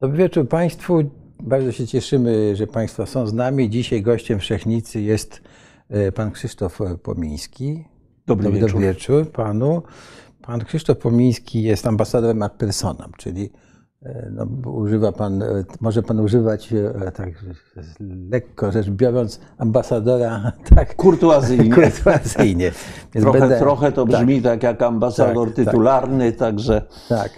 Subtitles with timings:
[0.00, 0.98] Dobry wieczór Państwu.
[1.42, 3.70] Bardzo się cieszymy, że Państwo są z nami.
[3.70, 5.40] Dzisiaj gościem Wszechnicy jest
[5.88, 7.84] e, pan Krzysztof Pomiński.
[8.26, 8.68] Dobry wieczór.
[8.70, 9.82] Dobry wieczór Panu.
[10.42, 13.50] Pan Krzysztof Pomiński jest ambasadorem ad personam, czyli
[14.02, 17.28] e, no, używa pan, e, może pan używać e, tak
[18.30, 21.74] lekko rzecz biorąc ambasadora tak Kurtuazyjnie.
[21.74, 22.72] kurtuazyjnie.
[23.20, 25.64] Trochę, będę- trochę to brzmi tak, jak ambasador Tak, tak.
[25.64, 27.30] tytularny, także Tak,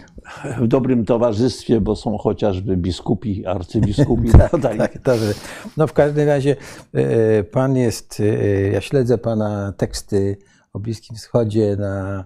[0.61, 4.31] w dobrym towarzystwie, bo są chociażby biskupi, arcybiskupi.
[4.39, 5.35] tak, tak, dobrze.
[5.77, 6.57] No w każdym razie
[6.93, 10.37] e, pan jest, e, ja śledzę pana teksty
[10.73, 12.25] o Bliskim Wschodzie na,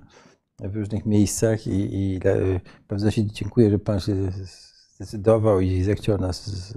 [0.61, 4.15] w różnych miejscach i, i e, bardzo się dziękuję, że pan się
[4.95, 6.75] zdecydował i zechciał nas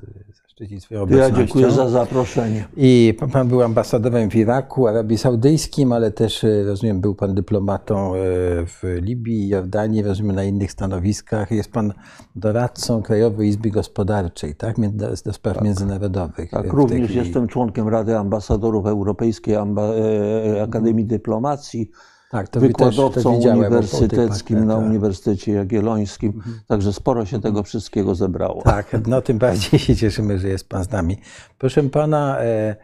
[0.80, 2.66] swoją Ja dziękuję za zaproszenie.
[2.78, 7.36] I pan, pan był ambasadorem w Iraku, Arabii Saudyjskim, ale też, e, rozumiem, był pan
[7.36, 8.20] dyplomatą e,
[8.66, 11.52] w Libii, Jordanii, rozumiem, na innych stanowiskach.
[11.52, 11.94] Jest pan
[12.36, 14.76] doradcą Krajowej Izby Gospodarczej, tak?
[14.92, 16.50] Do, do spraw międzynarodowych.
[16.50, 21.92] Tak, w tej również jestem członkiem Rady Ambasadorów Europejskiej Amba, e, Akademii Dyplomacji,
[22.32, 24.86] tak, to wy też, wykładowcą tej uniwersyteckim na tak.
[24.86, 28.62] Uniwersytecie Jagiellońskim, także sporo się tego wszystkiego zebrało.
[28.62, 31.18] Tak, no tym bardziej się cieszymy, że jest Pan z nami.
[31.58, 32.76] Proszę Pana, e, e,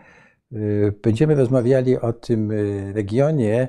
[1.03, 3.67] będziemy rozmawiali o tym e, regionie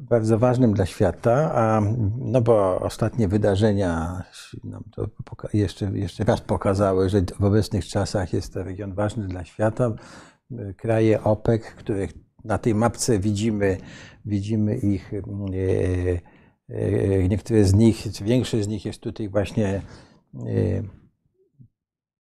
[0.00, 1.82] bardzo ważnym dla świata, a,
[2.18, 4.22] no bo ostatnie wydarzenia
[4.64, 5.08] nam to
[5.52, 9.92] jeszcze, jeszcze raz pokazały, że w obecnych czasach jest to region ważny dla świata.
[10.76, 12.12] Kraje OPEC, których
[12.44, 13.76] na tej mapce widzimy,
[14.24, 15.18] widzimy ich, e,
[16.68, 19.68] e, niektóre z nich, czy większość z nich jest tutaj właśnie
[20.34, 20.82] e,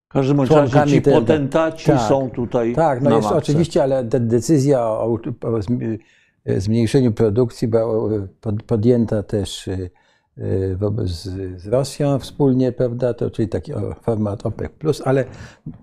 [0.10, 2.02] W każdym razie ci te- potentaci tak.
[2.02, 3.38] są tutaj Tak, no na jest mapce.
[3.38, 5.04] oczywiście, ale de- decyzja o,
[5.42, 5.98] o zmi-
[6.58, 8.10] zmniejszeniu produkcji była
[8.42, 9.70] pod- podjęta też
[10.76, 11.10] wobec
[11.58, 14.72] z Rosją wspólnie, prawda, to czyli taki format OPEC+,
[15.06, 15.26] ale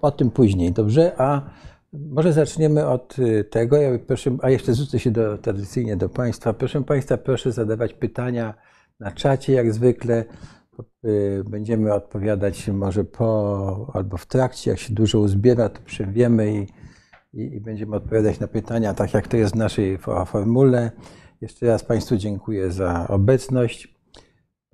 [0.03, 1.13] o tym później, dobrze?
[1.21, 1.43] A
[1.93, 6.53] może zaczniemy od y, tego, ja proszę, a jeszcze zwrócę się do, tradycyjnie do Państwa.
[6.53, 8.55] Proszę Państwa, proszę zadawać pytania
[9.01, 10.25] na czacie, jak zwykle.
[11.05, 16.67] Y, Będziemy odpowiadać może po albo w trakcie, jak się dużo uzbiera, to przewiemy i,
[17.33, 20.91] i, i będziemy odpowiadać na pytania, tak jak to jest w naszej fo- formule.
[21.41, 23.95] Jeszcze raz Państwu dziękuję za obecność.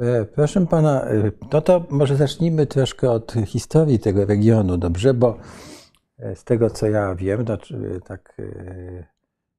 [0.01, 5.15] E, Proszę Pana, e, no to może zacznijmy troszkę od historii tego regionu, dobrze?
[5.15, 5.37] Bo
[6.35, 9.07] z tego co ja wiem, znaczy, tak e,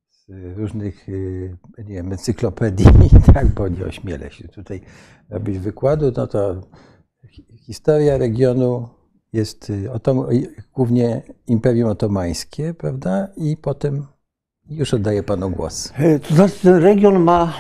[0.10, 0.28] z
[0.58, 2.86] różnych e, nie wiem, encyklopedii,
[3.34, 4.82] tak, bo nie ośmielę się tutaj
[5.30, 6.62] robić wykładu, no to
[7.30, 8.90] hi- historia regionu
[9.34, 10.26] jest otom,
[10.74, 13.28] głównie Imperium Otomańskie, prawda?
[13.38, 14.06] I potem
[14.70, 15.94] już oddaję Panu głos.
[15.98, 17.54] E, To znaczy, ten region ma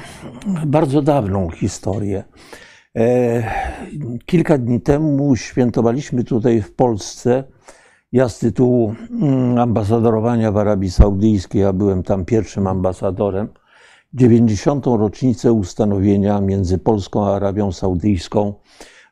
[0.66, 2.24] bardzo dawną historię.
[2.98, 3.44] E,
[4.26, 7.44] Kilka dni temu świętowaliśmy tutaj w Polsce.
[8.16, 13.48] Ja z tytułu mm, ambasadorowania w Arabii Saudyjskiej, ja byłem tam pierwszym ambasadorem,
[14.14, 14.86] 90.
[14.86, 18.54] rocznicę ustanowienia między Polską a Arabią Saudyjską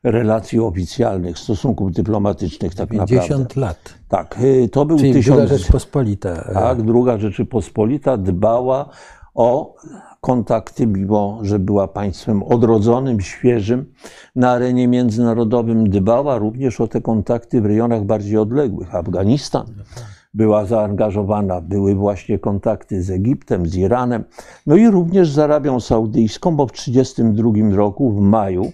[0.04, 3.16] relacji oficjalnych, stosunków dyplomatycznych tak naprawdę.
[3.16, 3.94] 50 lat.
[4.10, 5.40] Tak, e, to był Czyli tysiąc...
[5.40, 6.30] Druga Rzeczpospolita.
[6.30, 8.90] e, Tak, druga Rzeczypospolita dbała
[9.34, 9.76] o
[10.22, 13.86] kontakty, mimo że była państwem odrodzonym, świeżym
[14.36, 18.96] na arenie międzynarodowym, dbała również o te kontakty w rejonach bardziej odległych.
[18.96, 19.66] Afganistan
[20.34, 24.24] była zaangażowana, były właśnie kontakty z Egiptem, z Iranem,
[24.68, 28.72] no i również z Arabią Saudyjską, bo w 1932 roku, w maju,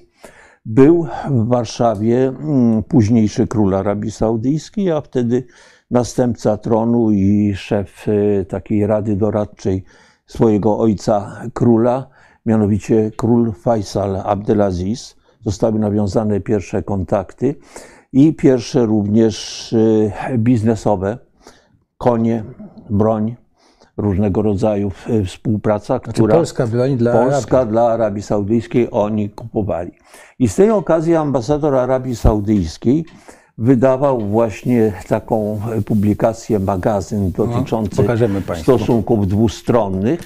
[0.66, 5.44] był w Warszawie mm, późniejszy król Arabii Saudyjskiej, a wtedy
[5.92, 9.84] następca tronu i szef y, takiej rady doradczej
[10.30, 12.08] swojego ojca króla,
[12.46, 15.16] mianowicie król Faisal Abdelaziz.
[15.46, 17.56] Zostały nawiązane pierwsze kontakty
[18.14, 21.18] i pierwsze również y, biznesowe,
[21.98, 22.44] konie,
[22.90, 23.36] broń,
[23.98, 26.36] różnego rodzaju y, współpraca, Znaczy która...
[26.36, 27.72] polska broń dla Polska Arabii.
[27.72, 29.92] dla Arabii Saudyjskiej oni kupowali.
[30.40, 33.06] I z tej okazji ambasador Arabii Saudyjskiej
[33.60, 38.04] wydawał właśnie taką publikację, magazyn dotyczący No,
[38.64, 40.20] stosunków dwustronnych,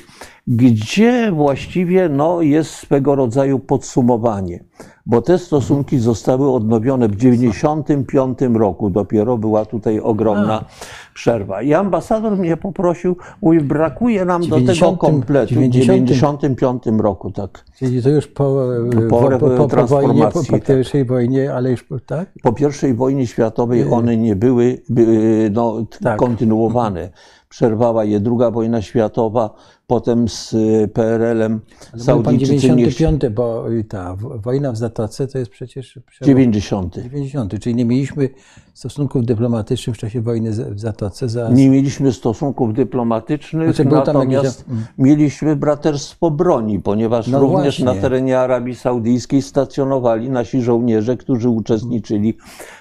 [0.47, 4.63] gdzie właściwie no, jest swego rodzaju podsumowanie,
[5.05, 8.89] bo te stosunki zostały odnowione w 1995 roku.
[8.89, 10.65] Dopiero była tutaj ogromna
[11.13, 11.61] przerwa.
[11.61, 15.55] I ambasador mnie poprosił, mówi, brakuje nam do tego 90 kompletu.
[15.55, 17.65] W 1995 roku, tak.
[17.77, 20.65] Czyli to już po, e, Po po, po, po, po, wojnie, po, po tak.
[20.65, 22.29] pierwszej wojnie, ale już tak?
[22.41, 22.55] Po
[22.89, 26.19] I wojnie światowej one nie były, były no, Tak.
[26.19, 27.09] kontynuowane.
[27.53, 29.53] Przerwała je druga wojna światowa,
[29.87, 31.61] potem z y, PRL-em był
[31.91, 36.95] pan Saudyjczycy nie 95, bo ta wojna w Zatoce to jest przecież przełom 90.
[36.95, 38.29] 90, czyli nie mieliśmy
[38.73, 41.29] stosunków dyplomatycznych w czasie wojny w Zatoce.
[41.29, 47.85] Za, Nie mieliśmy stosunków dyplomatycznych, Znaczy, natomiast jakiś- mieliśmy braterstwo broni, ponieważ No również właśnie.
[47.85, 52.37] na terenie Arabii Saudyjskiej stacjonowali nasi żołnierze, którzy uczestniczyli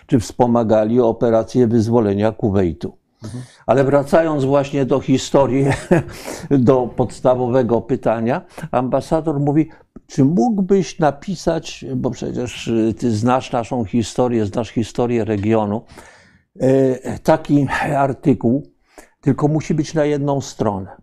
[0.07, 3.02] czy wspomagali operację wyzwolenia Kuwejtu.
[3.67, 5.67] Ale wracając właśnie do historii,
[6.51, 9.69] do podstawowego pytania, ambasador mówi,
[10.07, 15.83] czy mógłbyś napisać, bo przecież y, ty znasz naszą historię, znasz historię regionu,
[16.61, 17.67] e, taki
[17.97, 18.63] artykuł,
[19.21, 21.02] tylko musi być na jedną stronę.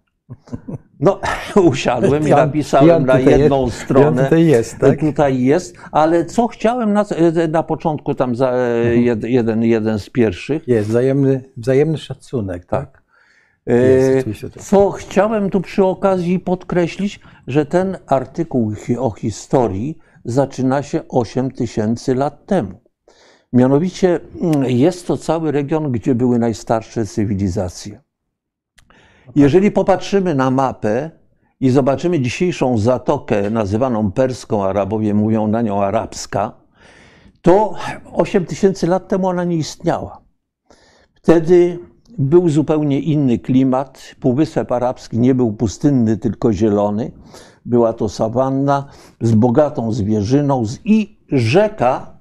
[1.00, 1.20] No,
[1.72, 4.24] usiadłem i napisałem na jedną jest- stronę.
[4.24, 5.00] tutaj jest, tak?
[5.00, 7.06] Tutaj jest, ale co chciałem na,
[7.50, 9.02] na początku, tam za, Mhm.
[9.02, 13.04] jed, jeden, jeden z pierwszych, Jest wzajemny, wzajemny szacunek, tak?
[13.66, 14.60] Jest, E, to.
[14.60, 22.16] Co chciałem tu przy okazji podkreślić, że ten artykuł o historii zaczyna się 8 tysięcy
[22.16, 22.81] lat temu.
[23.54, 28.02] Mianowicie mm, jest to cały region, gdzie były najstarsze cywilizacje.
[29.36, 31.12] Jeżeli popatrzymy na mapę
[31.60, 36.52] i zobaczymy dzisiejszą zatokę nazywaną perską, Arabowie mówią na nią arabska,
[37.42, 37.74] to
[38.14, 40.22] 8 tysięcy lat temu ona nie istniała.
[41.14, 41.80] Wtedy
[42.18, 44.16] był zupełnie inny klimat.
[44.20, 47.12] Półwysep Arabski nie był pustynny, tylko zielony.
[47.66, 48.88] Była to sawanna
[49.22, 52.19] z bogatą zwierzyną i rzeka,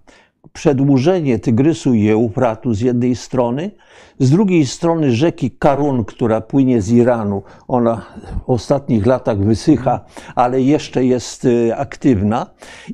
[0.52, 3.70] przedłużenie Tygrysu i Eufratu z jednej strony,
[4.18, 7.42] z drugiej strony rzeki Karun, która płynie z Iranu.
[7.68, 8.06] Ona
[8.46, 10.04] w ostatnich latach wysycha,
[10.34, 12.46] ale jeszcze jest y, aktywna.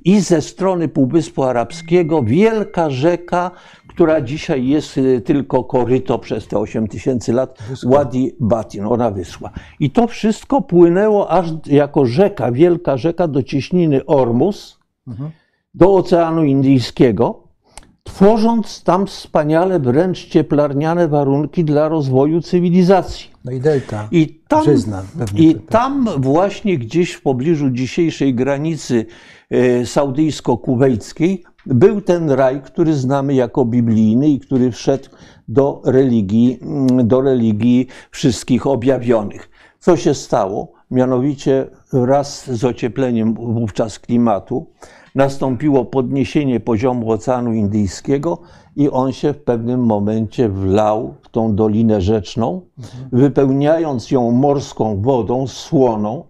[0.05, 3.51] I ze strony Półwyspu Arabskiego wielka rzeka,
[3.89, 9.51] która dzisiaj jest y, tylko koryto przez te 8 tysięcy lat, Wadi Batin, ona wyschła.
[9.81, 14.79] I to wszystko płynęło aż jako rzeka, wielka rzeka do cieśniny Ormus,
[15.75, 17.45] do Oceanu Indyjskiego,
[18.03, 23.31] tworząc tam wspaniale, wręcz cieplarniane warunki dla rozwoju cywilizacji.
[23.45, 24.09] No i delta.
[24.11, 24.65] I tam,
[25.37, 29.07] I tam właśnie gdzieś w pobliżu dzisiejszej granicy
[29.51, 35.09] e, saudyjsko-kuwejskiej był ten raj, który znamy jako biblijny i który wszedł
[35.49, 39.51] do religii, mm, do religii wszystkich objawionych.
[39.79, 40.73] Co się stało?
[40.91, 44.67] Mianowicie wraz z ociepleniem wówczas klimatu
[45.15, 48.39] nastąpiło podniesienie poziomu Oceanu Indyjskiego
[48.77, 52.61] i on się w pewnym momencie wlał w tą dolinę rzeczną,
[53.13, 56.25] wypełniając ją morską wodą, słoną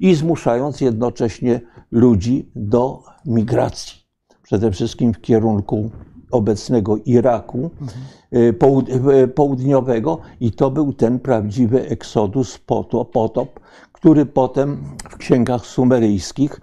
[0.00, 1.60] i zmuszając jednocześnie
[1.90, 4.04] ludzi do migracji.
[4.42, 5.90] Przede wszystkim w kierunku
[6.30, 7.70] obecnego Iraku
[8.32, 13.60] y, połud- y, południowego i to był ten prawdziwy eksodus, potop, potop,
[13.92, 16.60] który potem w księgach sumeryjskich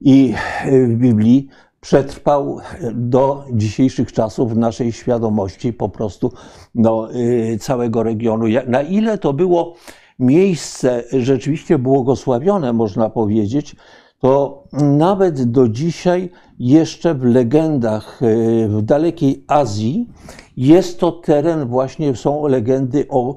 [0.00, 0.34] i
[0.66, 1.48] y, w Biblii
[1.80, 2.58] przetrwał
[2.92, 6.32] do dzisiejszych czasów w naszej świadomości po prostu
[6.74, 8.44] no, y, całego regionu.
[8.66, 9.74] Na ile to było
[10.18, 13.76] miejsce rzeczywiście błogosławione, można powiedzieć,
[14.18, 20.08] to nawet do dzisiaj jeszcze w legendach y, w dalekiej Azji
[20.56, 23.36] jest to teren, właśnie są legendy o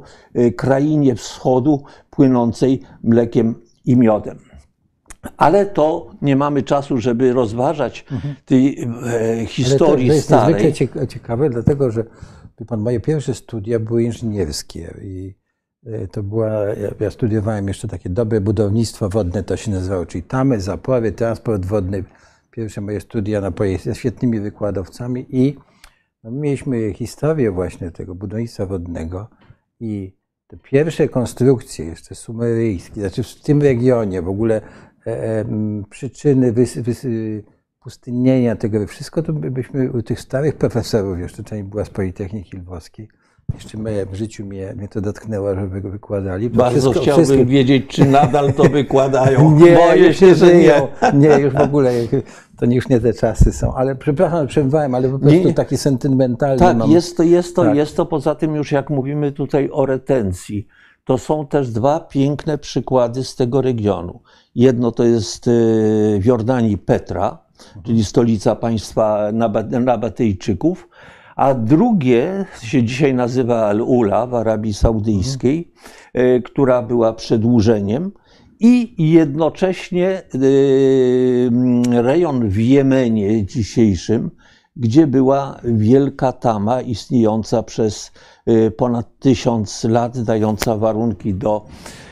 [0.58, 3.56] krainie wschodu płynącej mlekiem
[3.86, 4.53] i miodem.
[5.38, 8.06] Ale to nie mamy czasu, żeby rozważać
[8.46, 9.06] tej e, Mhm.
[9.06, 10.54] Ale to, historii to jest starej.
[10.66, 12.04] niezwykle cieka- ciekawe, dlatego że
[12.68, 15.36] pan, moje pierwsze studia były inżynierskie i
[15.86, 20.24] e, to była, ja, ja studiowałem jeszcze takie dobre budownictwo wodne, to się nazywało, czyli
[20.24, 22.04] tamy, zapory, transport wodny.
[22.52, 25.56] Pierwsze moje studia na projekcie ze świetnymi wykładowcami i
[26.24, 29.28] no, mieliśmy historię właśnie tego budownictwa wodnego
[29.80, 30.16] i
[30.48, 34.93] te pierwsze konstrukcje jeszcze sumeryjskie, znaczy w tym regionie w ogóle e, e,
[35.90, 37.08] przyczyny wys, wys,
[37.80, 42.58] pustynnienia tego, wszystko to by- byśmy u tych starych profesorów, jeszcze część była z Politechniki
[42.58, 43.08] Lwowskiej,
[43.54, 46.50] jeszcze mnie, w życiu mnie, mnie to dotknęło, żeby go wykładali.
[46.50, 49.52] To Bardzo wszystko- chciałbym wszystko- wiedzieć, czy nadal to wykładają.
[49.60, 50.88] nie, Boję się, że nie.
[51.20, 51.92] Nie, już w ogóle,
[52.60, 53.74] to już nie te czasy są.
[53.76, 55.54] Ale przepraszam, przerwałem, ale po prostu Nie.
[55.54, 56.92] taki sentymentalny Tak, mam.
[56.92, 57.76] jest to, jest, to, Tak.
[57.76, 60.68] jest to poza tym już jak mówimy tutaj o retencji,
[61.06, 64.22] to są też dwa piękne przykłady z tego regionu.
[64.56, 65.52] Jedno to jest e,
[66.20, 67.38] w Jordanii Petra,
[67.84, 70.90] czyli stolica państwa Naba- Nabatyjczyków,
[71.36, 75.72] a drugie się dzisiaj nazywa Al-Ula w Arabii Saudyjskiej,
[76.14, 78.12] e, która była przedłużeniem.
[78.60, 80.22] I jednocześnie e,
[82.02, 84.32] rejon w Jemenie dzisiejszym,
[84.76, 88.12] gdzie była wielka tama istniejąca przez
[88.50, 92.03] y, ponad tysiąc lat, dająca warunki do y, y,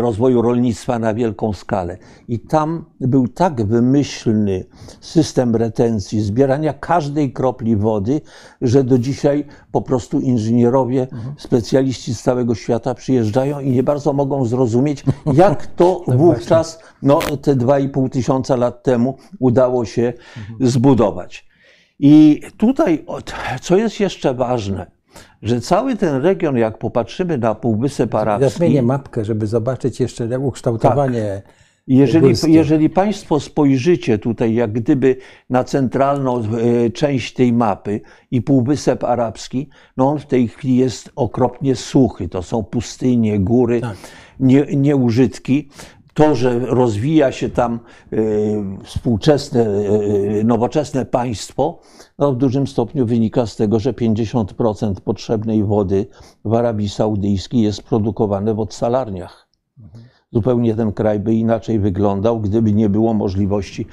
[0.00, 1.98] rozwoju rolnictwa na wielką skalę.
[2.28, 4.64] I tam był tak wymyślny
[5.00, 8.20] system retencji, zbierania każdej kropli wody,
[8.60, 14.44] że do dzisiaj po prostu inżynierowie, specjaliści z całego świata przyjeżdżają i nie bardzo mogą
[14.44, 20.12] zrozumieć, jak to wówczas, no te 2,5 tysiąca lat temu udało się
[20.60, 21.48] zbudować.
[21.98, 23.04] I tutaj,
[23.60, 24.97] co jest jeszcze ważne,
[25.42, 30.38] że cały ten region, jak popatrzymy na Półwysep Ja Arabski, zmienię mapkę, żeby zobaczyć jeszcze
[30.38, 31.42] ukształtowanie.
[31.86, 32.50] jeżeli, górskie.
[32.50, 35.16] jeżeli Państwo spojrzycie tutaj, jak gdyby
[35.50, 41.10] na centralną e, część tej mapy i Półwysep Arabski, no on w tej chwili jest
[41.16, 42.28] okropnie suchy.
[42.28, 43.96] To są pustynie, góry, Tak.
[44.40, 45.68] nie, nieużytki.
[46.18, 47.80] To, że rozwija się tam
[48.12, 48.16] e,
[48.84, 49.66] współczesne,
[50.40, 51.78] e, nowoczesne państwo,
[52.18, 56.06] no w dużym stopniu wynika z tego, że 50% potrzebnej wody
[56.44, 59.48] w Arabii Saudyjskiej jest produkowane w odsalarniach
[60.32, 63.86] zupełnie ten kraj by inaczej wyglądał, gdyby nie było możliwości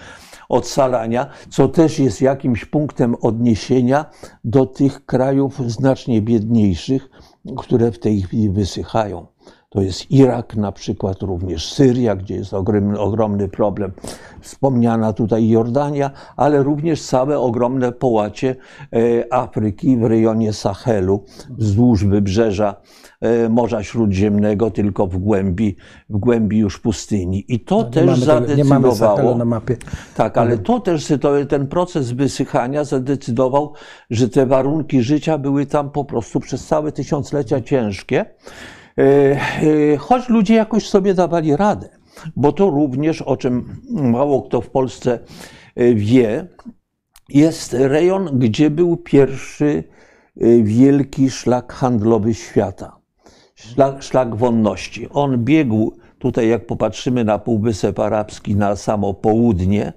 [0.50, 4.06] odsalania, co też jest jakimś punktem odniesienia
[4.44, 7.10] do tych krajów znacznie biedniejszych,
[7.58, 9.35] które w tej chwili wysychają.
[9.76, 13.92] To jest Irak na przykład, również Syria, gdzie jest ogromny, ogromny problem.
[14.42, 18.56] Wspomniana tutaj Jordania, ale również całe ogromne połacie
[18.94, 22.76] e, Afryki w rejonie Sahelu, wzdłuż wybrzeża
[23.22, 25.76] e, Morza Śródziemnego, tylko w głębi,
[26.10, 27.46] w głębi już pustyni.
[27.48, 29.36] I to No, też mamy zadecydowało.
[29.36, 29.78] na mapie.
[30.16, 31.14] Tak, ale to też
[31.50, 33.74] ten proces wysychania zadecydował,
[34.10, 38.26] że te warunki życia były tam po prostu przez całe tysiąclecia ciężkie,
[40.00, 41.90] choć ludzie jakoś sobie dawali radę.
[42.36, 45.20] Bo to również, o czym mało kto w Polsce
[45.76, 46.48] e, wie,
[47.30, 49.84] jest rejon, gdzie był pierwszy
[50.42, 53.00] e, wielki szlak handlowy świata.
[53.56, 55.10] Szlak, szlak wonności.
[55.10, 59.94] On biegł tutaj, jak popatrzymy na Półwysep Arabski, na samo południe.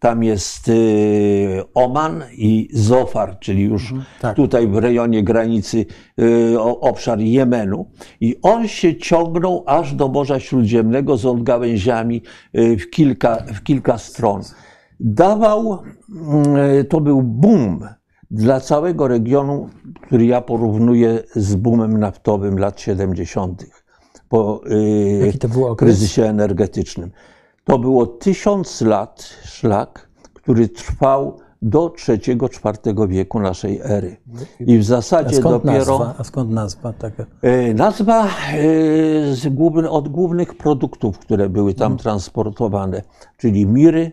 [0.00, 4.36] Tam jest y, Oman i Zofar, czyli już tak.
[4.36, 5.86] tutaj w rejonie granicy
[6.20, 7.90] y, obszar Jemenu.
[8.20, 12.22] I on się ciągnął aż do Morza Śródziemnego z odgałęziami
[12.56, 14.42] y, w kilka, w kilka stron.
[15.00, 15.78] Dawał,
[16.88, 17.88] to był boom
[18.30, 19.68] dla całego regionu,
[20.02, 23.66] który ja porównuję z boomem naftowym lat 70.
[24.28, 24.62] po
[25.76, 27.10] kryzysie energetycznym.
[27.68, 34.16] To było tysiąc lat szlak, który trwał do III-IV wieku naszej ery.
[34.60, 36.14] I w A zasadzie skąd dopiero nazwa?
[36.18, 37.24] A skąd nazwa taka?
[37.42, 38.28] E, Nazwa e,
[39.34, 41.98] z główny, od głównych produktów, które były tam Mhm.
[42.02, 43.02] transportowane,
[43.36, 44.12] czyli miry,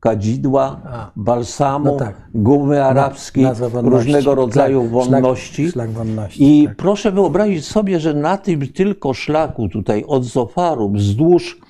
[0.00, 1.10] kadzidła, A.
[1.16, 2.28] balsamu, No tak.
[2.34, 3.96] gumy arabskie, Nazwa wonności.
[4.06, 5.62] różnego rodzaju Szlak- wonności.
[5.70, 6.60] Szlak, szlak wonności.
[6.62, 6.76] I tak.
[6.76, 11.60] proszę wyobrazić sobie, że na tym tylko szlaku tutaj od Zofaru wzdłuż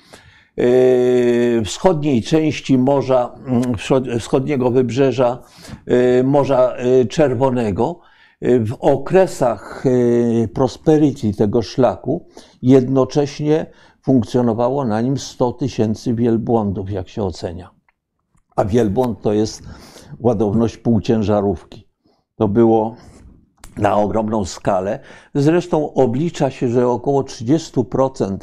[1.65, 5.39] wschodniej części Morza, mm, wschod- wschodniego wybrzeża
[5.85, 7.99] e, Morza e, Czerwonego,
[8.41, 9.83] w okresach
[10.53, 12.27] prosperity tego szlaku
[12.61, 13.65] jednocześnie
[14.01, 17.69] funkcjonowało na nim 100 tysięcy wielbłądów, jak się ocenia.
[18.55, 19.63] A wielbłąd to jest
[20.19, 21.87] ładowność półciężarówki.
[22.35, 22.95] To było
[23.77, 24.99] na ogromną skalę.
[25.35, 28.37] Zresztą oblicza się, że około 30%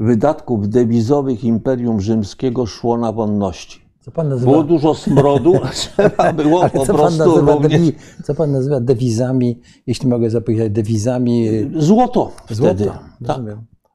[0.00, 3.80] wydatków dewizowych Imperium Rzymskiego szło na wonności.
[4.00, 7.72] Co pan nazywa, Było dużo smrodu, trzeba było ale po co pan, prostu nazywa również...
[7.72, 7.92] dewi,
[8.24, 12.74] co pan nazywa dewizami, jeśli mogę zapytać, dewizami Złoto złota?
[12.74, 12.90] wtedy.
[13.26, 13.40] Tak.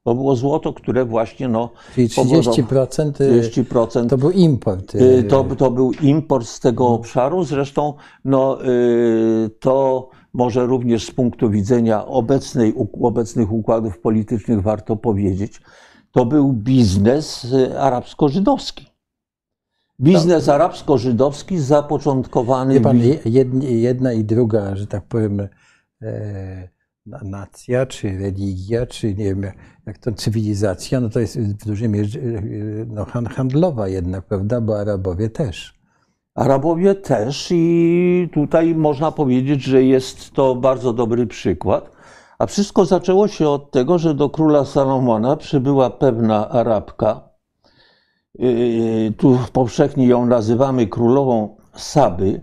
[0.04, 4.96] To było złoto, które właśnie no, Czyli 30% y, 30% to był import.
[4.96, 7.44] Y, y, To, to był import z tego obszaru.
[7.44, 7.94] Zresztą
[8.26, 8.58] no,
[9.60, 15.62] to może również z punktu widzenia obecnej, obecnych układów politycznych warto powiedzieć.
[16.16, 18.86] To był biznes y, arabsko-żydowski.
[20.00, 23.00] Biznes arabsko-żydowski zapoczątkowany pan,
[23.62, 25.40] jedna i druga, że tak powiem,
[26.02, 26.70] e,
[27.06, 29.42] na- nacja, czy religia, czy nie wiem,
[29.86, 32.24] jak- to cywilizacja, no to jest w dużej mierze e,
[32.88, 34.62] no, han- handlowa jednak, prawda?
[34.62, 35.74] Bo Arabowie też.
[36.36, 41.95] Arabowie też i tutaj można powiedzieć, że jest to bardzo dobry przykład.
[42.40, 47.22] A wszystko zaczęło się od tego, że do króla Salomona przybyła pewna Arabka.
[48.40, 52.42] Yy, Tu powszechnie ją nazywamy królową Saby,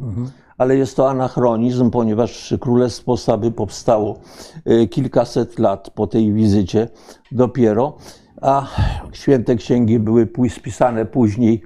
[0.58, 4.18] ale jest to anachronizm, ponieważ królestwo Saby powstało
[4.66, 6.88] yy, kilkaset lat po tej wizycie
[7.32, 7.96] dopiero,
[8.42, 8.66] a
[9.12, 11.62] święte księgi były spisane później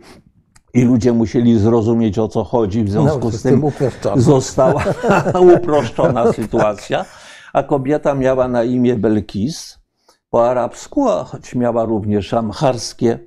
[0.75, 4.23] i ludzie musieli zrozumieć o co chodzi, w związku No, z z tym tym uproszczono.
[4.23, 4.85] została
[5.57, 7.05] uproszczona sytuacja,
[7.57, 9.79] a kobieta miała na imię Belkis
[10.31, 13.19] po arabsku, a choć miała również amharskie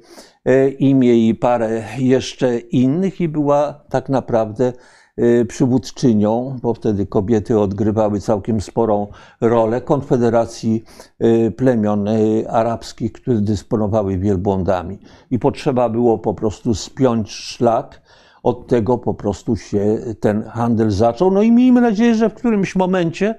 [0.46, 4.74] e, imię i parę jeszcze innych i była tak naprawdę
[5.18, 9.08] e, przywódczynią, bo wtedy kobiety odgrywały całkiem sporą
[9.42, 10.84] rolę Konfederacji
[11.20, 12.06] e, Plemion
[12.50, 15.00] Arabskich, które dysponowały wielbłądami.
[15.32, 18.02] I potrzeba było po prostu spiąć szlak.
[18.44, 21.32] Od tego po prostu się ten handel zaczął.
[21.32, 23.36] No i miejmy nadzieję, że w którymś momencie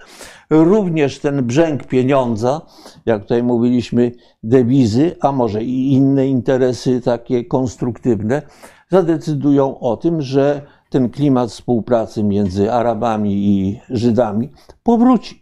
[0.50, 2.61] również ten brzęk pieniądza,
[3.07, 8.42] jak tutaj mówiliśmy, dewizy, a może i inne interesy takie konstruktywne,
[8.88, 14.49] zadecydują o tym, że ten klimat współpracy między Arabami i Żydami
[14.83, 15.39] powróci.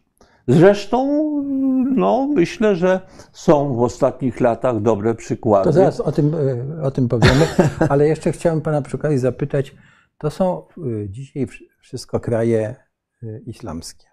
[0.49, 1.07] Zresztą,
[1.97, 3.01] no, myślę, że
[3.33, 5.65] są w ostatnich latach dobre przykłady.
[5.65, 6.35] To zaraz o tym,
[6.79, 7.47] e, o tym powiemy,
[7.89, 9.75] ale jeszcze chciałem Pana przy okazji zapytać,
[10.19, 12.77] to są e, dzisiaj wsz- wszystko kraje
[13.23, 14.07] e, islamskie,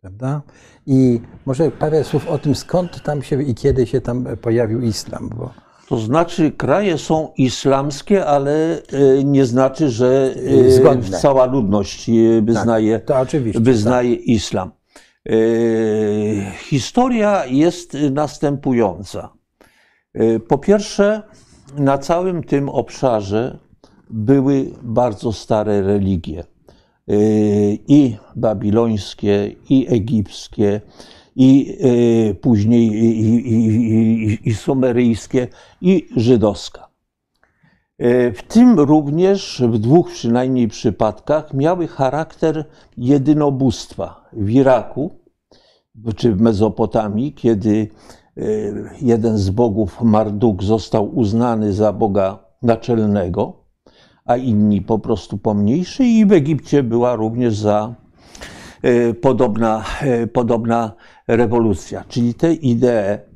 [0.00, 0.42] prawda?
[0.86, 5.30] I może parę słów o tym, skąd tam się i kiedy się tam pojawił islam,
[5.36, 5.50] bo
[5.88, 8.82] To znaczy, kraje są islamskie, ale
[9.24, 10.34] nie znaczy, że
[10.68, 11.18] Zgodne.
[11.18, 13.60] cała ludność e, wyznaje, to oczywiście.
[13.60, 14.70] wyznaje islam.
[15.28, 15.32] E,
[16.52, 19.32] Historia jest następująca.
[20.14, 21.22] E, Po pierwsze,
[21.78, 23.58] na całym tym obszarze
[24.10, 26.40] były bardzo stare religie.
[26.40, 26.44] E,
[27.88, 30.80] I babilońskie, i egipskie,
[31.36, 31.78] i
[32.40, 35.48] później i, i, i, i sumeryjskie,
[35.80, 36.89] i żydowska.
[38.00, 42.64] E, W tym również w dwóch przynajmniej przypadkach miały charakter
[42.96, 44.28] jedynobóstwa.
[44.32, 45.10] W Iraku
[46.16, 47.88] czy w Mezopotamii, kiedy
[48.36, 48.42] e,
[49.00, 53.64] jeden z bogów Marduk został uznany za boga naczelnego,
[54.24, 57.94] a inni po prostu pomniejszy, i w Egipcie była również za
[58.82, 59.84] e, podobna,
[60.32, 60.92] podobna
[61.28, 62.04] rewolucja.
[62.08, 63.30] Czyli te idee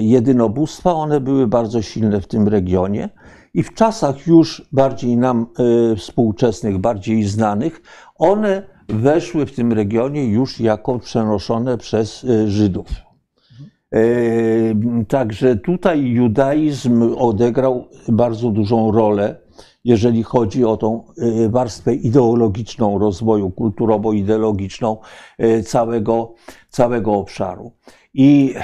[0.00, 3.08] jedynobóstwa, one były bardzo silne w tym regionie.
[3.54, 5.46] I w czasach już bardziej nam
[5.92, 7.82] e, współczesnych, bardziej znanych,
[8.18, 12.86] one weszły w tym regionie już jako przenoszone przez e, Żydów.
[13.92, 14.00] E,
[15.08, 19.36] Także tutaj judaizm odegrał bardzo dużą rolę,
[19.84, 21.04] jeżeli chodzi o tą
[21.48, 24.96] warstwę ideologiczną rozwoju, kulturowo-ideologiczną
[25.66, 26.34] całego,
[26.68, 27.72] całego obszaru.
[28.14, 28.54] I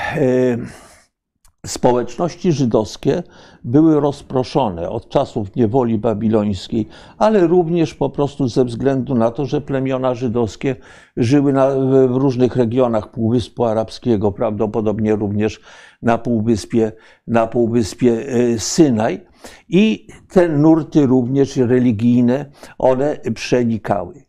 [1.68, 3.22] społeczności żydowskie
[3.64, 9.60] były rozproszone od czasów niewoli babilońskiej, ale również po prostu ze względu na to, że
[9.60, 10.76] plemiona żydowskie
[11.16, 11.70] żyły na,
[12.08, 15.60] w różnych regionach Półwyspu Arabskiego, prawdopodobnie również
[16.02, 16.92] na Półwyspie,
[17.26, 19.20] na Półwyspie e, Synaj.
[19.68, 22.46] I te nurty również religijne,
[22.78, 24.27] one przenikały.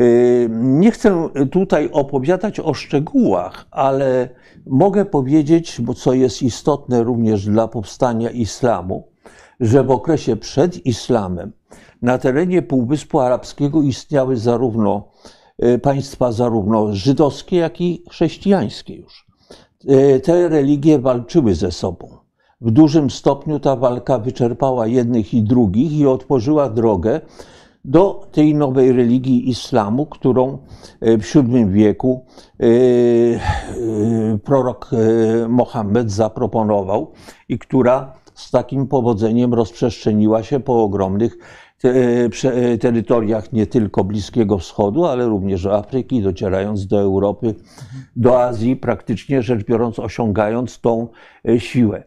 [0.00, 4.28] Y, Nie chcę tutaj opowiadać o szczegółach, ale
[4.66, 9.08] mogę powiedzieć, bo co jest istotne również dla powstania islamu,
[9.60, 11.52] że w okresie przed islamem
[12.02, 15.08] na terenie Półwyspu Arabskiego istniały zarówno
[15.64, 19.26] y, państwa zarówno żydowskie, jak i chrześcijańskie już.
[19.90, 22.08] Y, Te religie walczyły ze sobą.
[22.60, 27.20] W dużym stopniu ta walka wyczerpała jednych i drugich i otworzyła drogę
[27.88, 30.58] do tej nowej religii islamu, którą
[31.00, 32.24] e, w VII wieku
[32.60, 32.68] e, e,
[34.44, 34.90] prorok
[35.48, 37.12] Mohammed zaproponował
[37.48, 41.38] i która z takim powodzeniem rozprzestrzeniła się po ogromnych
[42.80, 47.54] terytoriach nie tylko Bliskiego Wschodu, ale również Afryki, docierając do Europy,
[48.16, 51.08] do Azji, praktycznie rzecz biorąc, osiągając tą
[51.58, 52.02] siłę.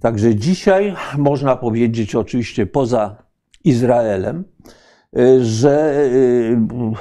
[0.00, 3.16] Także dzisiaj można powiedzieć, oczywiście poza
[3.64, 4.44] Izraelem,
[5.40, 6.94] że e,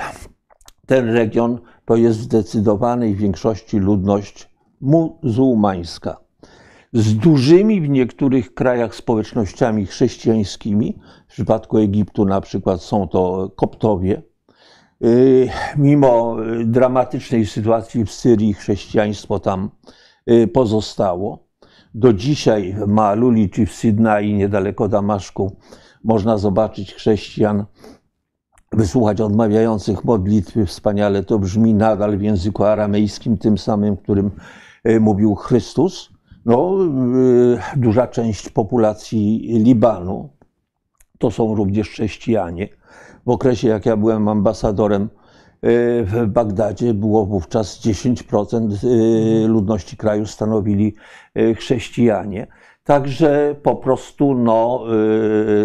[0.85, 4.49] ten region to jest w zdecydowanej większości ludność
[4.81, 6.17] muzułmańska.
[6.93, 14.21] Z dużymi w niektórych krajach społecznościami chrześcijańskimi, w przypadku Egiptu na przykład są to Koptowie.
[15.03, 19.69] Y, Mimo y, dramatycznej sytuacji w Syrii, chrześcijaństwo tam
[20.31, 21.47] y, pozostało.
[21.93, 25.55] Do dzisiaj w Maaluli czy w Sydnai, niedaleko Damaszku,
[26.03, 27.65] można zobaczyć chrześcijan
[28.71, 30.65] wysłuchać odmawiających modlitwy.
[30.65, 34.31] Wspaniale to brzmi nadal w języku aramejskim, tym samym, którym
[34.83, 36.09] e, mówił Chrystus.
[36.45, 36.77] No,
[37.75, 40.29] e, duża część populacji Libanu
[41.19, 42.69] to są również chrześcijanie.
[43.25, 45.07] W okresie, jak ja byłem ambasadorem e,
[46.03, 50.95] w Bagdadzie, było wówczas 10% e, ludności kraju stanowili
[51.57, 52.47] chrześcijanie.
[52.85, 54.83] Także po prostu no,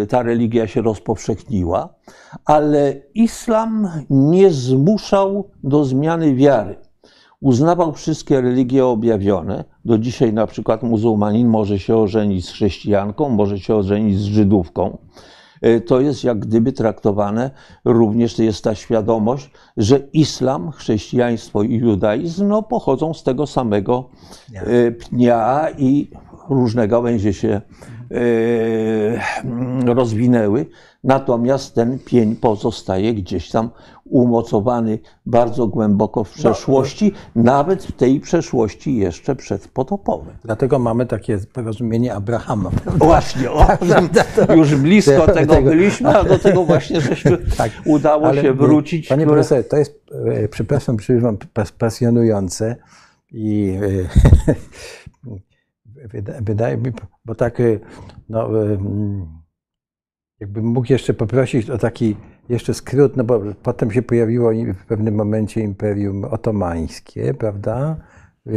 [0.03, 1.89] y, ta religia się rozpowszechniła,
[2.45, 6.75] ale islam nie zmuszał do zmiany wiary.
[7.41, 9.63] Uznawał wszystkie religie objawione.
[9.85, 14.97] Do dzisiaj na przykład muzułmanin może się ożenić z chrześcijanką, może się ożenić z Żydówką.
[15.65, 17.51] Y, To jest jak gdyby traktowane,
[17.85, 24.09] również jest ta świadomość, że islam, chrześcijaństwo i judaizm no, pochodzą z tego samego
[24.47, 24.63] Pnia.
[24.63, 26.11] y, pnia i
[26.51, 27.61] różne gałęzie się
[28.11, 29.19] y,
[29.85, 30.65] rozwinęły.
[31.03, 33.69] Natomiast ten pień pozostaje gdzieś tam
[34.05, 40.33] umocowany bardzo głęboko w przeszłości, nawet w tej przeszłości jeszcze przedpotopowej.
[40.43, 42.69] Dlatego mamy takie porozumienie Abrahama.
[42.85, 43.67] Właśnie, o,
[44.57, 49.07] już blisko tego tego- byliśmy, a do tego właśnie żeśmy Tak, udało się wrócić.
[49.07, 50.97] Panie które- profesorze, to jest, e, przepraszam,
[51.53, 52.75] pas- pasjonujące
[53.31, 53.77] i
[54.47, 54.53] e,
[56.41, 56.91] wydaje mi,
[57.25, 57.79] bo tak, e,
[58.29, 59.25] no, e, mm,
[60.39, 62.15] jakbym mógł jeszcze poprosić o taki
[62.49, 67.97] jeszcze skrót, no bo potem się pojawiło w pewnym momencie Imperium Otomańskie, prawda?
[68.47, 68.51] E,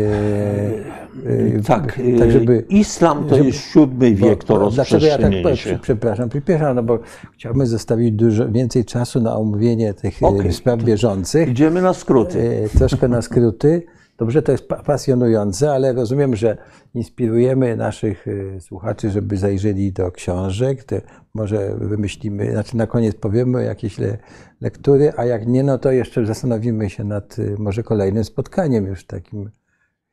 [1.57, 1.83] e, Tak,
[2.19, 5.57] tak y, żeby, islam to żeby- jest siódmy wiek, to bo- Dlaczego ja tak powiem,
[5.83, 6.99] przepraszam, przepraszam, no bo
[7.35, 11.49] chciałbym zostawić dużo więcej czasu na omówienie tych Okej, spraw bieżących.
[11.49, 12.61] Idziemy na skróty.
[12.75, 13.83] E, troszkę na skróty.
[14.19, 16.57] Dobrze, to jest pa- pasjonujące, ale rozumiem, że
[16.95, 20.85] inspirujemy naszych e, słuchaczy, żeby zajrzeli do książek.
[20.85, 20.97] To
[21.35, 24.19] może wymyślimy, znaczy na koniec powiemy jakieś le,
[24.61, 29.07] lektury, a jak nie, no to jeszcze zastanowimy się nad e, może kolejnym spotkaniem już
[29.07, 29.51] takim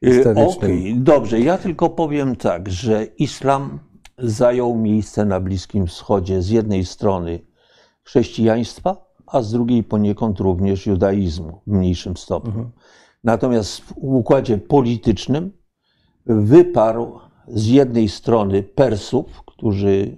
[0.05, 0.71] Y, historycznym.
[0.71, 1.39] Okej, dobrze.
[1.39, 3.79] Ja tylko powiem tak, że islam
[4.17, 7.39] zajął miejsce na Bliskim Wschodzie z jednej strony
[8.03, 12.71] chrześcijaństwa, a z drugiej poniekąd również judaizmu w mniejszym stopniu.
[13.23, 15.51] Natomiast w układzie politycznym
[16.25, 20.17] wyparł z jednej strony Persów, którzy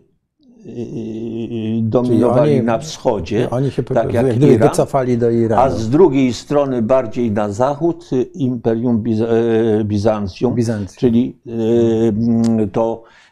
[0.66, 5.76] y, dominowali oni- na wschodzie, Oni się tak jak Iran, wycofali do a Iranu.
[5.78, 9.04] z drugiej strony bardziej na zachód y, Imperium
[9.80, 10.98] e, Bizancjum, Bizancjum.
[11.00, 11.40] czyli
[12.64, 13.23] y, to y,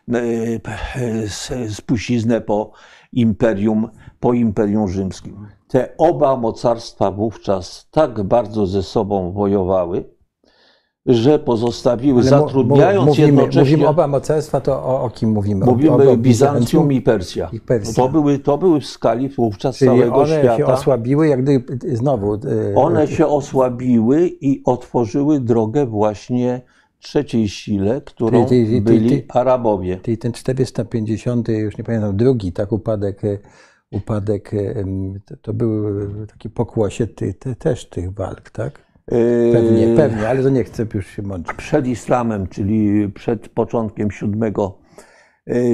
[1.70, 2.72] spuściznę po
[3.14, 3.88] imperium,
[4.20, 5.48] po imperium rzymskim.
[5.68, 10.04] Te oba mocarstwa wówczas tak bardzo ze sobą wojowały,
[11.06, 13.62] że pozostawiły, zatrudniając mówimy, jednocześnie...
[13.72, 15.66] Mówimy oba mocarstwa, to o, o kim mówimy?
[15.66, 17.50] Mówimy o, o Bizancjum i Persja.
[17.54, 18.04] i Persja.
[18.04, 20.74] To, były, to były w skali wówczas Czyli całego one się świata.
[20.74, 22.34] osłabiły, jak gdyby znowu.
[22.34, 22.40] e,
[22.76, 26.62] One się osłabiły i otworzyły drogę właśnie
[27.02, 30.00] trzeciej sile, którą Ty- ty- ty- byli Arabowie.
[30.02, 33.38] Czyli ten 450, już nie pamiętam, drugi, tak, upadek, e,
[33.92, 34.86] upadek, e,
[35.26, 38.92] to, to był e, taki pokłosie ty, też tych walk, tak?
[39.52, 41.54] Pewnie, Yy, pewnie, ale to nie chcę już się mączyć.
[41.58, 44.52] Przed islamem, czyli przed początkiem VII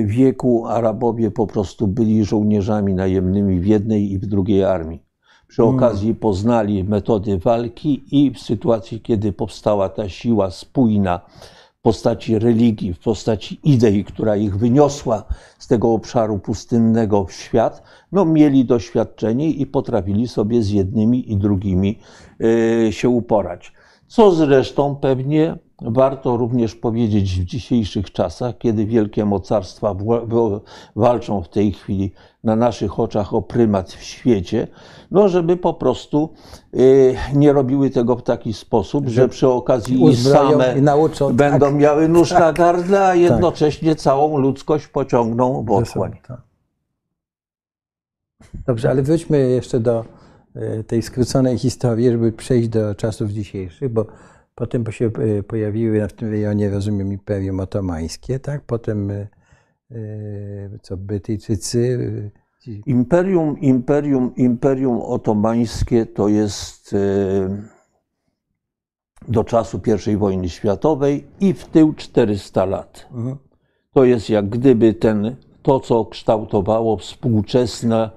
[0.05, 5.06] wieku, Arabowie po prostu byli żołnierzami najemnymi w jednej i w drugiej armii.
[5.47, 11.19] Przy okazji poznali metody walki i w sytuacji, kiedy powstała ta siła spójna
[11.79, 15.23] w postaci religii, w postaci idei, która ich wyniosła
[15.59, 21.37] z tego obszaru pustynnego w świat, no mieli doświadczenie i potrafili sobie z jednymi i
[21.37, 21.99] drugimi
[22.87, 23.73] e, się uporać.
[24.07, 29.95] Co zresztą pewnie warto również powiedzieć w dzisiejszych czasach, kiedy wielkie mocarstwa
[30.95, 32.11] walczą w tej chwili
[32.47, 34.67] na naszych oczach o prymat w świecie,
[35.11, 36.29] no żeby po prostu
[36.73, 41.75] y, nie robiły tego w taki sposób, że przy okazji i same nauczą, będą tak.
[41.75, 46.11] miały nóż na gardle, a jednocześnie całą ludzkość pociągną w otchłań.
[46.27, 46.41] tak.
[48.67, 50.05] Dobrze, ale wróćmy jeszcze do
[50.55, 54.05] e, tej skróconej historii, żeby przejść do czasów dzisiejszych, bo
[54.55, 58.61] potem się e, pojawiły w tym rejonie, rozumiem, Imperium Otomańskie, tak?
[58.61, 59.27] Potem e,
[60.81, 62.31] co Brytyjczycy,
[62.63, 66.97] ci- Imperium, imperium, imperium otomańskie to jest e,
[69.27, 73.07] do czasu I wojny światowej i w tył 400 lat.
[73.11, 73.37] Mhm.
[73.93, 78.09] To jest jak gdyby ten, to, co kształtowało współczesne,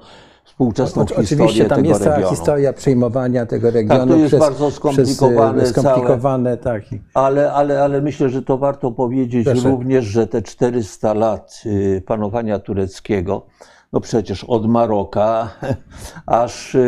[0.64, 2.36] współczesną O- Oczywiście tam jest cała regionu.
[2.36, 6.92] historia przejmowania tego regionu jest przez, bardzo skomplikowane przez, e, skomplikowane tak.
[6.92, 9.68] I- Ale, ale, ale myślę, że to warto powiedzieć Proszę.
[9.70, 13.46] również, że te 400 lat y, panowania tureckiego,
[13.92, 15.50] no przecież od Maroka
[16.26, 16.78] aż y,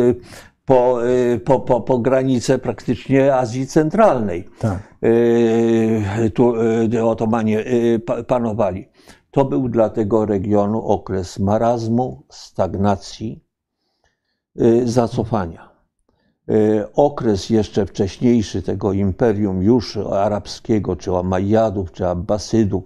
[0.00, 0.14] y,
[0.64, 0.98] po,
[1.44, 4.78] po, po, po granicę praktycznie Azji Centralnej Tak.
[6.34, 6.54] tu
[7.04, 7.64] Otomanie
[8.06, 8.88] pa- panowali.
[9.32, 13.44] To był dla tego regionu okres marazmu, stagnacji,
[14.60, 15.72] y, zacofania.
[16.48, 22.84] E, okres jeszcze wcześniejszy tego imperium już arabskiego, czy Omajadów, czy Abbasydów,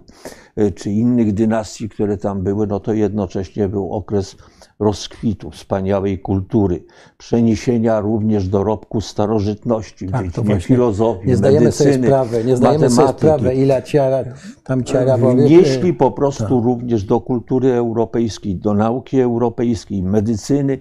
[0.55, 4.35] e, czy innych dynastii, które tam były, no to jednocześnie był okres
[4.79, 6.83] rozkwitu, wspaniałej kultury,
[7.17, 13.05] przeniesienia również dorobku starożytności, Tak, dziedzinie filozofii, Nie zdajemy medycyny, sobie sprawy, nie zdajemy sobie
[13.05, 13.27] matematyki.
[13.27, 14.23] sprawy, ile ciara,
[14.63, 20.77] tam ciara Wnieśli po prostu również do kultury europejskiej, do nauki europejskiej, medycyny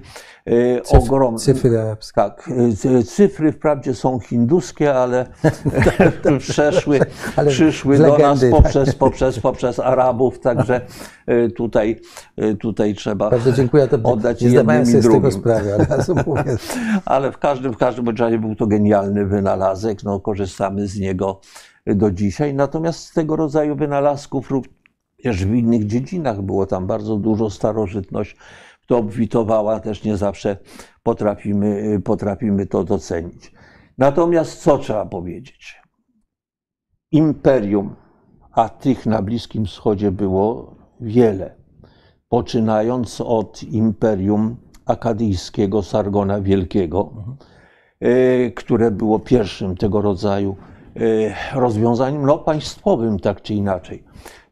[0.47, 1.39] e, ogromne.
[1.39, 2.15] cyfry arabskie.
[2.15, 2.51] Tak,
[2.99, 5.27] e, cyfry wprawdzie są hinduskie, ale
[6.39, 7.01] przeszły,
[7.37, 8.63] Ale przyszły z do nas legendy, tak.
[8.63, 10.81] poprzez, poprzez, poprzez Arabów, także
[11.27, 12.01] e, tutaj,
[12.37, 15.41] e, tutaj trzeba Bardzo dziękuję, to oddać nie jednym i sobie z tego drugim.
[15.41, 15.87] sprawy, ale.
[17.05, 21.41] Ale w każdym, w każdym razie był to genialny wynalazek, no, korzystamy z niego
[21.87, 22.55] do dzisiaj.
[22.55, 28.37] Natomiast z tego rodzaju wynalazków również w innych dziedzinach było tam bardzo dużo starożytność,
[28.87, 30.57] to obfitowała, też nie zawsze
[31.03, 33.53] potrafimy, potrafimy to docenić.
[33.99, 35.81] Natomiast co trzeba powiedzieć?
[37.13, 37.97] Imperium,
[38.53, 41.55] a tych na Bliskim Wschodzie było wiele
[42.29, 47.13] poczynając od imperium akadyjskiego Sargona Wielkiego,
[48.01, 50.57] e, które było pierwszym tego rodzaju
[50.97, 51.01] e,
[51.61, 54.05] rozwiązaniem no, państwowym, tak czy inaczej.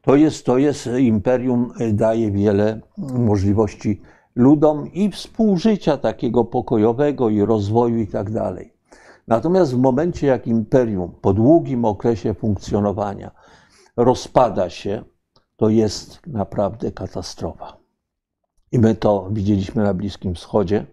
[0.02, 4.00] To jest, to jest imperium, daje wiele możliwości
[4.34, 8.74] ludom i współżycia takiego pokojowego i rozwoju i tak dalej.
[9.28, 13.30] Natomiast w momencie, jak imperium po długim okresie funkcjonowania
[13.96, 15.04] rozpada się,
[15.56, 17.76] to jest naprawdę katastrofa.
[18.72, 20.86] I my to widzieliśmy na Bliskim Wschodzie,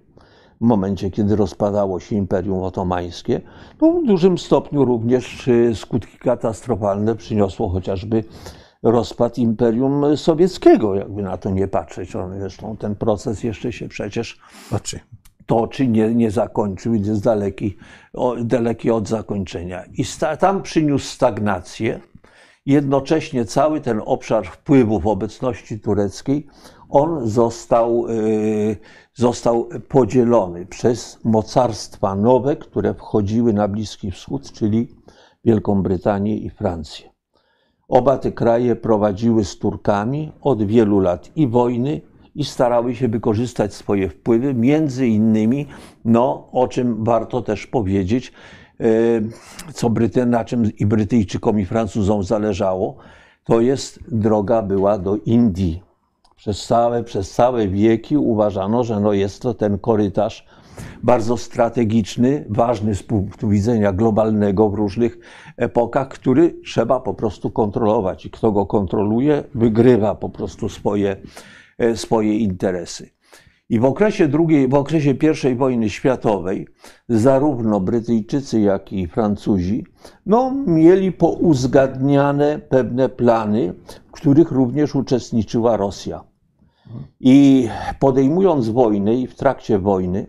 [0.62, 3.41] w momencie, kiedy rozpadało się Imperium Otomańskie.
[3.80, 8.23] To w dużym stopniu również y, skutki katastrofalne przyniosło chociażby
[8.84, 12.15] rozpad Imperium Sowieckiego, jakby na to nie patrzeć.
[12.15, 14.39] On, zresztą ten proces jeszcze się przecież
[14.72, 15.00] Oczy.
[15.46, 17.78] toczy, nie, nie zakończył, jest daleki,
[18.13, 19.84] o, daleki od zakończenia.
[19.94, 22.00] I sta, tam przyniósł stagnację.
[22.65, 26.48] Jednocześnie cały ten obszar wpływów obecności tureckiej,
[26.89, 28.78] on został, y,
[29.13, 34.96] został podzielony przez mocarstwa nowe, które wchodziły na Bliski Wschód, czyli
[35.46, 37.11] Wielką Brytanię i Francję.
[37.91, 42.01] Oba te kraje prowadziły z Turkami od wielu lat i wojny,
[42.36, 45.67] i starały się wykorzystać swoje wpływy, między innymi,
[46.06, 48.34] no, o czym warto też powiedzieć,
[48.80, 48.84] e,
[49.73, 52.95] co Bryty, na czym i Brytyjczykom, i Francuzom zależało,
[53.43, 55.84] to jest droga była do Indii.
[56.36, 60.45] Przez całe, przez całe wieki uważano, że no jest to ten korytarz
[61.04, 65.17] bardzo strategiczny, ważny z punktu widzenia globalnego w różnych
[65.58, 68.26] epokach, który trzeba po prostu kontrolować.
[68.26, 71.16] I kto go kontroluje, wygrywa po prostu swoje,
[71.78, 73.10] e, swoje interesy.
[73.72, 75.16] I w okresie, drugiej, w okresie
[75.52, 76.68] I wojny światowej
[77.10, 79.86] zarówno Brytyjczycy, jak i Francuzi
[80.26, 83.74] no, mieli pouzgadniane pewne plany,
[84.08, 86.24] w których również uczestniczyła Rosja.
[87.20, 87.68] I
[88.00, 90.28] podejmując wojnę i w trakcie wojny,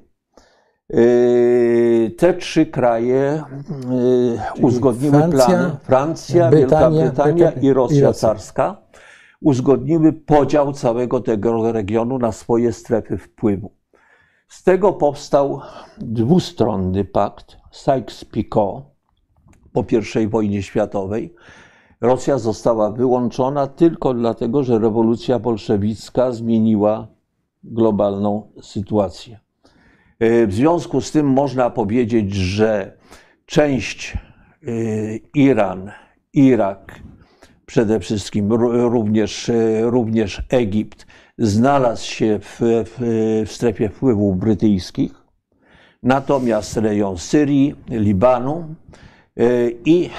[2.17, 3.43] te trzy kraje
[3.91, 5.77] yy, uzgodniły Francja, plany.
[5.83, 8.29] Francja, Brytania, Wielka Brytania Brytania i Rosja i Rosja.
[8.29, 8.77] carska
[9.41, 13.73] uzgodniły podział całego tego regionu na swoje strefy wpływu.
[14.49, 15.61] Z tego powstał
[15.99, 18.83] dwustronny pakt Sykes-Picot
[19.73, 19.85] po
[20.21, 21.35] I wojnie światowej.
[22.01, 27.09] Rosja została wyłączona tylko dlatego, że rewolucja bolszewicka zmieniła
[27.65, 29.42] globalną sytuację.
[30.23, 32.93] E, W związku z tym można powiedzieć, że
[33.47, 34.17] część e,
[35.35, 35.91] Iran,
[36.33, 37.01] Irak,
[37.67, 41.07] przede wszystkim ró- również, e, również Egipt
[41.39, 42.97] znalazł się w, w,
[43.47, 45.13] w strefie wpływów brytyjskich.
[46.03, 48.75] Natomiast rejon Syrii, Libanu
[49.85, 50.11] i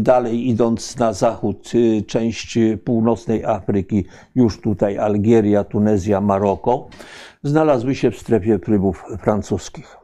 [0.00, 1.72] dalej idąc na zachód,
[2.06, 6.88] część północnej Afryki, już tutaj Algieria, Tunezja, Maroko,
[7.42, 9.96] znalazły się w strefie wpływów francuskich.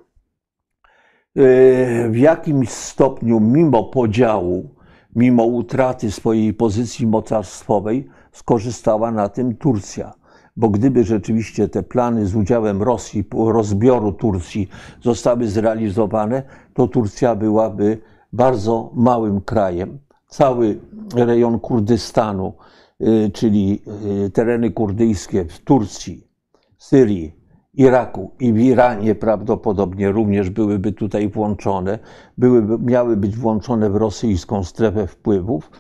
[1.37, 4.75] E, W jakimś stopniu, mimo podziału,
[5.17, 10.15] mimo utraty swojej pozycji mocarstwowej, skorzystała na tym Turcja.
[10.57, 14.69] Bo gdyby rzeczywiście te plany z udziałem Rosji, rozbioru Turcji
[15.03, 16.43] zostały zrealizowane,
[16.75, 17.99] to Turcja byłaby
[18.33, 19.99] bardzo małym krajem.
[20.29, 20.81] Cały
[21.15, 22.53] rejon Kurdystanu,
[23.01, 23.83] y, czyli
[24.27, 26.24] y, tereny kurdyjskie w Turcji,
[26.85, 27.33] Syrii,
[27.75, 31.99] Iraku i w Iranie prawdopodobnie również byłyby tutaj włączone,
[32.39, 35.71] byłyby, miały być włączone w rosyjską strefę wpływów.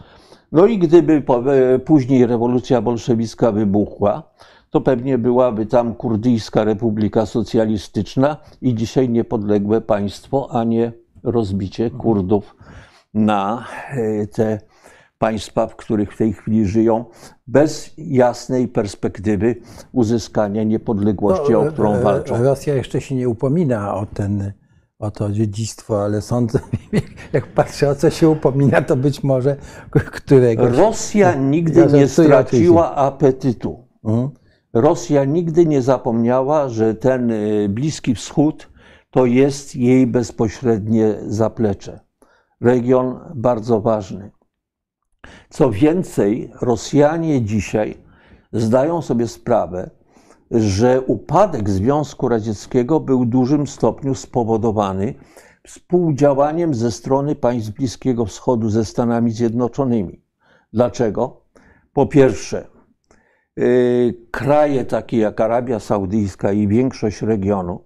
[0.52, 4.22] No i gdyby e, później rewolucja bolszewicka wybuchła,
[4.70, 12.56] to pewnie byłaby tam kurdyjska republika socjalistyczna i dzisiaj niepodległe państwo, a nie rozbicie Kurdów
[13.14, 14.58] na e, te
[15.18, 17.04] państwa, w których w tej chwili żyją,
[17.46, 19.56] bez jasnej perspektywy
[19.92, 22.42] uzyskania niepodległości, No, o którą e, walczą.
[22.42, 24.52] Rosja jeszcze się nie upomina o, ten,
[24.98, 26.58] o to dziedzictwo, ale sądzę,
[27.32, 29.56] jak patrzę o co się upomina, to być może
[29.90, 30.78] któregoś.
[30.78, 33.84] Rosja nigdy Ja nie straciła apetytu.
[34.04, 34.30] Mhm.
[34.72, 38.70] Rosja nigdy nie zapomniała, że ten y, Bliski Wschód
[39.10, 42.00] to jest jej bezpośrednie zaplecze.
[42.60, 44.30] Region bardzo ważny.
[45.50, 47.96] Co więcej, Rosjanie dzisiaj
[48.52, 49.90] zdają sobie sprawę,
[50.50, 55.14] że upadek Związku Radzieckiego był w dużym stopniu spowodowany
[55.66, 60.24] współdziałaniem ze strony państw Bliskiego Wschodu ze Stanami Zjednoczonymi.
[60.72, 61.40] Dlaczego?
[61.92, 62.66] Po pierwsze,
[63.58, 67.84] y, kraje takie jak Arabia Saudyjska i większość regionu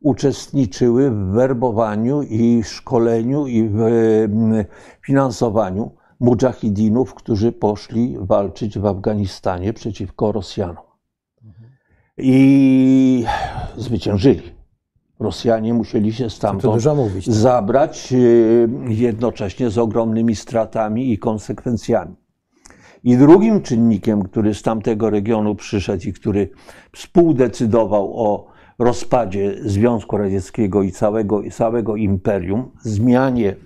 [0.00, 4.64] uczestniczyły w werbowaniu i szkoleniu i w mm,
[5.06, 5.90] finansowaniu
[6.22, 10.84] mujahidinów, którzy poszli walczyć w Afganistanie przeciwko Rosjanom.
[12.18, 13.24] I
[13.76, 14.42] zwyciężyli.
[15.20, 17.30] Rosjanie musieli się stamtąd mówić.
[17.30, 22.16] zabrać y, jednocześnie z ogromnymi stratami i konsekwencjami.
[23.04, 26.50] I drugim czynnikiem, który z tamtego regionu przyszedł i który
[26.92, 28.46] współdecydował o
[28.78, 33.56] rozpadzie Związku Radzieckiego i całego, i całego imperium, zmianie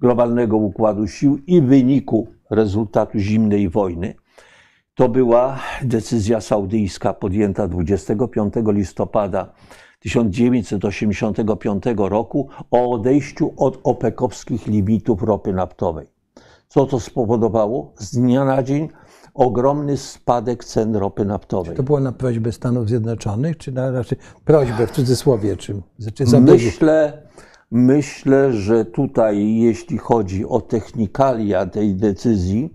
[0.00, 4.14] globalnego układu sił i wyniku rezultatu zimnej wojny,
[4.94, 9.52] to była decyzja saudyjska podjęta 25 listopada
[9.98, 16.06] 1985 roku o odejściu od opekowskich limitów ropy naftowej.
[16.68, 17.92] Co to spowodowało?
[17.96, 18.88] Z dnia na dzień
[19.34, 21.76] ogromny spadek cen ropy naftowej.
[21.76, 25.82] To było na prośbę Stanów Zjednoczonych, czy na raczej prośbę w cudzysłowie, czy,
[26.14, 26.52] czy zabiegu?
[26.52, 27.22] Myślę,
[27.70, 32.74] myślę, że tutaj, jeśli chodzi o technikalia tej decyzji,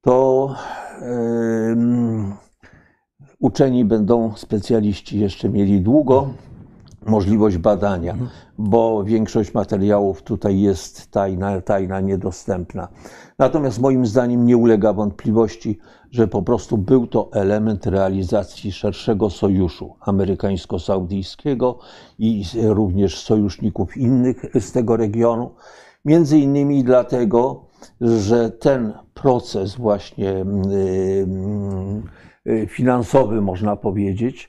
[0.00, 0.54] to
[1.02, 2.34] em,
[3.40, 6.30] uczeni będą specjaliści jeszcze mieli długo
[7.06, 8.16] możliwość badania,
[8.58, 12.88] bo większość materiałów tutaj jest tajna, tajna, niedostępna.
[13.38, 15.78] Natomiast moim zdaniem nie ulega wątpliwości,
[16.10, 21.78] że po prostu był to element realizacji szerszego sojuszu amerykańsko-saudyjskiego
[22.18, 25.50] i również sojuszników innych z tego regionu.
[26.04, 27.64] Między innymi dlatego,
[28.00, 31.26] że ten proces właśnie y,
[32.46, 34.48] y, finansowy, można powiedzieć,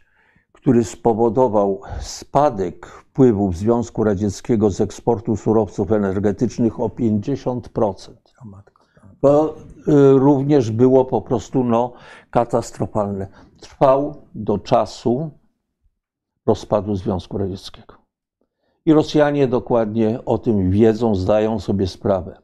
[0.51, 8.13] który spowodował spadek wpływów Związku Radzieckiego z eksportu surowców energetycznych o 50%.
[8.41, 8.83] O matko.
[9.21, 9.55] To
[9.87, 11.93] y, również było po prostu no,
[12.31, 13.27] katastrofalne.
[13.59, 15.31] Trwał do czasu
[16.45, 17.93] rozpadu Związku Radzieckiego.
[18.85, 22.37] I Rosjanie dokładnie o tym wiedzą, zdają sobie sprawę.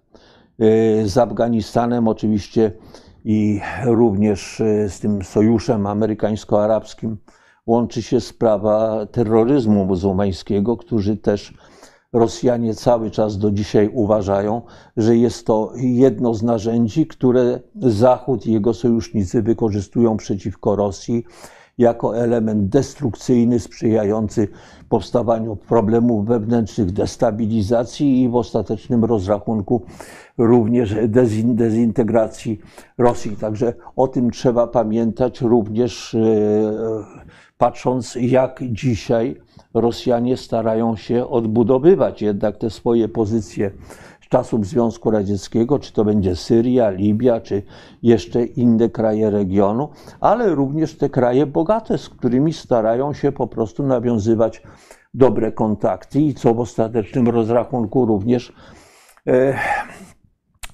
[0.62, 2.72] Y, Z Afganistanem oczywiście
[3.26, 7.18] i również y, z tym sojuszem amerykańsko-arabskim
[7.66, 11.54] łączy się sprawa terroryzmu muzułmańskiego, którzy też
[12.14, 14.62] Rosjanie cały czas do dzisiaj uważają,
[14.98, 21.24] że jest to jedno z narzędzi, które Zachód i jego sojusznicy wykorzystują przeciwko Rosji
[21.78, 24.48] jako element destrukcyjny, sprzyjający
[24.94, 29.82] powstawaniu problemów wewnętrznych, destabilizacji i w ostatecznym rozrachunku
[30.38, 32.60] również dezin, dezintegracji
[32.98, 33.38] Rosji.
[33.38, 36.20] Także o tym trzeba pamiętać również e,
[37.58, 39.42] patrząc, jak dzisiaj
[39.74, 43.72] Rosjanie starają się odbudowywać jednak te swoje pozycje
[44.34, 47.64] czasów Związku Radzieckiego, czy to będzie Syria, Libia, czy
[48.04, 53.84] jeszcze inne kraje regionu, ale również te kraje bogate, z którymi starają się po prostu
[53.84, 54.64] nawiązywać
[55.14, 58.54] dobre kontakty i co w ostatecznym rozrachunku również
[59.28, 59.60] e,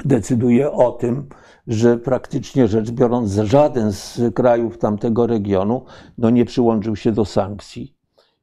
[0.06, 1.28] decyduje o tym,
[1.68, 5.86] że praktycznie rzecz biorąc, żaden z krajów tamtego regionu
[6.18, 7.96] no, nie przyłączył się do sankcji.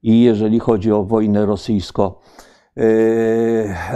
[0.02, 2.45] I jeżeli chodzi o wojnę rosyjsko, e,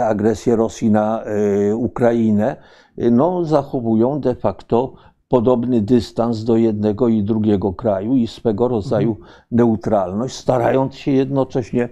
[0.03, 2.55] agresję Rosji na e, Ukrainę,
[2.97, 4.93] e, no, zachowują de facto
[5.27, 9.17] podobny dystans do jednego i drugiego kraju i swego rodzaju
[9.51, 11.89] neutralność, starając się jednocześnie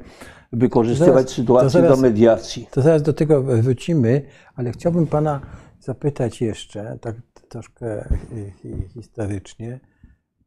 [0.53, 2.67] wykorzystywać Zaraz- sytuację zaraz- do mediacji.
[2.71, 4.21] To zaraz do tego wrócimy,
[4.55, 5.41] ale chciałbym Pana
[5.79, 7.15] zapytać jeszcze, tak
[7.49, 9.79] troszkę hi- hi- historycznie,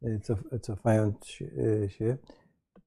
[0.03, 1.25] cof- cofając
[1.87, 2.17] się,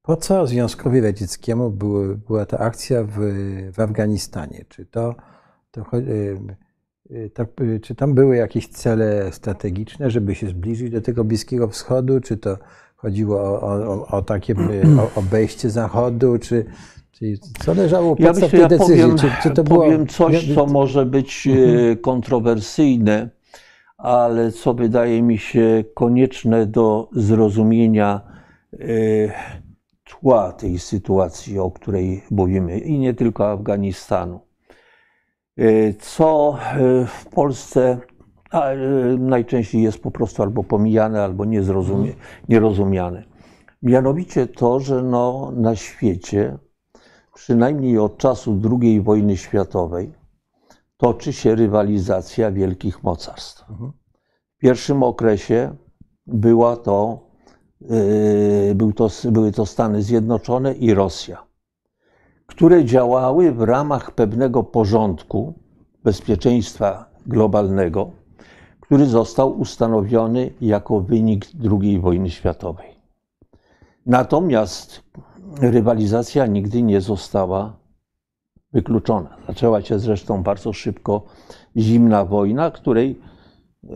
[0.06, 3.18] po co Związkowi Radzieckiemu były, była ta akcja w,
[3.72, 4.64] w Afganistanie?
[4.68, 5.14] Czy to,
[5.70, 6.38] to, y,
[7.10, 11.68] y, tak, y, czy tam były jakieś cele strategiczne, żeby się zbliżyć do tego Bliskiego
[11.68, 12.20] Wschodu?
[12.20, 12.58] Czy to
[12.96, 14.54] chodziło o, o, o takie
[15.00, 16.64] o obejście Zachodu, czy,
[17.58, 19.02] co leżało u Ja podstaw myślę, tej ja decyzji?
[19.02, 21.48] powiem, czy, czy to było, powiem coś, ja- co może być
[21.92, 23.28] e, kontrowersyjne,
[23.98, 28.20] ale co wydaje mi się konieczne do zrozumienia
[30.06, 34.40] tła tej sytuacji, o której mówimy, i nie tylko Afganistanu.
[35.58, 37.98] E, Co e, w Polsce
[38.52, 38.76] e,
[39.18, 42.12] najczęściej jest po prostu albo pomijane, albo niezrozumie,
[42.48, 43.24] nierozumiane.
[43.82, 46.58] Mianowicie to, że no, na świecie
[47.34, 50.12] przynajmniej od czasu II wojny światowej,
[50.96, 53.64] toczy się rywalizacja wielkich mocarstw.
[54.56, 55.76] W pierwszym okresie
[56.26, 57.25] była to,
[58.74, 61.46] był to, były to Stany Zjednoczone i Rosja,
[62.46, 65.54] które działały w ramach pewnego porządku
[66.04, 68.10] bezpieczeństwa globalnego,
[68.80, 71.46] który został ustanowiony jako wynik
[71.82, 72.96] II wojny światowej.
[74.06, 75.02] Natomiast
[75.60, 77.76] rywalizacja nigdy nie została
[78.72, 79.36] wykluczona.
[79.46, 81.22] Zaczęła się zresztą bardzo szybko
[81.76, 83.94] zimna wojna, której e,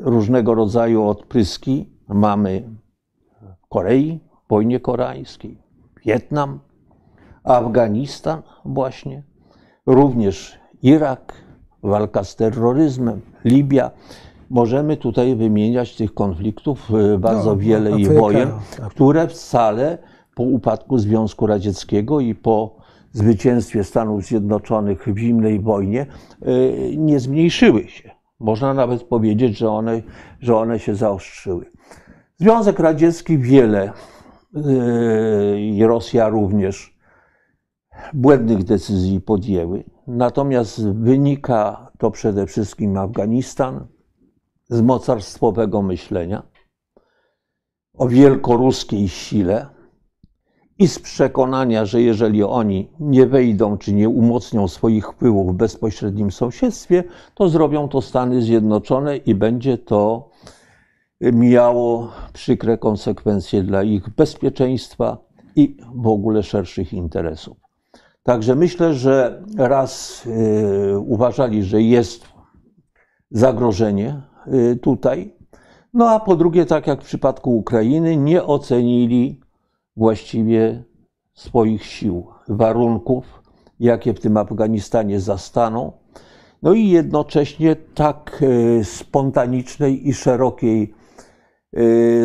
[0.00, 2.62] różnego rodzaju odpryski mamy
[3.72, 5.58] Korei, wojnie koreańskiej,
[6.06, 6.58] Wietnam,
[7.44, 9.22] Afganistan właśnie,
[9.86, 11.34] również Irak,
[11.82, 13.90] walka z terroryzmem, Libia.
[14.50, 18.88] Możemy tutaj wymieniać tych konfliktów e, bardzo No, wiele i Afryka, wojen, tak.
[18.88, 19.98] które wcale
[20.34, 22.76] po upadku Związku Radzieckiego i po
[23.12, 26.06] zwycięstwie Stanów Zjednoczonych w zimnej wojnie
[26.42, 28.10] e, nie zmniejszyły się.
[28.40, 30.02] Można nawet powiedzieć, że one,
[30.40, 31.66] że one się zaostrzyły.
[32.42, 33.92] Związek Radziecki wiele
[34.54, 36.98] e, i Rosja również
[38.14, 39.84] błędnych decyzji podjęły.
[40.06, 43.86] Natomiast wynika to przede wszystkim Afganistan
[44.68, 46.42] z mocarstwowego myślenia
[47.94, 49.66] o wielkoruskiej sile
[50.78, 56.30] i z przekonania, że jeżeli oni nie wejdą czy nie umocnią swoich wpływów w bezpośrednim
[56.30, 60.30] sąsiedztwie, to zrobią to Stany Zjednoczone i będzie to
[61.32, 65.18] miało przykre konsekwencje dla ich bezpieczeństwa
[65.56, 67.56] i w ogóle szerszych interesów.
[68.22, 72.26] Także myślę, że raz y, uważali, że jest
[73.30, 75.34] zagrożenie y, tutaj,
[75.94, 79.40] no a po drugie, tak jak w przypadku Ukrainy, nie ocenili
[79.96, 80.84] właściwie
[81.34, 83.42] swoich sił, warunków,
[83.80, 85.92] jakie w tym Afganistanie zastaną.
[86.62, 90.94] No i jednocześnie tak y, spontanicznej i szerokiej,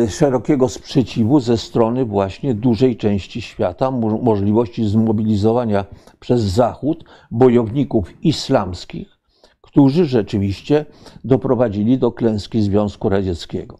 [0.08, 5.84] szerokiego sprzeciwu ze strony właśnie dużej części świata, mo- możliwości zmobilizowania
[6.20, 9.18] przez Zachód bojowników islamskich,
[9.60, 10.86] którzy rzeczywiście
[11.24, 13.78] doprowadzili do klęski Związku Radzieckiego.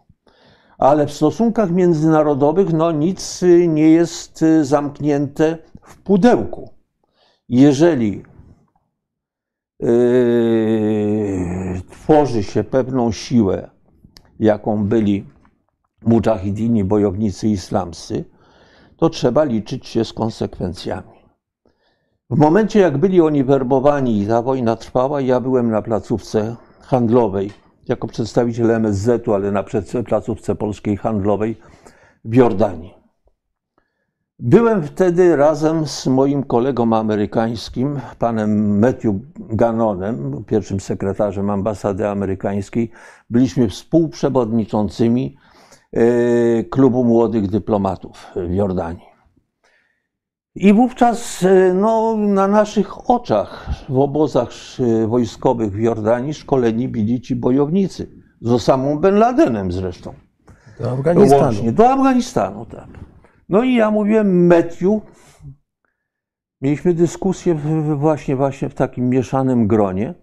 [0.78, 6.70] Ale w stosunkach międzynarodowych no, nic y, nie jest y, zamknięte w pudełku.
[7.48, 8.22] Jeżeli
[9.80, 9.88] yy,
[11.90, 13.70] tworzy się pewną siłę,
[14.40, 15.24] jaką byli
[16.06, 18.24] mujahidini, bojownicy islamscy,
[18.96, 21.18] to trzeba liczyć się z konsekwencjami.
[22.30, 27.50] W momencie, jak byli oni werbowani i ta wojna trwała, ja byłem na placówce handlowej
[27.88, 29.64] jako przedstawiciel MSZ-u, ale na
[30.06, 31.56] placówce polskiej handlowej
[32.24, 32.94] w Jordanii.
[34.38, 42.90] Byłem wtedy razem z moim kolegą amerykańskim, panem Matthew Gannonem, pierwszym sekretarzem ambasady amerykańskiej.
[43.30, 45.36] Byliśmy współprzewodniczącymi
[46.70, 49.08] klubu młodych dyplomatów w Jordanii.
[50.60, 57.20] I wówczas e, no, na naszych oczach w obozach e, wojskowych w Jordanii szkoleni byli
[57.20, 58.10] ci bojownicy.
[58.40, 60.14] Z Osamą Ben Ladenem zresztą.
[60.80, 61.42] Do Afganistanu.
[61.42, 62.88] Łącznie, do Afganistanu, tak.
[63.48, 65.00] No i ja mówiłem Matthew.
[66.60, 67.54] Mieliśmy dyskusję
[67.96, 70.14] właśnie, właśnie w takim mieszanym gronie.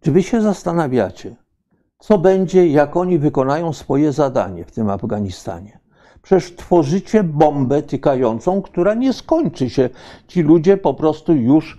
[0.00, 1.36] Czy wy się zastanawiacie,
[2.02, 5.78] co będzie, jak oni wykonają swoje zadanie w tym Afganistanie?
[6.22, 9.90] Przecież tworzycie bombę tykającą, która nie skończy się.
[10.26, 11.78] Ci ludzie po prostu już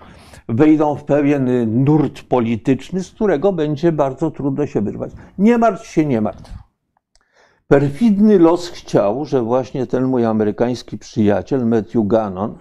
[0.50, 1.50] wejdą w pewien
[1.84, 5.12] nurt polityczny, z którego będzie bardzo trudno się wyrwać.
[5.38, 6.52] Nie martw się, nie martw.
[7.68, 12.58] Perfidny los chciał, że właśnie ten mój amerykański przyjaciel, Matthew Gannon,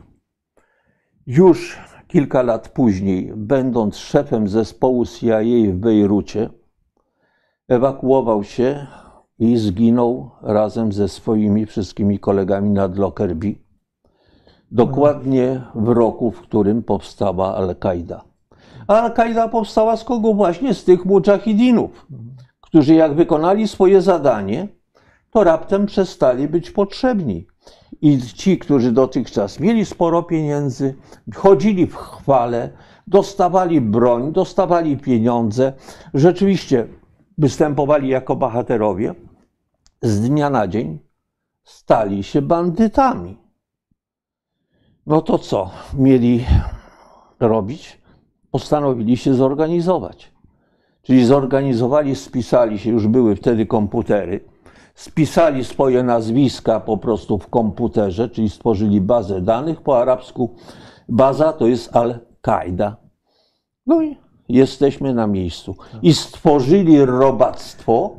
[1.27, 6.62] już kilka lat później, będąc szefem zespołu CIA w Bejrucie,
[7.69, 8.87] ewakuował się
[9.39, 13.55] i zginął razem ze swoimi wszystkimi kolegami nad Lockerbie.
[14.71, 18.25] Dokładnie w roku, w którym powstała Al-Kaida.
[18.87, 20.35] A Al-Kaida powstała z kogo?
[20.35, 22.07] Właśnie z tych mujahidinów,
[22.61, 24.69] którzy jak wykonali swoje zadanie,
[25.31, 27.47] to raptem przestali być potrzebni.
[28.03, 30.95] I ci, którzy dotychczas mieli sporo pieniędzy,
[31.35, 32.71] chodzili w chwale,
[33.07, 35.73] dostawali broń, dostawali pieniądze,
[36.15, 36.87] rzeczywiście
[37.39, 39.15] występowali jako bohaterowie,
[40.03, 40.99] z dnia na dzień
[41.65, 43.37] stali się bandytami.
[45.07, 46.45] No to co mieli
[47.41, 48.03] robić?
[48.51, 50.33] Postanowili się zorganizować.
[51.03, 54.41] Czyli zorganizowali, spisali się, już były wtedy komputery,
[54.95, 60.55] spisali swoje nazwiska po prostu w komputerze, czyli stworzyli bazę danych po arabsku.
[61.09, 62.97] Baza to jest Al-Kaida.
[63.87, 64.17] No i
[64.49, 65.77] jesteśmy na miejscu.
[66.03, 68.11] I stworzyli robactwo,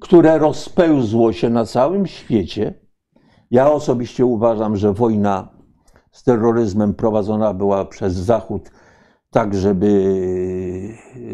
[0.00, 2.74] które rozpełzło się na całym świecie.
[3.50, 5.48] Ja osobiście uważam, że wojna
[6.12, 8.70] z terroryzmem prowadzona była przez Zachód
[9.30, 10.14] tak, żeby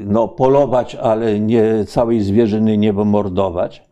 [0.07, 3.89] no, polować, ale nie całej zwierzyny nie wymordować.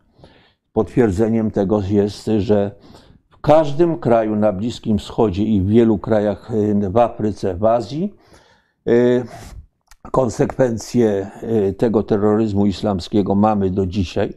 [0.73, 2.71] Potwierdzeniem tego jest, że
[3.29, 6.51] w każdym kraju na Bliskim Wschodzie i w wielu krajach
[6.89, 8.13] w Afryce, w Azji,
[8.87, 9.23] y,
[10.11, 11.31] konsekwencje
[11.69, 14.33] y, tego terroryzmu islamskiego mamy do dzisiaj.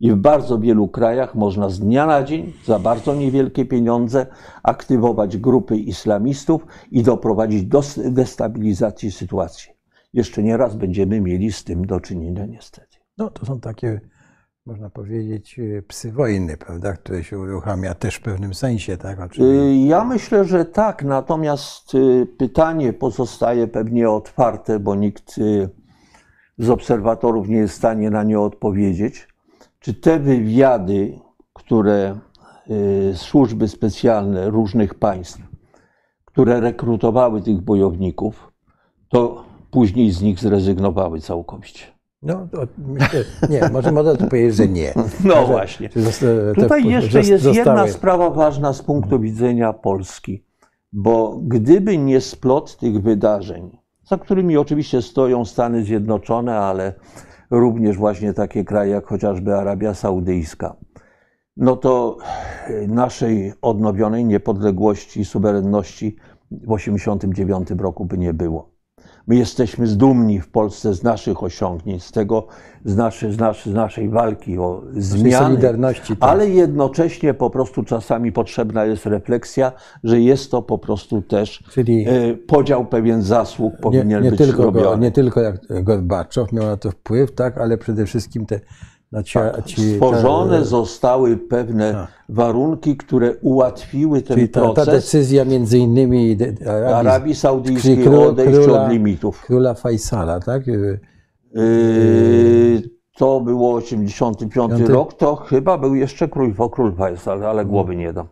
[0.00, 4.26] I w bardzo wielu krajach można z dnia na dzień za bardzo niewielkie pieniądze
[4.62, 9.72] aktywować grupy islamistów i doprowadzić do destabilizacji sytuacji.
[10.12, 12.96] Jeszcze nie raz będziemy mieli z tym do czynienia, niestety.
[13.18, 14.00] No to są takie,
[14.66, 19.20] można powiedzieć, psy wojny, prawda, które się uruchamia też w pewnym sensie, tak?
[19.20, 19.86] Oczywiście.
[19.86, 25.68] Ja myślę, że tak, natomiast y, pytanie pozostaje pewnie otwarte, bo nikt y,
[26.58, 29.28] z obserwatorów nie jest w stanie na nie odpowiedzieć
[29.80, 31.18] czy te wywiady,
[31.52, 32.18] które
[32.70, 35.40] y, służby specjalne różnych państw,
[36.24, 38.52] które rekrutowały tych bojowników,
[39.08, 42.01] to później z nich zrezygnowały całkowicie.
[42.22, 42.66] No, to,
[43.50, 44.94] nie, może można to powiedzieć, że nie.
[45.24, 45.90] No że, właśnie.
[46.20, 47.56] Że Tutaj jeszcze jest zostały...
[47.56, 50.44] jedna sprawa ważna z punktu widzenia Polski,
[50.92, 56.94] bo gdyby nie splot tych wydarzeń, za którymi oczywiście stoją Stany Zjednoczone, ale
[57.50, 60.76] również właśnie takie kraje jak chociażby Arabia Saudyjska,
[61.56, 62.16] no to
[62.88, 66.16] naszej odnowionej niepodległości i suwerenności
[66.50, 68.71] w 1989 roku by nie było.
[69.26, 72.46] My jesteśmy zdumni w Polsce z naszych osiągnięć, z tego,
[72.84, 76.30] z, naszy, z, naszy, z naszej walki o zmiany, solidarności, tak.
[76.30, 79.72] ale jednocześnie po prostu czasami potrzebna jest refleksja,
[80.04, 84.38] że jest to po prostu też Czyli e, podział pewien zasług powinien nie, nie być
[84.38, 84.86] tylko robiony.
[84.86, 88.60] Go, nie tylko jak Gorbaczow miał na to wpływ, tak, ale przede wszystkim te
[89.12, 92.24] tak, ci, stworzone ta, zostały pewne tak.
[92.28, 94.86] warunki, które ułatwiły ten Czyli ta, proces.
[94.86, 96.36] Ta decyzja między innymi
[96.66, 99.42] Arabii, Arabii Saudyjskiej król, odejść króla, od limitów.
[99.42, 100.66] Króla Faisala, tak?
[100.66, 101.00] Yy,
[103.16, 104.92] to było 85 Piąty?
[104.92, 108.26] rok, to chyba był jeszcze król, król Faisal, ale głowy nie dam.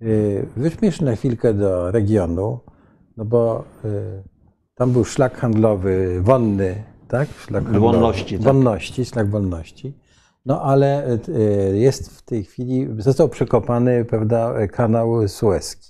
[0.00, 0.46] Yy,
[1.02, 2.60] na chwilkę do regionu,
[3.16, 4.22] no bo yy,
[4.74, 7.28] tam był szlak handlowy wonny tak?
[7.46, 8.34] Szlak wolności.
[8.34, 8.44] Tak.
[8.44, 9.94] Wolności, szlak wolności.
[10.46, 11.18] No ale e,
[11.76, 15.88] jest w tej chwili, został przekopany, prawda, kanał Suezki.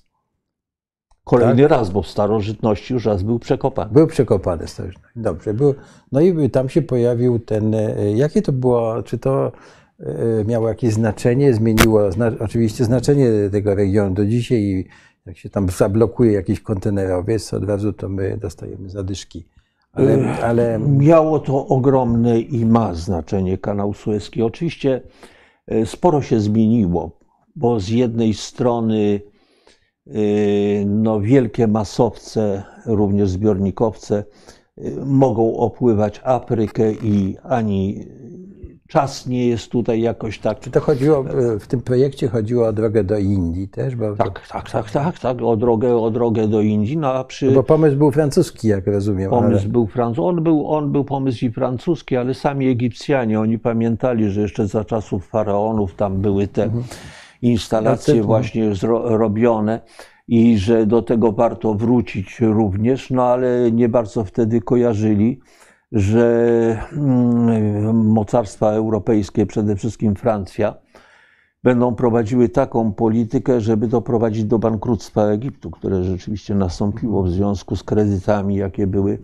[1.24, 1.70] Kolejny tak?
[1.70, 3.92] raz, bo w starożytności już raz był przekopany.
[3.92, 5.20] Był przekopany w starożytności.
[5.20, 5.54] Dobrze.
[5.54, 5.74] Był,
[6.12, 9.52] no i tam się pojawił ten, e, jakie to było, czy to
[10.00, 14.88] e, miało jakieś znaczenie, zmieniło zna, oczywiście znaczenie tego regionu do dzisiaj
[15.28, 19.48] jak się tam zablokuje jakiś kontenerowiec, od razu to my dostajemy zadyszki
[19.98, 20.78] ale, ale...
[20.78, 24.42] Miało to ogromne i ma znaczenie kanał Suezki.
[24.42, 25.00] Oczywiście
[25.66, 27.18] e, sporo się zmieniło,
[27.56, 29.20] bo z jednej strony
[30.06, 30.10] e,
[30.86, 34.24] no, wielkie masowce, również zbiornikowce,
[34.78, 38.06] e, mogą opływać Afrykę i ani
[38.88, 40.60] czas nie jest tutaj jakoś tak.
[40.60, 41.24] Czy to chodziło,
[41.60, 43.96] w tym projekcie chodziło o drogę do Indii też?
[43.96, 44.52] Bo tak, to...
[44.52, 46.96] tak, tak, tak, tak, o drogę, o drogę do Indii.
[46.96, 47.46] No, a przy...
[47.46, 49.30] No bo pomysł był francuski, jak rozumiem.
[49.30, 49.68] Pomysł ale...
[49.68, 54.40] był francuski, on był, on był pomysł i francuski, ale sami Egipcjanie, oni pamiętali, że
[54.40, 56.84] jeszcze za czasów faraonów tam były te mhm.
[57.42, 58.72] instalacje właśnie
[59.04, 59.80] robione
[60.28, 65.40] i że do tego warto wrócić również, no ale nie bardzo wtedy kojarzyli
[65.92, 70.74] że mm, mocarstwa europejskie, przede wszystkim Francja,
[71.62, 77.82] będą prowadziły taką politykę, żeby doprowadzić do bankructwa Egiptu, które rzeczywiście nastąpiło w związku z
[77.82, 79.18] kredytami, jakie były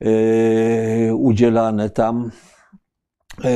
[0.00, 2.30] e, udzielane tam
[3.44, 3.50] e,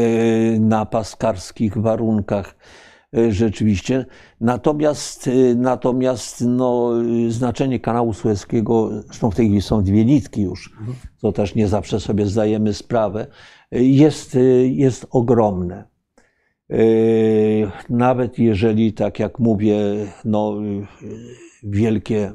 [0.61, 2.55] na paskarskich warunkach
[3.31, 4.07] rzeczywiście.
[4.41, 6.93] Natomiast, e, natomiast no,
[7.29, 10.77] znaczenie kanału Suezkiego, zresztą w tej chwili są dwie nitki już,
[11.21, 13.27] to też nie zawsze sobie zdajemy sprawę,
[13.73, 15.85] e, jest, jest ogromne.
[17.91, 19.79] Nawet jeżeli, tak jak mówię,
[20.25, 20.57] no,
[21.63, 22.33] wielkie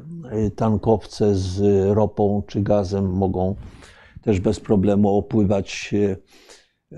[0.56, 1.62] tankowce z
[1.96, 3.56] ropą czy gazem mogą
[4.22, 5.96] też bez problemu opływać,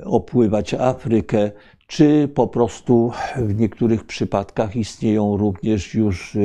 [0.03, 1.51] opływać Afrykę,
[1.87, 6.37] czy po prostu w niektórych przypadkach istnieją również już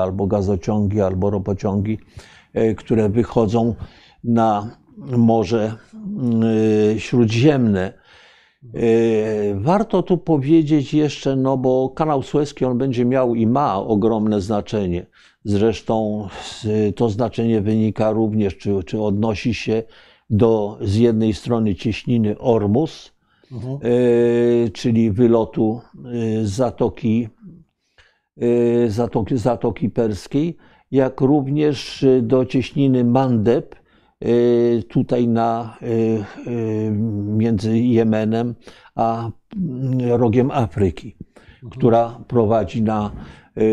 [0.00, 1.98] albo gazociągi, albo ropociągi,
[2.76, 3.74] które wychodzą
[4.24, 4.76] na
[5.16, 5.76] Morze
[6.98, 7.92] Śródziemne.
[9.54, 15.06] Warto tu powiedzieć jeszcze, no bo kanał Suezki on będzie miał i ma ogromne znaczenie.
[15.44, 16.28] Zresztą
[16.96, 19.82] to znaczenie wynika również, czy, czy odnosi się
[20.30, 23.15] do z jednej strony cieśniny Ormus,
[23.52, 23.78] mhm.
[24.72, 25.80] czyli wylotu
[26.42, 27.28] Zatoki,
[28.88, 30.56] Zatoki, Zatoki Perskiej,
[30.90, 33.74] jak również do cieśniny Mandeb,
[34.88, 35.78] tutaj na,
[37.36, 38.54] między Jemenem
[38.94, 39.30] a
[40.08, 41.16] rogiem Afryki,
[41.54, 41.70] mhm.
[41.70, 43.10] która prowadzi na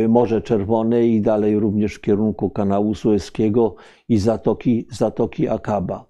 [0.09, 3.75] Morze Czerwone i dalej również w kierunku kanału Sueskiego
[4.09, 6.05] i Zatoki, Zatoki Akaba.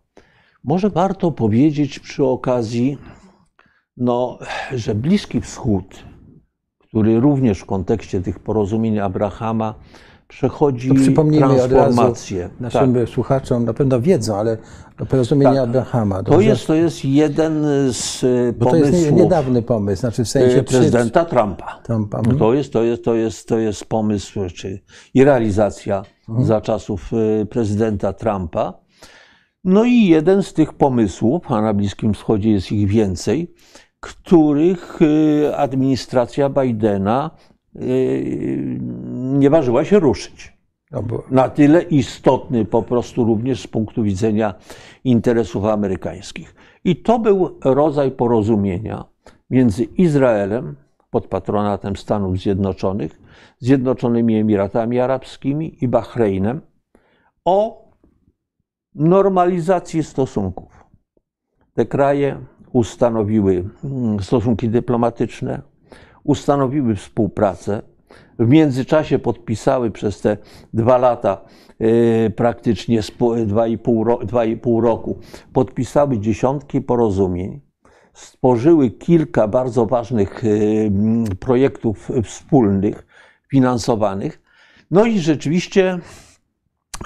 [0.63, 2.97] Może warto powiedzieć przy okazji,
[3.97, 4.39] no,
[4.75, 6.03] że Bliski Wschód,
[6.79, 9.75] który również w kontekście tych porozumień Abrahama
[10.27, 12.49] przechodzi to przypomnijmy transformację.
[12.59, 13.09] Naszym tak.
[13.09, 14.57] słuchaczom na pewno wiedzą, ale
[15.09, 15.63] porozumienie tak.
[15.63, 16.23] Abrahama.
[16.23, 18.25] To jest, to jest jeden z
[18.57, 18.91] Bo pomysłów.
[18.91, 21.35] To jest niedawny pomysł, znaczy w sensie e, prezydenta przy...
[21.35, 21.79] Trumpa.
[21.83, 22.17] Trumpa.
[22.17, 22.37] Mhm.
[22.37, 24.79] To, jest, to, jest, to, jest, to jest pomysł czy,
[25.13, 26.47] i realizacja mhm.
[26.47, 28.73] za czasów e, prezydenta Trumpa.
[29.63, 33.53] No i jeden z tych pomysłów, a na Bliskim Wschodzie jest ich więcej,
[34.03, 37.31] których e, administracja Bidena
[39.13, 40.53] nie ważyła się ruszyć.
[40.91, 44.53] No Na tyle istotny po prostu również z punktu widzenia
[45.03, 46.55] interesów amerykańskich.
[46.83, 49.05] I to był rodzaj porozumienia
[49.49, 50.75] między Izraelem
[51.09, 53.21] pod patronatem Stanów Zjednoczonych,
[53.59, 56.61] Zjednoczonymi Emiratami Arabskimi i Bahreinem
[57.45, 57.83] o
[58.95, 60.83] normalizacji stosunków.
[61.73, 62.37] Te kraje
[62.73, 65.61] ustanowiły mm, stosunki dyplomatyczne,
[66.23, 67.81] ustanowiły współpracę.
[68.39, 70.37] W międzyczasie podpisały przez te
[70.73, 71.41] dwa lata,
[71.79, 72.99] yy, praktycznie
[73.45, 75.19] dwa i, pół, dwa i pół roku,
[75.53, 77.61] podpisały dziesiątki porozumień,
[78.13, 83.05] stworzyły kilka bardzo ważnych yy, projektów wspólnych,
[83.47, 84.41] finansowanych.
[84.91, 85.99] No i rzeczywiście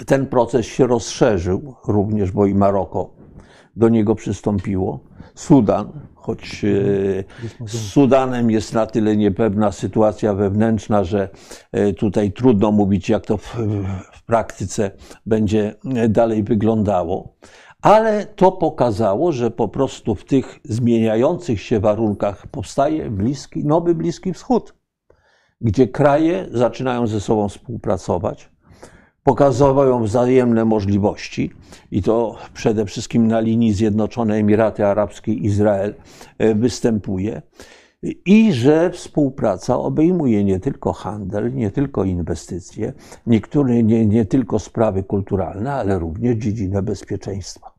[0.05, 3.16] ten proces się rozszerzył, również bo i Maroko
[3.77, 4.99] do niego przystąpiło.
[5.35, 11.29] Sudan, choć e, z Sudanem jest na tyle niepewna sytuacja wewnętrzna, że
[11.71, 13.57] e, tutaj trudno mówić, jak to w,
[14.13, 14.91] w praktyce
[15.25, 15.75] będzie
[16.09, 17.35] dalej wyglądało.
[17.81, 24.33] Ale to pokazało, że po prostu w tych zmieniających się warunkach powstaje bliski, nowy Bliski
[24.33, 24.73] Wschód,
[25.61, 28.49] gdzie kraje zaczynają ze sobą współpracować,
[29.27, 31.51] pokazują wzajemne możliwości
[31.91, 35.95] i to przede wszystkim na linii Zjednoczone Emiraty Arabskie Izrael
[36.37, 37.41] e, występuje
[38.25, 42.93] i że współpraca obejmuje nie tylko handel, nie tylko inwestycje,
[43.25, 47.71] niektóre, nie, nie tylko sprawy kulturalne, ale również dziedzinę bezpieczeństwa.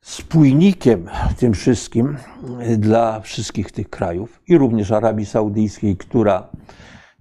[0.00, 2.16] Spójnikiem tym wszystkim
[2.60, 6.48] e, dla wszystkich tych krajów i również Arabii Saudyjskiej, która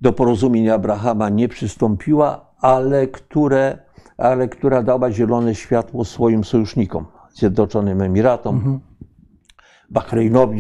[0.01, 3.77] do porozumienia Abrahama nie przystąpiła, ale, które,
[4.17, 8.79] ale która dała zielone światło swoim sojusznikom, Zjednoczonym Emiratom, mhm.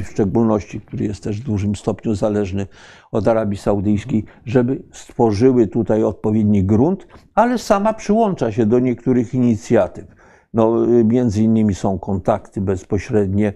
[0.03, 2.67] W szczególności, który jest też w dużym stopniu zależny
[3.11, 10.05] od Arabii Saudyjskiej, żeby stworzyły tutaj odpowiedni grunt, ale sama przyłącza się do niektórych inicjatyw.
[10.53, 13.53] No, między innymi są kontakty bezpośrednie.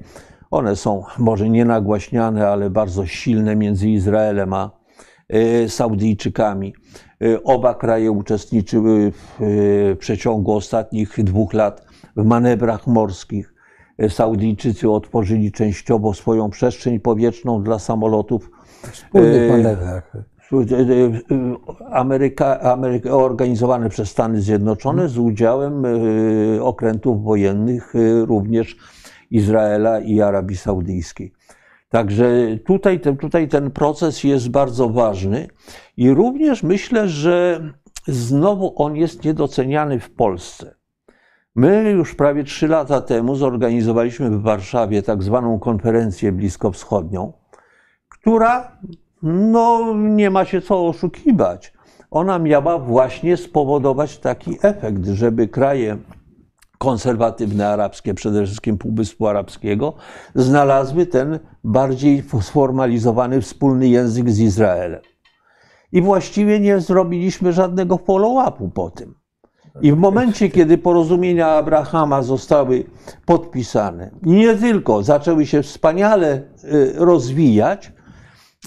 [0.52, 4.72] One są może nie nagłaśniane, ale bardzo silne między Izraelem a
[5.30, 6.74] e, Saudyjczykami.
[7.24, 13.54] Y, oba kraje uczestniczyły w y, przeciągu ostatnich dwóch lat w manewrach morskich.
[14.04, 18.52] Y, Saudyjczycy otworzyli częściowo swoją przestrzeń powietrzną dla samolotów.
[18.92, 20.14] Wspólnych manewrach.
[21.92, 25.84] Ameryka, Ameryka, organizowane przez Stany Zjednoczone z udziałem
[26.62, 27.94] okrętów wojennych
[28.26, 28.78] również
[29.32, 31.34] Izraela i Arabii Saudyjskiej.
[31.90, 32.30] Także
[32.66, 35.48] tutaj, tutaj ten proces jest bardzo ważny
[35.98, 37.62] i również myślę, że
[38.08, 40.76] znowu on jest niedoceniany w Polsce.
[41.56, 47.34] My już prawie trzy lata temu zorganizowaliśmy w Warszawie tak zwaną konferencję bliskowschodnią,
[48.10, 48.78] która,
[49.24, 51.74] no, nie ma się co oszukiwać.
[52.12, 55.98] Ona miała właśnie spowodować taki efekt, żeby kraje
[56.80, 59.94] konserwatywne arabskie, przede wszystkim Półwyspu Arabskiego,
[60.36, 65.02] znalazły ten bardziej sformalizowany wspólny język z Izraelem.
[65.92, 69.16] I właściwie nie zrobiliśmy żadnego follow-upu po tym.
[69.82, 72.84] I w momencie, kiedy porozumienia Abrahama zostały
[73.26, 77.94] podpisane, nie tylko, zaczęły się wspaniale y, rozwijać,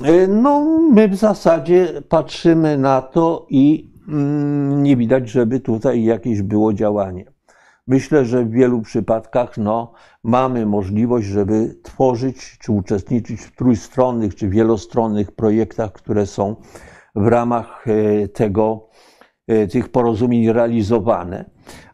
[0.07, 6.43] y, no my w zasadzie patrzymy na to i mm, nie widać, żeby tutaj jakieś
[6.43, 7.32] było działanie.
[7.87, 9.93] Myślę, że w wielu przypadkach no,
[10.25, 16.57] mamy możliwość, żeby tworzyć czy uczestniczyć w trójstronnych czy wielostronnych projektach, które są
[17.15, 18.89] w ramach y, tego
[19.49, 21.45] E, tych porozumień realizowane,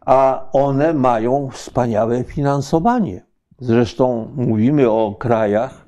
[0.06, 3.26] a one mają wspaniałe finansowanie.
[3.58, 5.84] Zresztą mówimy o krajach,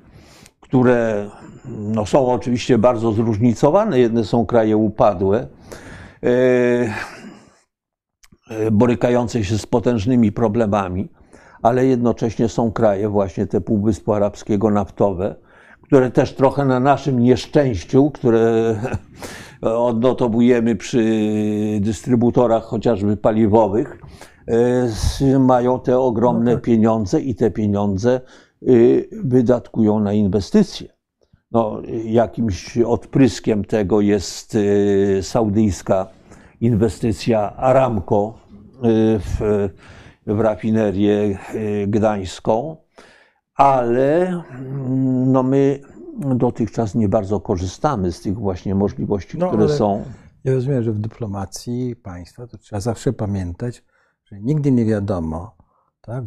[0.59, 1.29] które
[1.65, 3.99] no, są oczywiście bardzo zróżnicowane.
[3.99, 5.47] Jedne są kraje upadłe,
[8.51, 11.09] e, e, borykające się z potężnymi problemami,
[11.61, 15.35] ale jednocześnie są kraje, właśnie te Półwyspu Arabskiego naftowe,
[15.81, 18.75] które też trochę na naszym nieszczęściu, które
[19.61, 21.03] odnotowujemy przy
[21.81, 24.01] dystrybutorach chociażby paliwowych,
[25.21, 26.63] e, mają te ogromne no tak.
[26.63, 28.21] pieniądze i te pieniądze
[28.67, 30.87] y, wydatkują na inwestycje.
[31.51, 36.07] No, jakimś odpryskiem tego jest y, saudyjska
[36.61, 38.33] inwestycja Aramco
[39.19, 39.69] w,
[40.27, 41.39] w rafinerię
[41.87, 42.77] gdańską,
[43.55, 45.79] ale mm, no my
[46.35, 50.03] dotychczas nie bardzo korzystamy z tych właśnie możliwości, no, które są.
[50.43, 53.83] Ja rozumiem, że w dyplomacji państwa to trzeba zawsze pamiętać,
[54.25, 55.55] że nigdy nie wiadomo,
[56.01, 56.23] tak,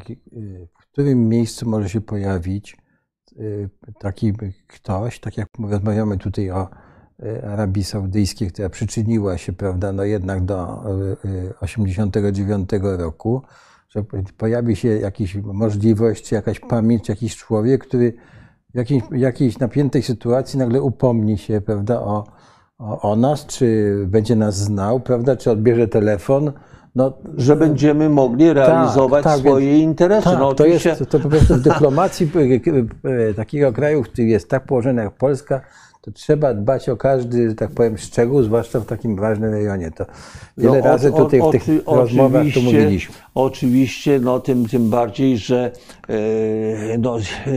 [0.81, 2.77] w którym miejscu może się pojawić
[3.33, 4.33] y, taki
[4.67, 6.69] ktoś, tak jak rozmawiamy tutaj o y,
[7.53, 10.83] Arabii Saudyjskiej, która przyczyniła się, prawda, no jednak do
[11.61, 13.43] 89 y, roku,
[13.89, 14.05] że
[14.39, 18.15] pojawi się jakaś możliwość, jakaś pamięć, jakiś człowiek, który
[18.75, 22.25] jakiejś, jakiejś napiętej sytuacji nagle upomni się, prawda, o,
[22.79, 26.53] o, o nas, czy będzie nas znał, prawda, czy odbierze telefon.
[26.95, 30.25] No, że będziemy mogli tak, realizować tak, tak, swoje więc, interesy.
[30.25, 32.31] Tak, no, to, jest, to po prostu w dyplomacji
[33.37, 35.61] takiego kraju, który jest tak położony jak Polska,
[36.05, 39.91] to trzeba dbać o każdy, że tak powiem, szczegół, zwłaszcza w takim ważnym rejonie.
[39.91, 40.07] To
[40.59, 43.15] wiele no, razy tutaj o, o, w tych rozmowach to mówiliśmy.
[43.35, 45.73] Oczywiście, no tym, tym bardziej, że
[46.09, 47.17] e, no,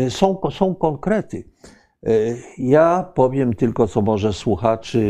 [0.09, 1.43] są, są konkrety.
[2.03, 2.09] E,
[2.57, 5.01] ja powiem tylko, co może słuchaczy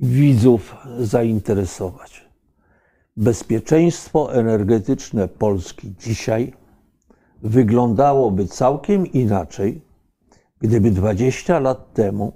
[0.00, 2.24] widzów zainteresować.
[3.16, 6.52] Bezpieczeństwo energetyczne Polski dzisiaj
[7.42, 9.89] wyglądałoby całkiem inaczej,
[10.62, 12.32] Gdyby 20 lat temu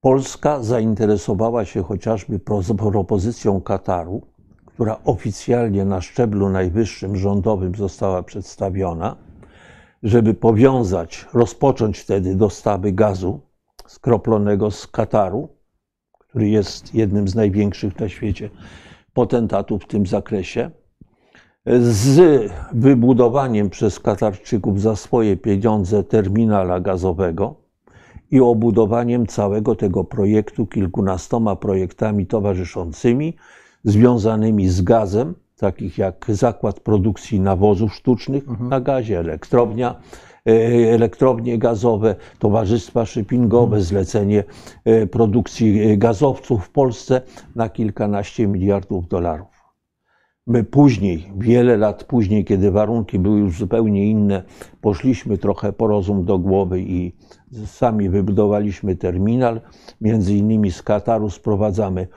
[0.00, 4.22] Polska zainteresowała się chociażby propozycją Kataru,
[4.66, 9.16] która oficjalnie na szczeblu najwyższym rządowym została przedstawiona,
[10.02, 13.40] żeby powiązać, rozpocząć wtedy dostawy gazu
[13.86, 15.48] skroplonego z Kataru,
[16.18, 18.50] który jest jednym z największych na świecie
[19.12, 20.70] potentatów w tym zakresie,
[21.66, 27.54] z wybudowaniem przez Katarczyków za swoje pieniądze terminala gazowego
[28.30, 33.36] i obudowaniem całego tego projektu kilkunastoma projektami towarzyszącymi,
[33.84, 38.70] związanymi z gazem, takich jak zakład produkcji nawozów sztucznych mhm.
[38.70, 39.94] na gazie, elektrownia,
[40.46, 40.52] e,
[40.94, 43.82] elektrownie gazowe, towarzystwa shippingowe, mhm.
[43.82, 44.44] zlecenie
[44.84, 47.20] e, produkcji gazowców w Polsce
[47.56, 49.59] na kilkanaście miliardów dolarów.
[50.50, 54.42] My później, wiele lat później, kiedy warunki były już zupełnie inne,
[54.80, 57.12] poszliśmy trochę po rozum do głowy i
[57.66, 59.60] sami wybudowaliśmy terminal.
[60.00, 62.08] Między innymi z Kataru sprowadzamy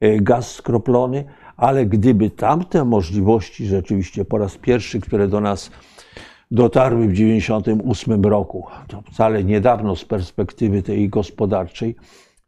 [0.00, 1.24] e, gaz skroplony,
[1.56, 5.70] ale gdyby tamte możliwości rzeczywiście po raz pierwszy, które do nas
[6.50, 11.96] dotarły w 1998 roku, to wcale niedawno z perspektywy tej gospodarczej,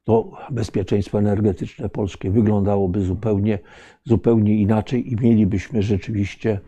[0.05, 3.59] to bezpieczeństwo energetyczne polskie wyglądałoby zupełnie,
[4.05, 6.61] zupełnie inaczej i mielibyśmy rzeczywiście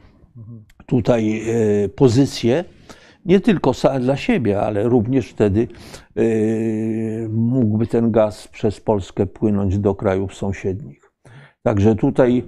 [0.87, 1.43] tutaj
[1.85, 2.65] e, pozycję
[3.25, 5.69] nie tylko dla siebie, ale również wtedy
[6.17, 6.23] e,
[7.29, 11.13] mógłby ten gaz przez Polskę płynąć do krajów sąsiednich.
[11.63, 12.45] Także tutaj,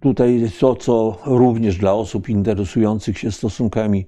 [0.00, 4.06] tutaj to, co również dla osób interesujących się stosunkami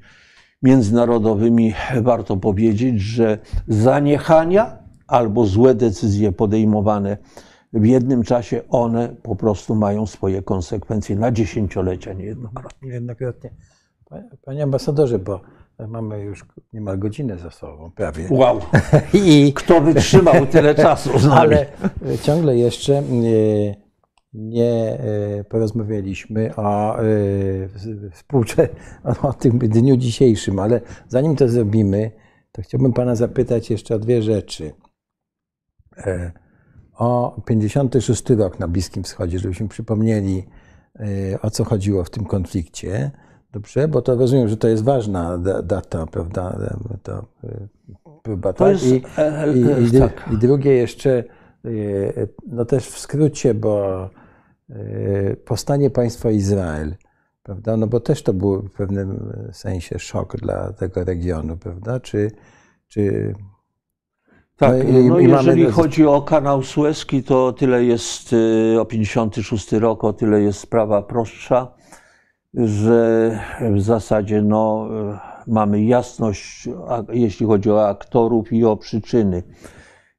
[0.62, 7.16] międzynarodowymi warto powiedzieć, że zaniechania albo złe decyzje podejmowane
[7.72, 12.88] w jednym czasie, one po prostu mają swoje konsekwencje na dziesięciolecia niejednokrotnie.
[12.88, 13.50] Niejednokrotnie.
[14.44, 15.40] Panie ambasadorze, bo
[15.88, 18.26] mamy już niemal godzinę za sobą, prawie.
[18.30, 18.60] Wow!
[19.14, 19.52] I...
[19.56, 21.40] Kto wytrzymał tyle czasu z nami?
[21.40, 21.66] Ale
[22.22, 23.02] ciągle jeszcze, e,
[24.32, 27.04] nie e, porozmawialiśmy o, e,
[28.10, 28.68] współcze-
[29.22, 32.10] o tym dniu dzisiejszym, ale zanim to zrobimy,
[32.52, 34.72] to chciałbym Pana zapytać jeszcze o dwie rzeczy.
[37.02, 40.46] O 56 rok na Bliskim Wschodzie, żebyśmy przypomnieli,
[41.32, 43.10] e, o co chodziło w tym konflikcie.
[43.52, 46.58] Dobrze, bo to rozumiem, że to jest ważna da- data, prawda?
[47.02, 47.66] To, e,
[48.22, 48.82] próba, To tak?
[48.82, 50.30] I, e, e, i, i, dru- tak.
[50.32, 51.24] I drugie jeszcze,
[51.64, 54.08] y, no też w skrócie, bo
[54.70, 56.94] y, powstanie państwa Izrael,
[57.42, 57.76] prawda?
[57.76, 62.00] No bo też to był w pewnym sensie szok dla tego regionu, prawda?
[62.00, 62.30] Czy,
[62.88, 63.34] czy
[64.56, 68.32] Tak, No i- no i mamy jeżeli do- chodzi o kanał Suezki, to tyle jest
[68.32, 71.68] y, o 56 rok, o tyle jest sprawa prostsza,
[72.54, 73.30] że
[73.72, 74.88] w zasadzie no,
[75.46, 76.68] y, mamy jasność,
[77.12, 79.42] jeśli chodzi o aktorów i o przyczyny.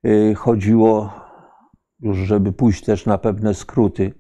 [0.06, 1.14] Y, Chodziło,
[2.00, 4.14] już żeby pójść też na pewne skróty,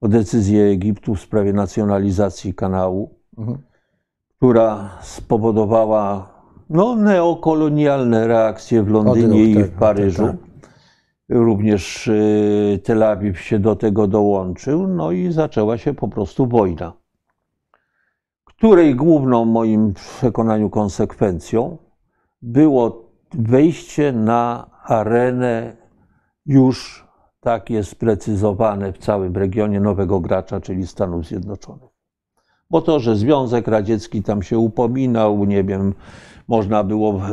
[0.00, 3.58] o decyzję Egiptu w sprawie nacjonalizacji kanału mhm.
[4.36, 6.31] która spowodowała
[6.70, 10.26] no, neokolonialne reakcje w Londynie Odruch, i tak, w Paryżu.
[10.26, 10.36] tak,
[11.28, 16.92] Również y, Tel Awiw się do tego dołączył, no i zaczęła się po prostu wojna,
[18.44, 21.78] której główną moim przekonaniu konsekwencją
[22.42, 25.76] było wejście na arenę
[26.46, 27.06] już
[27.40, 31.90] tak jest sprecyzowane w całym regionie nowego gracza, czyli Stanów Zjednoczonych.
[32.70, 35.94] Bo to, że Związek Radziecki tam się upominał, nie wiem,
[36.48, 37.24] można było e, e,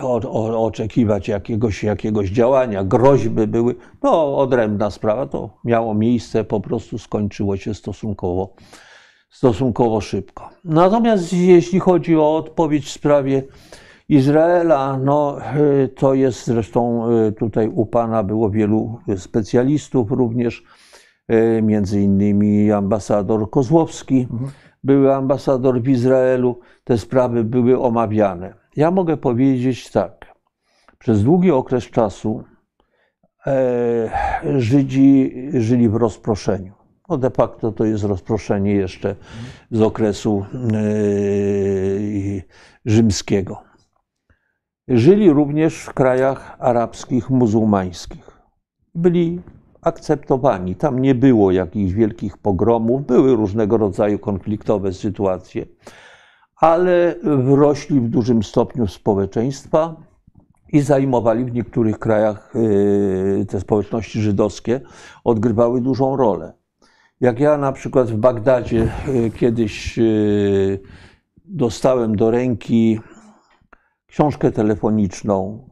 [0.00, 6.44] e, o, o, oczekiwać jakiegoś, jakiegoś działania, groźby były, no odrębna sprawa, to miało miejsce,
[6.44, 8.54] po prostu skończyło się stosunkowo,
[9.30, 10.50] stosunkowo szybko.
[10.64, 13.42] Natomiast jeśli chodzi o odpowiedź w sprawie
[14.08, 15.36] Izraela, no
[15.96, 20.62] to jest zresztą tutaj u Pana było wielu specjalistów również,
[21.62, 24.26] między innymi ambasador Kozłowski,
[24.84, 28.54] były ambasador w Izraelu, te sprawy były omawiane.
[28.76, 30.34] Ja mogę powiedzieć tak,
[30.98, 32.44] przez długi okres czasu
[33.46, 34.10] e,
[34.58, 36.72] Żydzi żyli w rozproszeniu.
[37.08, 39.14] No de facto to jest rozproszenie jeszcze
[39.70, 40.58] z okresu e,
[42.84, 43.62] rzymskiego.
[44.88, 48.40] Żyli również w krajach arabskich, muzułmańskich.
[48.94, 49.40] Byli
[49.88, 50.74] akceptowani.
[50.74, 55.66] Tam nie było jakichś wielkich pogromów, były różnego rodzaju konfliktowe sytuacje,
[56.56, 59.96] ale wrośli w dużym stopniu społeczeństwa
[60.72, 64.80] i zajmowali w niektórych krajach y, te społeczności żydowskie,
[65.24, 66.52] odgrywały dużą rolę.
[67.20, 70.80] Jak ja na przykład w Bagdadzie y, kiedyś y,
[71.44, 73.00] dostałem do ręki
[74.06, 75.68] książkę telefoniczną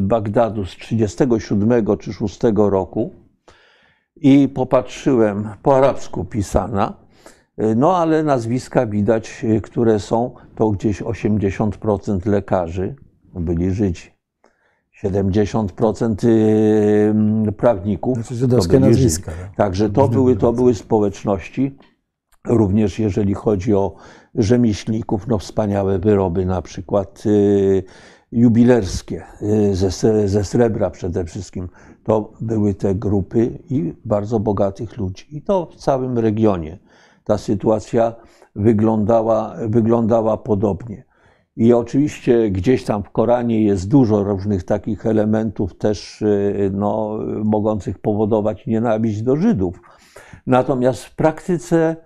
[0.00, 3.25] Bagdadu z 37 czy 6 roku
[4.16, 6.94] i popatrzyłem, po arabsku pisana,
[7.62, 12.96] y, no ale nazwiska widać, y, które są, to gdzieś 80% lekarzy
[13.34, 14.16] byli Żydzi.
[15.04, 16.24] 70%
[17.48, 18.14] y, prawników.
[18.14, 19.30] Znaczy żydowskie nazwiska.
[19.30, 19.42] Żydzi.
[19.42, 19.56] tak.
[19.56, 21.76] Także to były, to były społeczności,
[22.46, 23.94] również jeżeli chodzi o
[24.34, 27.24] rzemieślników, no wspaniałe wyroby, na przykład
[28.32, 29.24] jubilerskie,
[29.72, 29.90] ze,
[30.28, 31.68] ze srebra przede wszystkim.
[32.06, 35.36] To były te grupy i bardzo bogatych ludzi.
[35.36, 36.78] I to w całym regionie.
[37.24, 38.14] Ta sytuacja
[38.56, 41.04] wyglądała, wyglądała podobnie.
[41.56, 47.98] I oczywiście gdzieś tam w Koranie jest dużo różnych takich elementów też y, no, mogących
[47.98, 49.80] powodować nienawiść do Żydów.
[50.46, 51.96] Natomiast w praktyce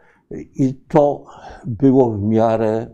[0.55, 1.25] i to
[1.67, 2.87] było w miarę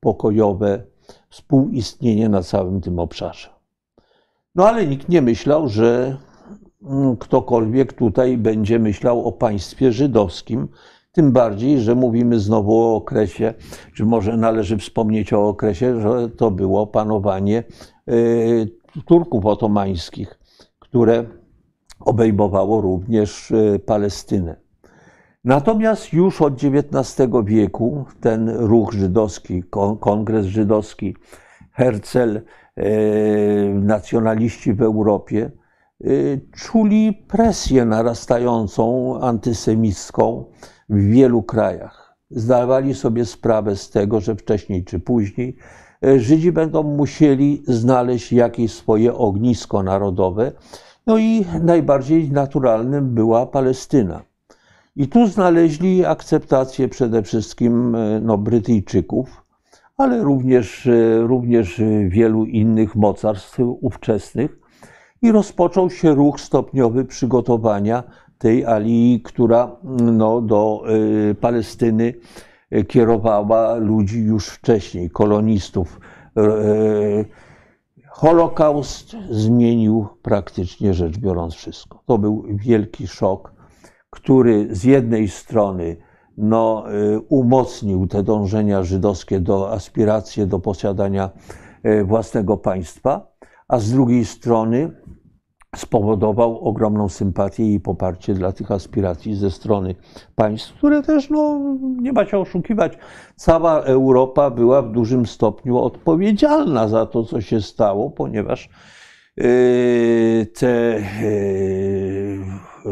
[0.00, 0.82] pokojowe
[1.30, 3.48] współistnienie na całym tym obszarze.
[4.54, 6.16] No ale nikt nie myślał, że
[7.18, 10.68] ktokolwiek tutaj będzie myślał o państwie żydowskim,
[11.12, 13.54] tym bardziej, że mówimy znowu o okresie,
[13.94, 17.64] czy może należy wspomnieć o okresie, że to było panowanie
[18.08, 18.68] y,
[19.06, 20.38] Turków otomańskich,
[20.78, 21.24] które
[22.00, 24.56] obejmowało również y, Palestynę.
[25.44, 31.16] Natomiast już od XIX wieku ten ruch żydowski, kon- kongres żydowski,
[31.72, 32.40] Herzl,
[32.76, 32.90] e,
[33.74, 35.59] nacjonaliści w Europie e,
[36.56, 40.44] czuli presję narastającą antysemicką
[40.88, 42.16] w wielu krajach.
[42.30, 45.56] Zdawali sobie sprawę z tego, że wcześniej czy później
[46.04, 50.52] e, Żydzi będą musieli znaleźć jakieś swoje ognisko narodowe.
[51.06, 54.22] No i najbardziej naturalnym była Palestyna.
[54.96, 59.44] I tu znaleźli akceptację przede wszystkim e, no, Brytyjczyków,
[59.96, 60.88] ale również,
[61.20, 64.59] również wielu innych mocarstw ówczesnych.
[65.22, 68.02] I rozpoczął się ruch stopniowy przygotowania
[68.38, 69.76] tej alii, która
[70.12, 70.82] no, do
[71.30, 72.14] y, Palestyny
[72.88, 76.00] kierowała ludzi już wcześniej, kolonistów.
[76.38, 77.24] Y,
[78.08, 82.02] Holokaust zmienił praktycznie rzecz biorąc wszystko.
[82.06, 83.52] To był wielki szok,
[84.10, 85.96] który z jednej strony
[86.36, 91.30] no, y, umocnił te dążenia żydowskie do aspiracji do posiadania
[91.86, 93.29] y, własnego państwa,
[93.70, 94.90] a z drugiej strony
[95.76, 99.94] spowodował ogromną sympatię i poparcie dla tych aspiracji ze strony
[100.34, 101.60] państw, które też, no,
[102.00, 102.98] nie ma się oszukiwać,
[103.36, 108.68] cała Europa była w dużym stopniu odpowiedzialna za to, co się stało, ponieważ
[109.40, 111.02] y, te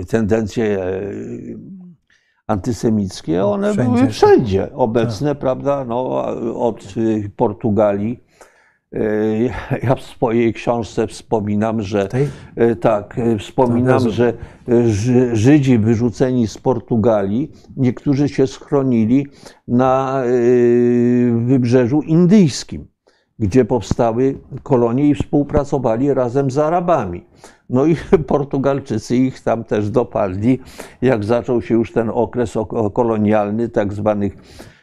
[0.09, 0.79] tendencje
[2.47, 3.93] antysemickie, one wszędzie.
[3.93, 5.39] były wszędzie obecne, tak.
[5.39, 6.25] prawda, no,
[6.55, 6.95] od
[7.37, 8.28] Portugalii.
[8.93, 9.01] E,
[9.87, 12.09] ja w swojej książce wspominam, że
[12.57, 14.33] e, tak, e, wspominam, tak, że
[15.33, 19.27] Żydzi wyrzuceni z Portugalii, niektórzy się schronili
[19.69, 20.23] na
[21.47, 22.87] wybrzeżu indyjskim,
[23.39, 27.25] gdzie powstały kolonie i współpracowali razem z Arabami.
[27.71, 30.59] No i Portugalczycy ich tam też dopadli,
[31.03, 32.55] jak zaczął się już ten okres
[32.93, 34.37] kolonialny, tak zwanych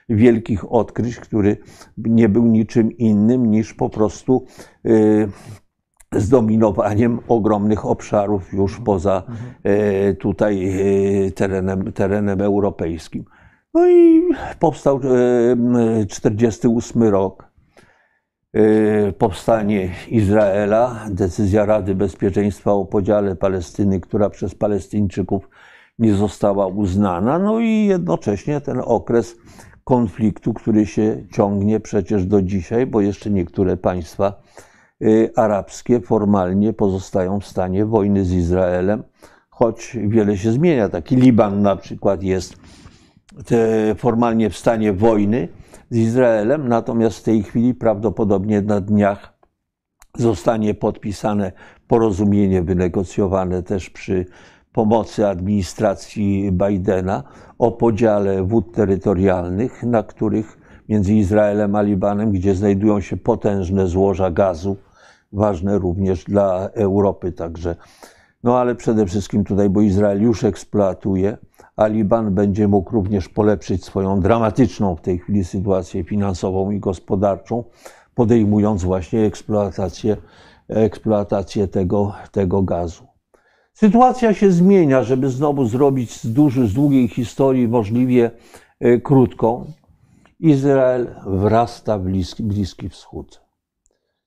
[0.09, 1.57] wielkich odkryć, który
[1.97, 4.45] nie był niczym innym niż po prostu
[4.85, 5.27] y,
[6.11, 9.23] zdominowaniem ogromnych obszarów już poza
[10.09, 10.63] y, tutaj
[11.27, 13.25] y, terenem, terenem europejskim.
[13.73, 14.21] No i
[14.59, 14.99] powstał
[16.09, 17.55] 48 rok.
[19.17, 25.49] Powstanie Izraela, decyzja Rady Bezpieczeństwa o podziale Palestyny, która przez Palestyńczyków
[25.99, 29.35] nie została uznana, no i jednocześnie ten okres
[29.85, 34.41] konfliktu, który się ciągnie przecież do dzisiaj, bo jeszcze niektóre państwa
[35.01, 39.03] y, arabskie formalnie pozostają w stanie wojny z Izraelem,
[39.49, 40.89] choć wiele się zmienia.
[40.89, 42.57] Taki Liban na przykład jest
[43.97, 45.47] formalnie w stanie wojny
[45.89, 49.33] z Izraelem, natomiast w tej chwili prawdopodobnie na dniach
[50.17, 51.51] zostanie podpisane
[51.87, 54.25] porozumienie wynegocjowane też przy
[54.75, 57.23] pomocy administracji Bidena
[57.59, 60.57] o podziale wód terytorialnych, na których
[60.89, 64.77] między Izraelem a Libanem, gdzie znajdują się potężne złoża gazu,
[65.31, 67.75] ważne również dla Europy także.
[68.43, 71.37] No ale przede wszystkim tutaj, bo Izrael już eksploatuje,
[71.75, 77.63] a Liban będzie mógł również polepszyć swoją dramatyczną w tej chwili sytuację finansową i gospodarczą,
[78.15, 80.17] podejmując właśnie eksploatację,
[80.67, 83.04] eksploatację tego, tego gazu.
[83.75, 88.31] Sytuacja się zmienia, żeby znowu zrobić z, duży, z długiej historii możliwie
[88.79, 89.65] e, krótką.
[90.39, 93.41] Izrael wrasta w bliski, bliski Wschód.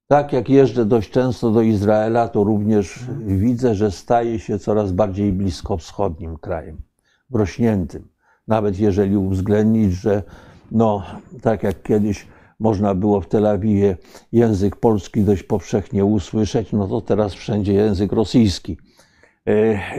[0.07, 5.32] Tak jak jeżdżę dość często do Izraela, to również widzę, że staje się coraz bardziej
[5.32, 6.82] bliskowschodnim krajem,
[7.30, 8.09] wrośniętym.
[8.49, 10.22] Nawet jeżeli uwzględnić, że
[10.70, 11.03] no,
[11.42, 12.26] tak jak kiedyś
[12.61, 13.96] można było w Tel Awiwie
[14.32, 18.76] język polski dość powszechnie usłyszeć, no to teraz wszędzie język rosyjski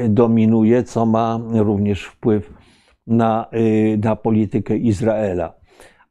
[0.10, 2.54] dominuje, co ma również wpływ
[3.08, 5.54] na, e, na politykę Izraela.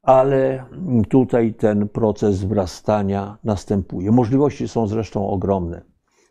[0.02, 0.64] Ale
[1.08, 4.10] tutaj ten proces wzrastania następuje.
[4.10, 5.82] Możliwości są zresztą ogromne.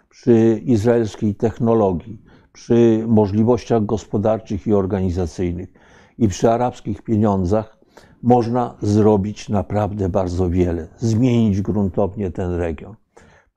[0.10, 2.22] Przy izraelskiej technologii,
[2.54, 5.74] przy możliwościach gospodarczych i organizacyjnych
[6.18, 7.78] i przy arabskich pieniądzach
[8.24, 12.96] można zrobić naprawdę bardzo wiele, zmienić gruntownie ten region.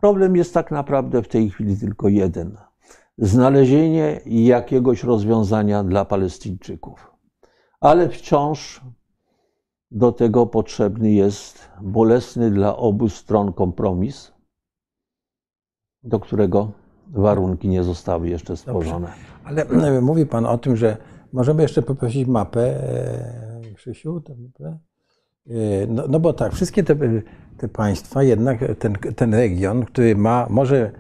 [0.01, 2.57] Problem jest tak naprawdę w tej chwili tylko jeden
[3.21, 7.13] znalezienie jakiegoś rozwiązania dla Palestyńczyków.
[7.81, 8.81] Ale wciąż
[9.91, 14.33] do tego potrzebny jest bolesny dla obu stron kompromis,
[16.03, 16.73] do którego
[17.13, 19.07] warunki nie zostały jeszcze stworzone.
[19.07, 19.73] Dobrze.
[19.75, 20.97] Ale e, mówi Pan o tym, że
[21.33, 24.23] możemy jeszcze poprosić mapę, e, Krzysiu?
[24.61, 26.97] E, no, no, bo tak, wszystkie te,
[27.59, 30.93] te państwa, jednak ten, ten region, który ma, może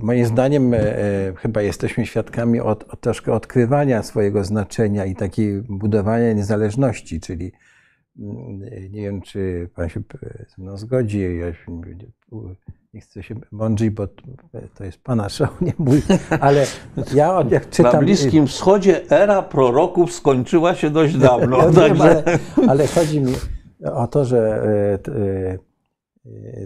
[0.00, 5.62] moim zdaniem e, e, chyba jesteśmy świadkami od, od troszkę odkrywania swojego znaczenia i takiej
[5.62, 7.52] budowania niezależności, czyli
[8.18, 8.60] mm,
[8.90, 10.02] nie wiem, czy Pan się
[10.56, 11.46] ze mną zgodzi, ja
[12.94, 14.06] nie chcę się mądrzyć, bo
[14.74, 16.02] to jest Pana show, nie mój,
[16.40, 16.66] ale
[17.14, 17.92] ja jak czytam...
[17.92, 21.56] Na Bliskim Wschodzie era proroków skończyła się dość dawno.
[21.62, 22.22] Ja wiem, ale,
[22.68, 23.34] ale chodzi mi
[23.84, 24.62] o to, że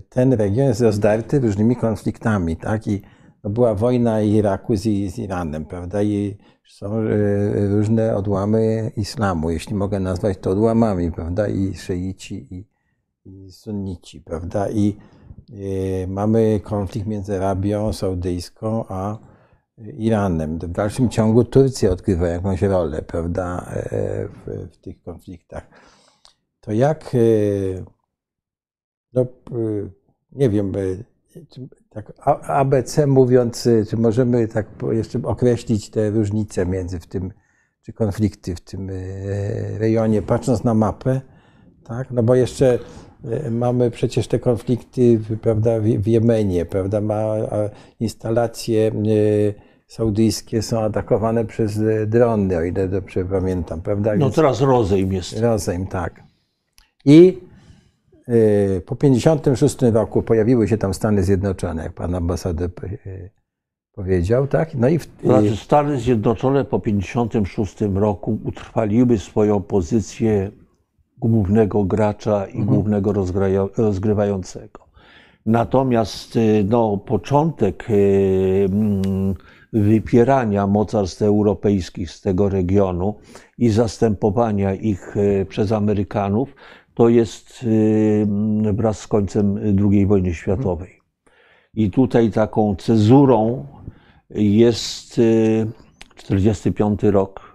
[0.09, 2.87] ten region jest rozdarty różnymi konfliktami, tak?
[2.87, 3.03] I
[3.45, 6.03] była wojna Iraku z, z Iranem, prawda?
[6.03, 6.37] I
[6.69, 11.49] są e, różne odłamy islamu, jeśli mogę nazwać to odłamami, prawda?
[11.49, 12.69] I szyici, i,
[13.25, 14.71] i sunnici, prawda?
[14.71, 14.97] I
[15.51, 19.19] y, mamy konflikt między Arabią Saudyjską a
[19.79, 20.59] Iranem.
[20.59, 25.69] W dalszym ciągu Turcja odgrywa jakąś rolę, prawda, e, w, w tych konfliktach.
[26.61, 27.19] To jak, e,
[29.15, 29.27] no, e,
[30.33, 30.73] nie wiem,
[31.91, 32.13] tak
[32.43, 37.33] ABC mówiąc, czy możemy tak jeszcze określić te różnice między w tym,
[37.83, 38.91] czy konflikty w tym
[39.79, 41.21] rejonie, patrząc na mapę,
[41.85, 42.11] tak?
[42.11, 42.79] No bo jeszcze
[43.51, 47.35] mamy przecież te konflikty prawda, w Jemenie, prawda, ma
[48.01, 48.93] instalacje
[49.87, 54.17] saudyjskie są atakowane przez drony, o ile dobrze pamiętam, prawda?
[54.17, 55.41] No teraz rozejm jest.
[55.41, 56.23] Rozejm, tak.
[57.05, 57.54] I y,
[58.87, 62.71] po 1956 roku pojawiły się tam Stany Zjednoczone, jak pan ambasador
[63.07, 63.31] y,
[63.93, 64.75] powiedział, tak?
[64.75, 70.51] No i w, znaczy Stany Zjednoczone po 1956 roku utrwaliły swoją pozycję
[71.19, 72.67] głównego gracza i mhm.
[72.67, 73.13] głównego
[73.77, 74.85] rozgrywającego.
[75.47, 79.35] Natomiast no, początek mm,
[79.73, 83.15] wypierania mocarstw europejskich z tego regionu
[83.59, 86.55] i zastępowania ich e, przez Amerykanów,
[86.95, 87.65] to jest
[88.69, 89.59] e, wraz z końcem
[89.93, 91.01] II wojny światowej.
[91.75, 93.67] I tutaj taką cezurą
[94.31, 97.55] jest 1945 e, rok.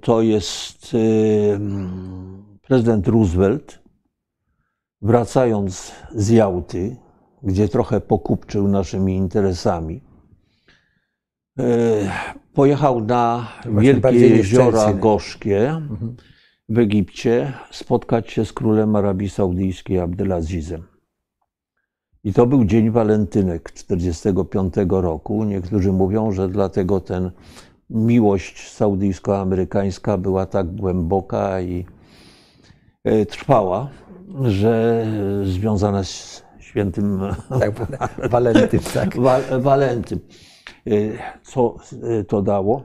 [0.00, 0.96] To jest
[2.62, 3.82] prezydent Roosevelt,
[5.02, 6.96] wracając z Jałty,
[7.42, 10.00] gdzie trochę pokupczył naszymi interesami,
[12.54, 16.16] pojechał na wielkie jeziora gorzkie mhm.
[16.68, 20.82] W Egipcie spotkać się z królem Arabii Saudyjskiej Abdelazizem.
[22.24, 25.44] I to był dzień walentynek 1945 roku.
[25.44, 27.30] Niektórzy mówią, że dlatego ten
[27.90, 31.86] miłość saudyjsko-amerykańska była tak głęboka i
[33.04, 33.90] e, trwała,
[34.44, 35.06] że
[35.44, 37.20] związana z świętym
[37.60, 37.74] tak,
[38.30, 38.80] Walentym.
[38.94, 39.16] Tak.
[39.60, 40.20] Walentym.
[40.86, 41.76] Y, co
[42.20, 42.82] y, to dało?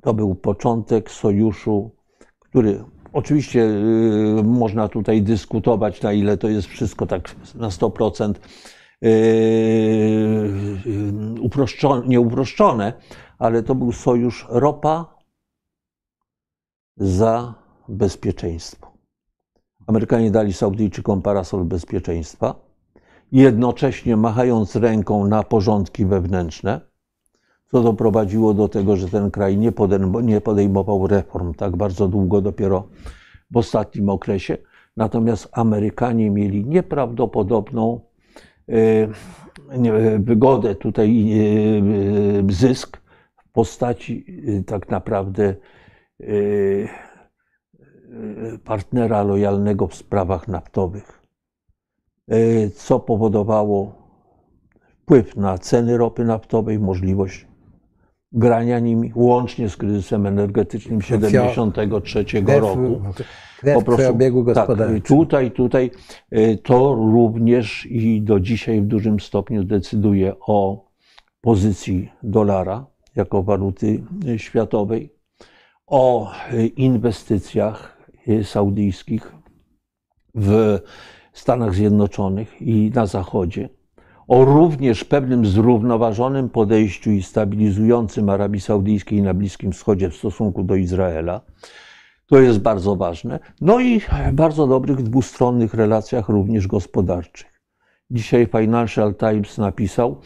[0.00, 1.90] To był początek sojuszu,
[2.40, 2.84] który
[3.14, 8.34] oczywiście y, można tutaj dyskutować, na ile to jest wszystko tak na 100%
[11.40, 12.92] uproszczone, nie uproszczone,
[13.38, 15.18] ale to był sojusz ropa
[16.96, 17.54] za
[17.88, 18.92] bezpieczeństwo.
[19.86, 22.54] Amerykanie dali Saudyjczykom parasol bezpieczeństwa,
[23.32, 26.93] jednocześnie machając ręką na porządki wewnętrzne
[27.70, 29.58] co doprowadziło do tego, że ten kraj
[30.22, 32.88] nie podejmował reform tak bardzo długo, dopiero
[33.50, 34.58] w ostatnim okresie.
[34.96, 38.00] Natomiast Amerykanie mieli nieprawdopodobną
[38.68, 38.74] e,
[40.18, 43.00] wygodę, tutaj e, zysk
[43.36, 44.26] w postaci
[44.58, 45.54] e, tak naprawdę
[48.64, 51.22] partnera lojalnego w sprawach naftowych,
[52.74, 53.94] co powodowało
[55.02, 57.46] wpływ na ceny ropy naftowej, możliwość
[58.34, 63.02] grania nimi, łącznie z kryzysem energetycznym 73 roku.
[63.74, 64.68] po prostu, obiegu tak,
[65.04, 65.90] tutaj, tutaj
[66.32, 70.88] y, to również i do dzisiaj w dużym stopniu decyduje o
[71.40, 74.04] pozycji dolara jako waluty
[74.36, 75.14] światowej,
[75.86, 76.32] o
[76.76, 77.98] inwestycjach
[78.42, 79.32] saudyjskich
[80.34, 80.78] w
[81.32, 83.68] Stanach Zjednoczonych i na Zachodzie
[84.28, 90.74] o również pewnym zrównoważonym podejściu i stabilizującym Arabii Saudyjskiej na Bliskim Wschodzie w stosunku do
[90.74, 91.40] Izraela.
[92.26, 93.38] To jest bardzo ważne.
[93.60, 94.00] No i
[94.32, 97.60] bardzo dobrych dwustronnych relacjach również gospodarczych.
[98.10, 100.16] Dzisiaj Financial Times napisał,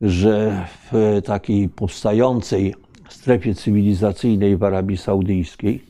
[0.00, 2.74] że w takiej powstającej
[3.08, 5.84] strefie cywilizacyjnej w Arabii Saudyjskiej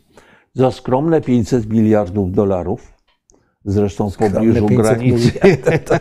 [0.55, 2.94] za skromne 500 miliardów dolarów
[3.65, 5.33] zresztą w pobliżu granicy,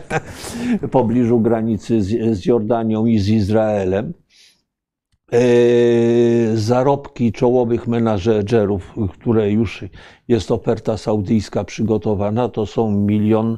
[0.82, 4.14] w pobliżu granicy z, z Jordanią i z Izraelem.
[5.34, 9.86] E, zarobki czołowych menadżerów, które już
[10.28, 13.58] jest oferta saudyjska przygotowana, to są milion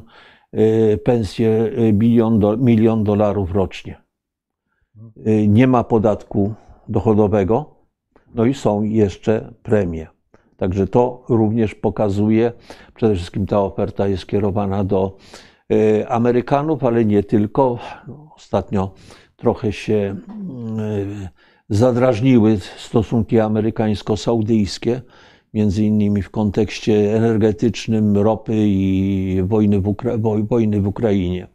[0.52, 4.02] e, pensje, milion, do, milion dolarów rocznie.
[5.24, 6.54] E, nie ma podatku
[6.88, 7.74] dochodowego,
[8.34, 10.15] no i są jeszcze premie.
[10.56, 12.52] Także to również pokazuje,
[12.94, 15.16] przede wszystkim ta oferta jest skierowana do
[15.72, 17.78] e, Amerykanów, ale nie tylko.
[18.36, 18.94] Ostatnio
[19.36, 21.28] trochę się e,
[21.68, 25.00] zadrażniły stosunki amerykańsko-saudyjskie,
[25.54, 30.12] między innymi w kontekście energetycznym, ropy i wojny w, Ukra
[30.48, 31.46] wojny w Ukrainie.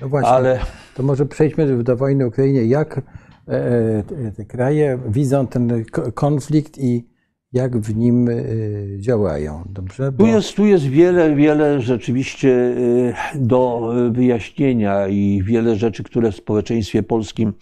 [0.00, 0.58] No właśnie, ale...
[0.96, 2.64] to może przejdźmy do wojny w Ukrainie.
[2.64, 3.02] Jak
[3.48, 7.09] e, te kraje widzą ten konflikt i
[7.52, 9.64] jak w nim y, działają.
[9.68, 10.12] Dobrze?
[10.12, 16.36] Tu jest, tu jest wiele, wiele rzeczywiście y, do wyjaśnienia i wiele rzeczy, które w
[16.36, 17.52] społeczeństwie polskim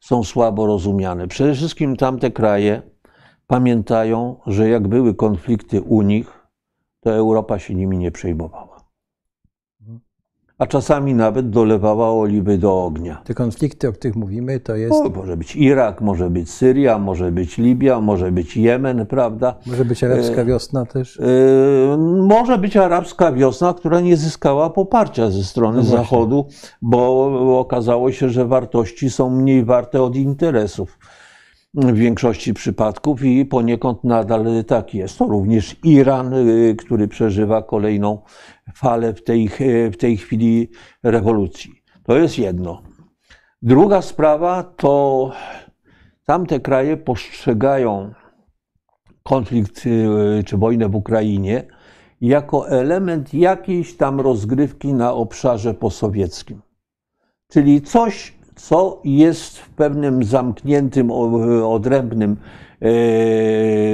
[0.00, 1.28] są słabo rozumiane.
[1.28, 2.82] Przede wszystkim tamte kraje
[3.46, 6.48] pamiętają, że jak były konflikty u nich,
[7.00, 8.71] to Europa się nimi nie przejmowała.
[10.62, 13.20] A czasami nawet dolewała oliwy do ognia.
[13.24, 14.92] Te konflikty, o których mówimy, to jest.
[14.92, 19.54] O, może być Irak, może być Syria, może być Libia, może być Jemen, prawda?
[19.66, 21.16] Może być arabska wiosna też.
[21.16, 25.84] Yy, może być arabska wiosna, która nie zyskała poparcia ze strony No.
[25.84, 26.46] Zachodu,
[26.82, 30.98] bo okazało się, że wartości są mniej warte od interesów
[31.74, 35.18] w większości przypadków i poniekąd nadal tak jest.
[35.18, 38.22] To również Iran, yy, który przeżywa kolejną
[38.74, 39.50] falę w tej,
[39.92, 40.70] w tej chwili
[41.02, 41.82] rewolucji.
[42.02, 42.82] To jest jedno.
[43.62, 45.32] Druga sprawa to
[46.24, 48.14] tamte kraje postrzegają
[49.22, 51.64] konflikt y, czy wojnę w Ukrainie
[52.20, 56.62] jako element jakiejś tam rozgrywki na obszarze posowieckim.
[57.48, 61.10] Czyli coś, co jest w pewnym zamkniętym,
[61.64, 62.36] odrębnym
[62.82, 62.86] e,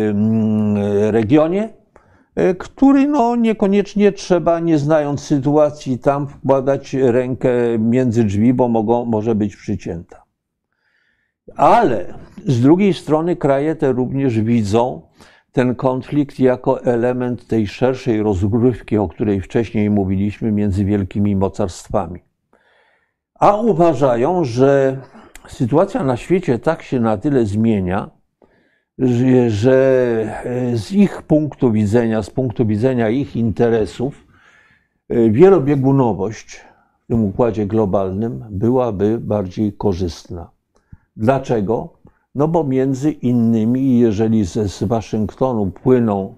[0.09, 0.77] mm,
[1.11, 1.69] regionie,
[2.35, 9.05] e, który no, niekoniecznie trzeba, nie znając sytuacji, tam wkładać rękę między drzwi, bo mogą,
[9.05, 10.23] może być przycięta.
[11.57, 12.15] Ale
[12.47, 15.03] z drugiej strony kraje te również widzą
[15.53, 22.28] ten konflikt jako element tej szerszej rozgrywki, o której wcześniej mówiliśmy, między wielkimi mocarstwami.
[23.39, 24.99] A uważają, że
[25.49, 28.11] sytuacja na świecie tak się na tyle zmienia,
[28.99, 29.75] że, że
[30.75, 34.27] z ich punktu widzenia, z punktu widzenia ich interesów,
[35.09, 36.61] e, wielobiegunowość
[37.05, 40.51] w tym układzie globalnym byłaby bardziej korzystna.
[41.17, 41.93] Dlaczego?
[42.35, 46.35] No bo między innymi, jeżeli ze, z Waszyngtonu płyną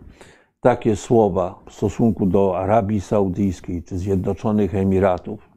[0.60, 5.49] takie słowa w stosunku do Arabii Saudyjskiej czy Zjednoczonych Emiratów,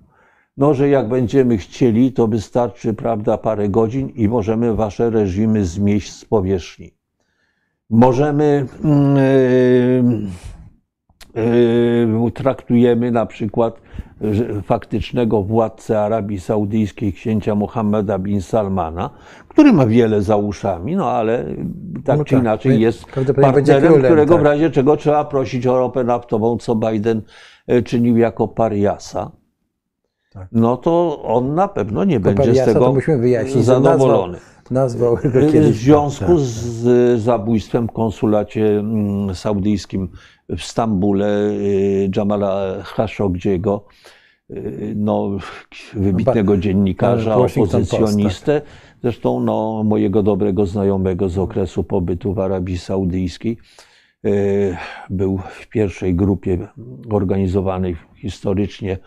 [0.57, 6.13] no że jak będziemy chcieli, to wystarczy, prawda, parę godzin i możemy wasze reżimy zmieść
[6.13, 6.93] z powierzchni.
[7.89, 9.15] Możemy, mm,
[11.35, 13.81] yy, yy, traktujemy na przykład
[14.63, 19.09] faktycznego władcę Arabii Saudyjskiej, księcia Mohammeda bin Salmana,
[19.47, 21.45] który ma wiele za uszami, no ale
[22.05, 23.05] tak No czy tak, inaczej jest
[23.41, 24.45] partnerem, królem, którego w tak.
[24.45, 27.21] razie czego trzeba prosić o ropę naftową, co Biden
[27.67, 29.31] e, czynił jako pariasa.
[30.33, 30.47] Tak.
[30.51, 34.37] No to on na pewno nie będzie z tego wyjaśnić, zadowolony.
[34.71, 35.75] Nazwał W kiedyś.
[35.75, 36.39] związku tak.
[36.39, 40.09] z zabójstwem w konsulacie mm, saudyjskim
[40.49, 43.85] w Stambule y, Jamala Khashoggiego,
[44.49, 45.29] y, no,
[45.93, 48.61] wybitnego dziennikarza, Washington Post, opozycjonistę,
[49.01, 53.57] zresztą no, mojego dobrego znajomego z okresu pobytu w Arabii Saudyjskiej.
[54.25, 54.77] Y,
[55.09, 56.67] Był w pierwszej grupie
[57.11, 58.97] organizowanej historycznie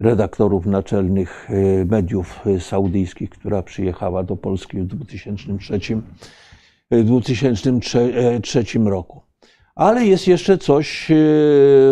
[0.00, 5.80] redaktorów naczelnych y, mediów y, saudyjskich, która przyjechała do Polski w 2003,
[6.92, 9.22] y, 2003 roku.
[9.74, 11.08] Ale jest jeszcze coś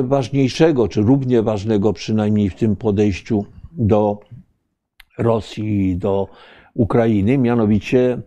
[0.02, 4.20] ważniejszego, czy równie ważnego przynajmniej w tym podejściu do
[5.18, 6.28] Rosji do
[6.74, 8.18] Ukrainy, mianowicie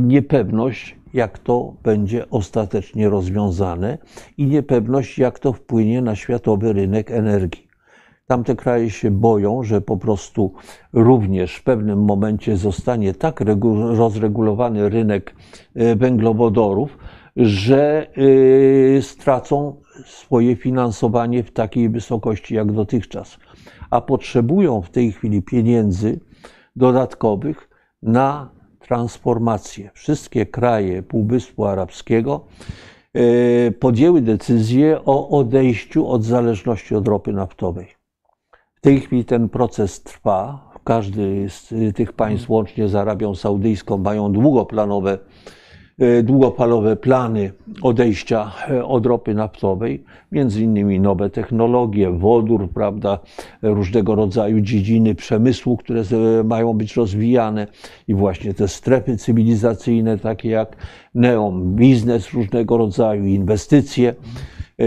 [0.00, 3.98] niepewność, jak to będzie ostatecznie rozwiązane
[4.38, 7.70] i niepewność, jak to wpłynie na światowy rynek energii.
[8.26, 10.52] Tamte kraje się boją, że po prostu
[10.92, 15.34] również w pewnym momencie zostanie tak regu- rozregulowany rynek
[15.76, 16.98] y, węglowodorów,
[17.36, 23.38] że y, stracą swoje finansowanie w takiej wysokości jak dotychczas,
[23.90, 26.20] a potrzebują w tej chwili pieniędzy
[26.76, 27.68] dodatkowych
[28.02, 28.59] na
[28.90, 29.90] transformację.
[29.94, 32.44] Wszystkie kraje Półwyspu Arabskiego
[33.16, 37.86] y, podjęły decyzję o odejściu od zależności od ropy naftowej.
[38.74, 40.70] W tej chwili ten proces trwa.
[40.84, 45.18] Każdy z tych państw, łącznie z Arabią Saudyjską, mają długoplanowe,
[46.00, 47.52] y, długofalowe plany
[47.82, 53.18] odejścia y, od ropy naftowej, między innymi nowe technologie, wodór, prawda,
[53.62, 56.02] różnego rodzaju dziedziny przemysłu, które
[56.44, 57.66] mają być rozwijane
[58.08, 60.76] i właśnie te strefy cywilizacyjne, takie jak
[61.14, 64.86] neon, biznes różnego rodzaju, inwestycje e, e,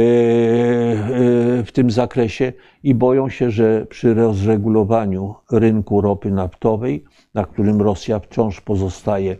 [1.64, 2.54] w tym zakresie
[2.84, 7.04] i boją się, że przy rozregulowaniu rynku ropy naftowej,
[7.34, 9.38] na którym Rosja wciąż pozostaje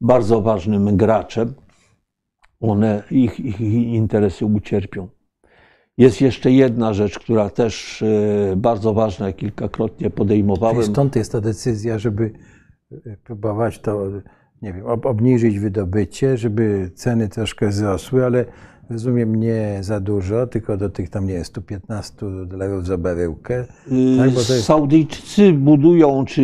[0.00, 1.54] bardzo ważnym graczem,
[2.60, 5.08] one, ich, ich interesy ucierpią.
[5.98, 10.84] Jest jeszcze jedna rzecz, która też e, bardzo ważna, kilkakrotnie Czyli podejmowałem.
[10.84, 12.32] stąd jest ta decyzja, żeby
[12.92, 14.06] e, próbować to
[14.62, 18.44] nie wiem, ob, obniżyć wydobycie, żeby ceny troszkę wzrosły, ale
[18.90, 23.64] rozumiem nie za dużo, tylko do tych tam nie jest 115 dolarów za baryłkę.
[24.18, 24.64] Tak, bo to jest...
[24.64, 26.42] Saudyjczycy budują czy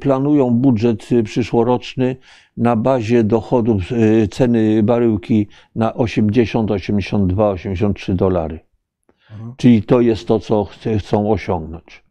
[0.00, 2.16] planują budżet przyszłoroczny
[2.56, 8.60] na bazie dochodów y, ceny baryłki na 80, 82, 83 dolary.
[9.56, 12.04] Czyli to jest to, co chcą osiągnąć.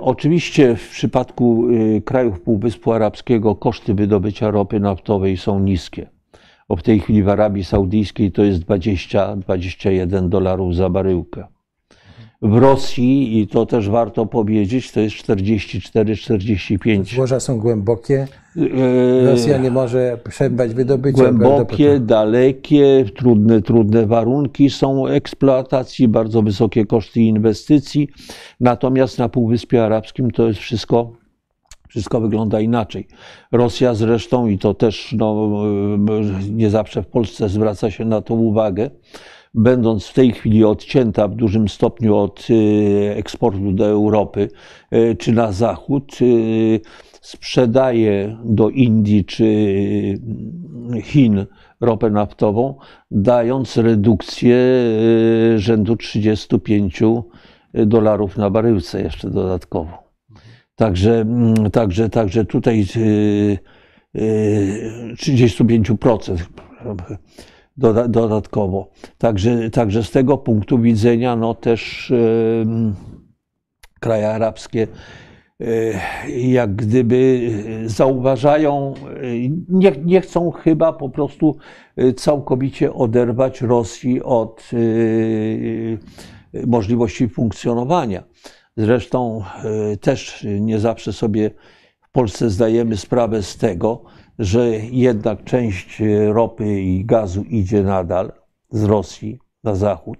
[0.00, 1.64] Oczywiście w przypadku
[2.04, 6.17] krajów Półwyspu Arabskiego koszty wydobycia ropy naftowej są niskie.
[6.68, 11.46] Bo w tej chwili w Arabii Saudyjskiej to jest 20-21 dolarów za baryłkę.
[12.42, 17.14] W Rosji, i to też warto powiedzieć, to jest 44-45.
[17.14, 18.26] Złoża są głębokie,
[18.56, 21.32] E, Rosja nie może przerwać wydobycia.
[21.32, 28.08] Głębokie, dalekie, trudne, trudne warunki są eksploatacji, bardzo wysokie koszty inwestycji.
[28.60, 31.12] Natomiast na Półwyspie Arabskim to jest wszystko,
[31.88, 33.06] wszystko wygląda inaczej.
[33.52, 35.50] Rosja zresztą, i to też no,
[36.50, 38.90] nie zawsze w Polsce zwraca się na to uwagę,
[39.54, 44.48] będąc w tej chwili odcięta w dużym stopniu od y, eksportu do Europy
[44.92, 46.80] y, czy na zachód, y,
[47.20, 49.44] sprzedaje do Indii czy
[51.02, 51.46] Chin
[51.80, 52.74] ropę naftową,
[53.10, 57.02] dając redukcję y, rzędu 35
[57.74, 60.07] dolarów na baryłce jeszcze dodatkowo.
[60.78, 63.58] Także, mm, także, także tutaj y,
[64.16, 66.48] y, 35%
[67.76, 68.90] doda- dodatkowo.
[69.18, 72.12] Także, także z tego punktu widzenia no też
[72.62, 72.94] em,
[74.00, 74.86] kraje arabskie
[76.36, 77.50] jak gdyby
[77.86, 78.94] zauważają,
[79.68, 81.56] nie, nie chcą chyba po prostu
[82.16, 84.70] całkowicie oderwać Rosji od
[86.66, 88.22] możliwości funkcjonowania.
[88.78, 89.42] Zresztą
[89.92, 91.50] e, też nie zawsze sobie
[92.00, 94.02] w Polsce zdajemy sprawę z tego,
[94.38, 98.32] że jednak część e, ropy i gazu idzie nadal
[98.70, 100.18] z Rosji na zachód.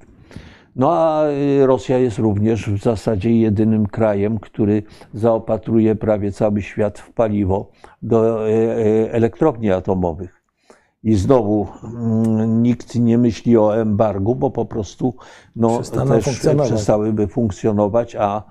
[0.76, 4.82] No a y, Rosja jest również w zasadzie jedynym krajem, który
[5.14, 7.70] zaopatruje prawie cały świat w paliwo
[8.02, 10.37] do e, e, elektrowni atomowych.
[11.02, 15.14] I znowu mm, nikt nie myśli o embargu, bo po prostu
[15.56, 16.72] no, Przestaną też funkcjonować.
[16.72, 18.42] przestałyby funkcjonować, a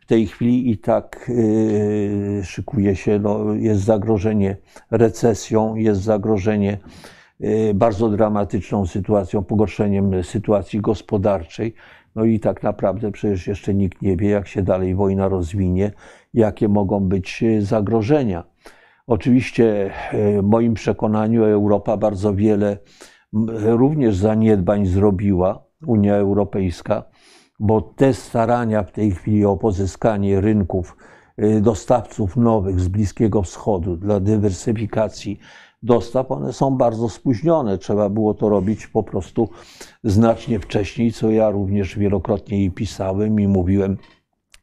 [0.00, 4.56] w tej chwili i tak y, szykuje się, no, jest zagrożenie
[4.90, 6.78] recesją, jest zagrożenie
[7.40, 11.74] y, bardzo dramatyczną sytuacją, pogorszeniem sytuacji gospodarczej.
[12.14, 15.92] No i tak naprawdę przecież jeszcze nikt nie wie, jak się dalej wojna rozwinie,
[16.34, 18.44] jakie mogą być y, zagrożenia.
[19.06, 22.78] Oczywiście y, w moim przekonaniu Europa bardzo wiele
[23.62, 27.04] również zaniedbań zrobiła, Unia Europejska,
[27.60, 30.96] bo te starania w tej chwili o pozyskanie rynków
[31.38, 35.38] y, dostawców nowych z Bliskiego Wschodu dla dywersyfikacji
[35.82, 37.78] dostaw, one są bardzo spóźnione.
[37.78, 39.48] Trzeba było to robić po prostu
[40.04, 43.96] znacznie wcześniej, co ja również wielokrotnie i pisałem i mówiłem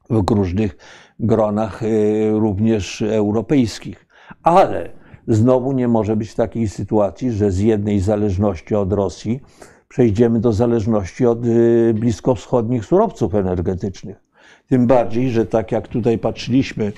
[0.09, 0.77] w różnych
[1.19, 4.02] gronach, y, również europejskich.
[4.43, 4.89] Ale
[5.27, 9.39] znowu nie może być takiej sytuacji, że z jednej zależności od Rosji
[9.87, 14.23] przejdziemy do zależności od y, bliskowschodnich surowców energetycznych.
[14.67, 16.91] Tym bardziej, że tak jak tutaj patrzyliśmy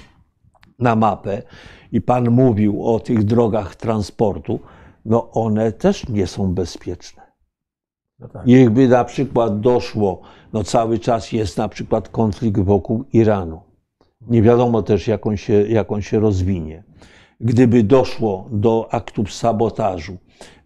[0.80, 1.42] na mapę
[1.92, 4.60] i Pan mówił o tych drogach transportu,
[5.06, 7.22] no one też nie są bezpieczne.
[8.20, 8.48] No tak.
[8.48, 10.22] Jakby na przykład doszło,
[10.54, 13.62] no cały czas jest na przykład konflikt wokół Iranu.
[14.22, 16.84] Nie wiadomo też, jak on się, jak on się rozwinie.
[17.42, 20.18] Gdyby doszło do aktów sabotażu,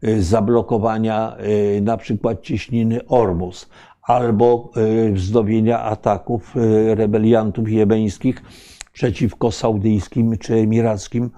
[0.03, 1.37] y, zablokowania
[1.77, 3.69] y, na przykład cieśniny Ormus
[4.03, 4.71] albo
[5.07, 6.55] y, wznowienia ataków
[6.95, 8.43] rebeliantów jemeńskich
[8.93, 11.29] przeciwko saudyjskim czy emirackim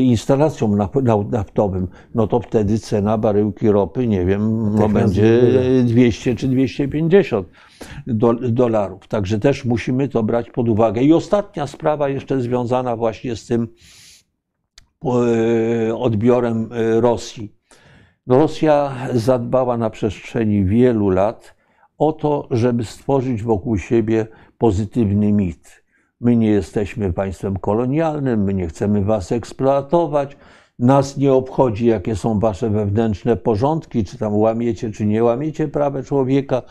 [0.00, 5.82] instalacjom naf- naf- naftowym, no to wtedy cena baryłki ropy, nie wiem, no będzie wybije.
[5.84, 7.48] 200 czy 250
[8.06, 9.08] do, dolarów.
[9.08, 11.02] Także też musimy to brać pod uwagę.
[11.02, 13.66] I ostatnia sprawa jeszcze związana właśnie z tym e,
[15.94, 17.56] odbiorem e, Rosji.
[18.26, 21.54] No, Rosja zadbała na przestrzeni wielu lat
[21.98, 24.26] o to, żeby stworzyć wokół siebie
[24.58, 25.82] pozytywny mit.
[26.20, 30.36] My nie jesteśmy państwem kolonialnym, my nie chcemy was eksploatować,
[30.78, 36.02] nas nie obchodzi, jakie są wasze wewnętrzne porządki, czy tam łamiecie, czy nie łamiecie prawa
[36.02, 36.62] człowieka.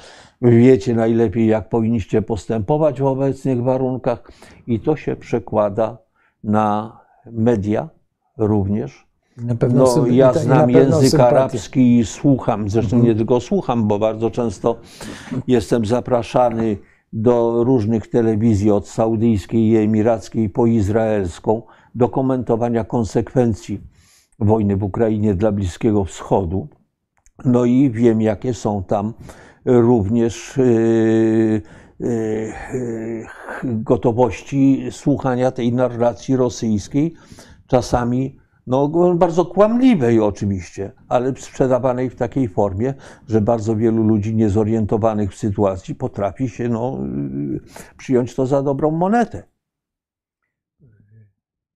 [0.41, 4.31] Wiecie najlepiej, jak powinniście postępować w obecnych warunkach,
[4.67, 5.97] i to się przekłada
[6.43, 7.89] na media
[8.37, 9.07] również.
[9.37, 14.31] Na pewno No, ja znam język arabski i słucham, zresztą nie tylko słucham, bo bardzo
[14.31, 14.79] często
[15.47, 16.77] jestem zapraszany
[17.13, 21.61] do różnych telewizji, od saudyjskiej i emirackiej po izraelską,
[21.95, 23.81] do komentowania konsekwencji
[24.39, 26.67] wojny w Ukrainie dla Bliskiego Wschodu.
[27.45, 29.13] No i wiem, jakie są tam
[29.65, 31.61] również yy,
[31.99, 33.25] yy,
[33.63, 37.13] gotowości słuchania tej narracji rosyjskiej,
[37.71, 38.37] czasami
[38.67, 42.93] no, bardzo kłamliwej oczywiście, ale sprzedawanej w takiej formie,
[43.27, 46.99] że bardzo wielu ludzi niezorientowanych w sytuacji potrafi się no,
[47.97, 49.43] przyjąć to za dobrą monetę.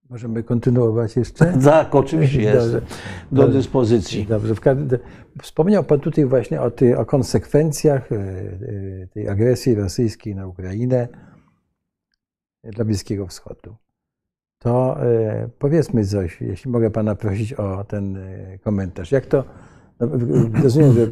[0.09, 1.53] Możemy kontynuować jeszcze?
[1.63, 2.81] Tak, oczywiście jest do
[3.31, 4.25] dobrze, dyspozycji.
[4.25, 4.53] Dobrze.
[5.41, 11.07] Wspomniał Pan tutaj właśnie o, ty, o konsekwencjach e, e, tej agresji rosyjskiej na Ukrainę
[12.63, 13.75] dla Bliskiego Wschodu.
[14.65, 18.17] To e, powiedzmy coś, jeśli mogę Pana prosić o ten
[18.63, 19.11] komentarz.
[19.11, 19.43] Jak to,
[19.99, 20.09] no,
[20.63, 21.07] rozumiem, że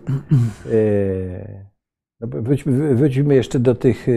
[2.22, 4.08] no, wróćmy, wróćmy jeszcze do tych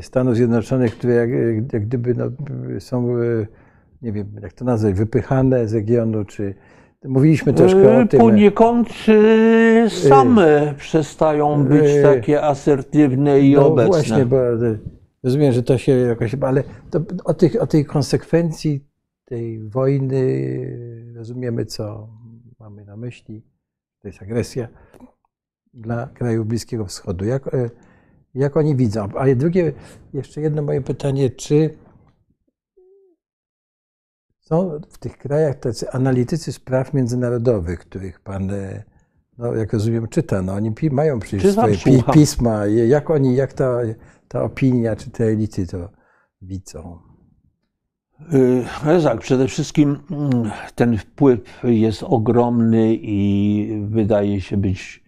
[0.00, 1.30] Stanów Zjednoczonych, które jak,
[1.72, 2.24] jak gdyby no,
[2.78, 3.08] są,
[4.02, 6.54] nie wiem, jak to nazwać, wypychane z regionu, czy
[7.04, 8.20] mówiliśmy troszkę o tym.
[8.20, 8.88] Poniekąd
[9.88, 13.86] same przestają być takie asertywne i no obecne.
[13.86, 14.36] Właśnie, bo
[15.26, 18.86] rozumiem, że to się jakoś, ale to, o, tych, o tej konsekwencji
[19.24, 20.22] tej wojny
[21.16, 22.08] rozumiemy, co
[22.60, 23.42] mamy na myśli.
[24.02, 24.68] To jest agresja
[25.74, 27.24] dla krajów Bliskiego Wschodu.
[27.24, 27.50] Jak,
[28.34, 29.08] jak oni widzą.
[29.16, 29.72] A drugie,
[30.12, 31.78] jeszcze jedno moje pytanie, czy
[34.40, 38.84] są w tych krajach tacy analitycy spraw międzynarodowych, których pan, e,
[39.38, 43.52] no, jak rozumiem, czyta, no oni mają przecież Czytam, swoje pi pisma, jak oni, jak
[43.52, 43.80] ta,
[44.28, 45.88] ta opinia, czy te elity to
[46.42, 46.98] widzą?
[48.86, 55.04] No tak, przede wszystkim mm, ten wpływ jest ogromny i wydaje się być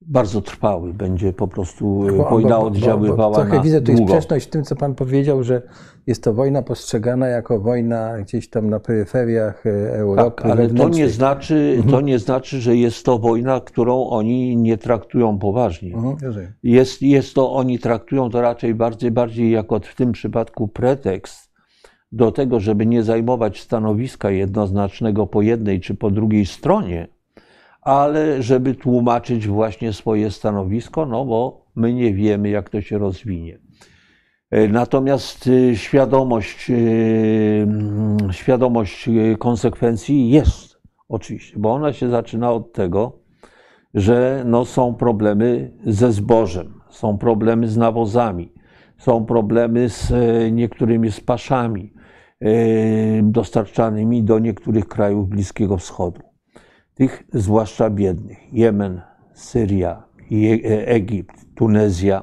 [0.00, 0.94] bardzo trwały.
[0.94, 4.64] Będzie po prostu bo, wojna oddziaływała bo, bo, trochę na widzę tu sprzeczność w tym,
[4.64, 5.62] co Pan powiedział, że
[6.06, 10.42] jest to wojna postrzegana jako wojna gdzieś tam na peryferiach e, Europy.
[10.42, 11.90] Tak, ale to nie, znaczy, mhm.
[11.90, 15.94] to nie znaczy, że jest to wojna, którą oni nie traktują poważnie.
[15.94, 16.16] Mhm,
[16.62, 21.46] jest, jest to, oni traktują to raczej bardziej, bardziej jako w tym przypadku pretekst
[22.12, 27.08] do tego, żeby nie zajmować stanowiska jednoznacznego po jednej czy po drugiej stronie,
[27.80, 33.65] ale żeby tłumaczyć właśnie swoje stanowisko, no bo my nie wiemy, jak to się rozwinie.
[34.50, 36.74] E, natomiast e, świadomość, e,
[37.62, 39.08] mm, świadomość
[39.38, 40.78] konsekwencji jest
[41.08, 43.18] oczywiście, bo ona się zaczyna od tego,
[43.94, 48.52] że no są problemy ze zbożem, są problemy z nawozami,
[48.98, 50.12] są problemy z
[50.52, 51.92] niektórymi spaszami
[53.22, 56.22] dostarczanymi do niektórych krajów Bliskiego Wschodu
[56.94, 58.52] tych zwłaszcza biednych.
[58.52, 59.00] Jemen,
[59.34, 60.02] Syria,
[60.86, 62.22] Egipt, Tunezja,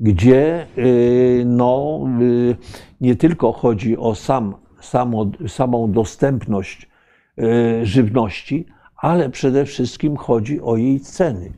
[0.00, 2.56] gdzie y, no, y,
[3.00, 6.90] nie tylko chodzi o sam, samo, samą dostępność
[7.38, 8.66] y, żywności,
[8.96, 11.52] ale przede wszystkim chodzi o jej ceny.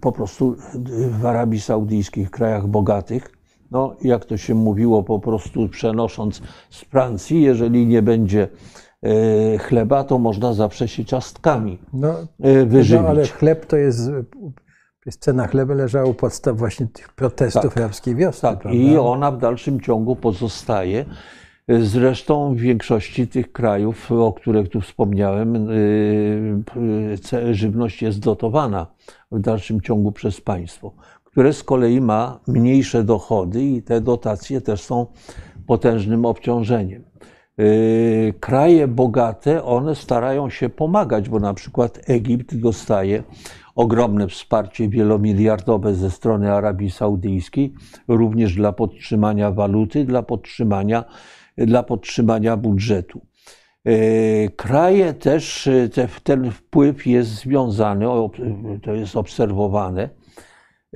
[0.00, 0.56] Po prostu
[1.10, 3.32] w Arabii Saudyjskich, krajach bogatych,
[3.70, 8.48] no, jak to się mówiło, po prostu przenosząc z Francji, jeżeli nie będzie
[9.60, 12.14] chleba, to można zawsze się ciastkami no,
[12.66, 13.02] wyżywić.
[13.02, 14.10] No, ale chleb to jest,
[15.14, 18.48] cena chleba leżała u podstaw właśnie tych protestów tak, arabskiej wiosny.
[18.48, 18.78] Tak, prawda?
[18.78, 21.04] i ona w dalszym ciągu pozostaje.
[21.68, 28.86] Zresztą w większości tych krajów, o których tu wspomniałem, e, żywność jest dotowana
[29.32, 30.92] w dalszym ciągu przez państwo,
[31.24, 35.06] które z kolei ma mniejsze dochody i te dotacje też są
[35.66, 37.04] potężnym obciążeniem.
[37.60, 43.22] Y, kraje bogate, one starają się pomagać, bo na przykład Egipt dostaje
[43.76, 47.74] ogromne wsparcie wielomiliardowe ze strony Arabii Saudyjskiej,
[48.08, 51.04] również dla podtrzymania waluty, dla podtrzymania,
[51.56, 53.20] dla podtrzymania budżetu.
[53.88, 58.06] Y, kraje też, te, ten wpływ jest związany,
[58.82, 60.08] to jest obserwowane,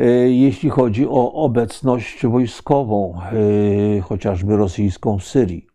[0.00, 3.20] y, jeśli chodzi o obecność wojskową,
[4.02, 5.70] chociażby rosyjską w Syrii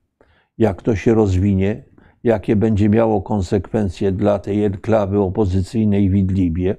[0.58, 1.84] jak to się rozwinie,
[2.24, 6.76] jakie będzie miało konsekwencje dla tej enklawy opozycyjnej w Idlibie,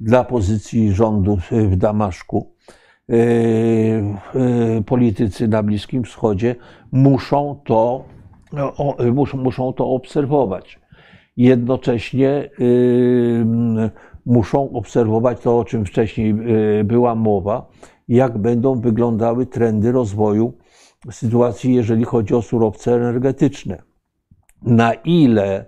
[0.00, 2.52] dla pozycji rządu w Damaszku.
[3.08, 6.56] E, e, politycy na Bliskim Wschodzie
[6.92, 8.04] muszą to,
[9.12, 10.80] muszą, muszą to obserwować.
[11.36, 12.48] Jednocześnie e,
[14.26, 16.34] muszą obserwować to, o czym wcześniej
[16.84, 17.68] była mowa,
[18.08, 20.52] jak będą wyglądały trendy rozwoju
[21.10, 23.82] sytuacji, jeżeli chodzi o surowce energetyczne.
[24.62, 25.64] Na ile,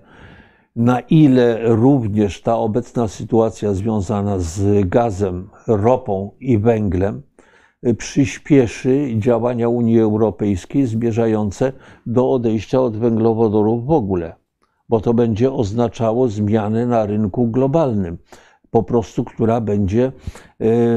[0.77, 7.23] na ile również ta obecna sytuacja związana z gazem, ropą i węglem
[7.99, 11.73] przyspieszy działania Unii Europejskiej zmierzające
[12.07, 14.35] do odejścia od węglowodorów w ogóle,
[14.89, 18.19] bo to będzie oznaczało zmianę na rynku globalnym,
[18.71, 20.13] po prostu, która będzie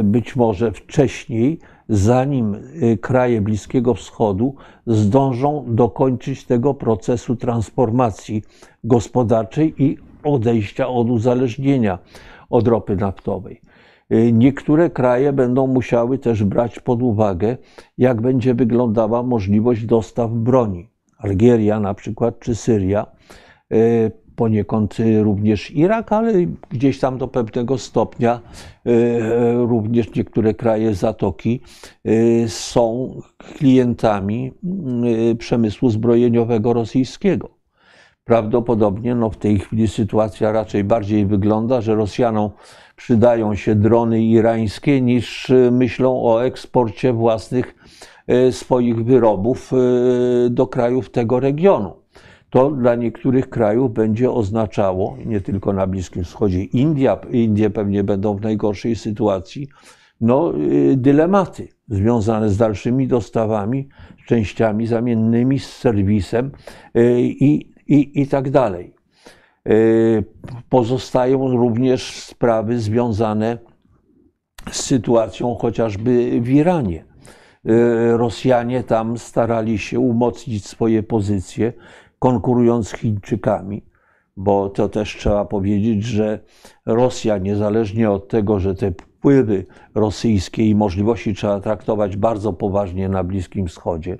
[0.03, 1.59] być może wcześniej
[1.89, 4.55] zanim y, kraje Bliskiego Wschodu
[4.87, 8.43] zdążą dokończyć tego procesu transformacji
[8.83, 11.99] gospodarczej i odejścia od uzależnienia
[12.49, 13.61] od ropy naftowej.
[14.11, 17.57] Y, niektóre kraje będą musiały też brać pod uwagę,
[17.97, 20.89] jak będzie wyglądała możliwość dostaw broni.
[21.17, 23.05] Algieria na przykład, czy Syria
[23.73, 26.33] y, poniekąd y, również Irak, ale
[26.69, 28.39] gdzieś tam do pewnego stopnia
[28.87, 31.61] y, y, również niektóre kraje Zatoki
[32.47, 33.15] są
[33.57, 34.51] klientami
[35.39, 37.49] przemysłu zbrojeniowego rosyjskiego.
[38.23, 42.49] Prawdopodobnie no, w tej chwili sytuacja raczej bardziej wygląda, że Rosjanom
[42.95, 47.75] przydają się drony irańskie niż myślą o eksporcie własnych
[48.51, 49.71] swoich wyrobów
[50.49, 52.02] do krajów tego regionu
[52.53, 58.35] to dla niektórych krajów będzie oznaczało, nie tylko na Bliskim Wschodzie, India, Indie pewnie będą
[58.35, 59.67] w najgorszej sytuacji,
[60.21, 63.89] no, y, dylematy związane z dalszymi dostawami,
[64.27, 66.51] częściami zamiennymi, z serwisem
[66.97, 68.93] y, i, i, i tak dalej.
[69.69, 70.23] Y,
[70.69, 73.57] pozostają również sprawy związane
[74.71, 77.05] z sytuacją chociażby w Iranie.
[78.17, 81.73] Rosjanie tam starali się umocnić swoje pozycje,
[82.23, 83.83] konkurując z Chińczykami,
[84.37, 86.39] bo to też trzeba powiedzieć, że
[86.85, 93.23] Rosja, niezależnie od tego, że te wpływy rosyjskie i możliwości trzeba traktować bardzo poważnie na
[93.23, 94.17] Bliskim Wschodzie,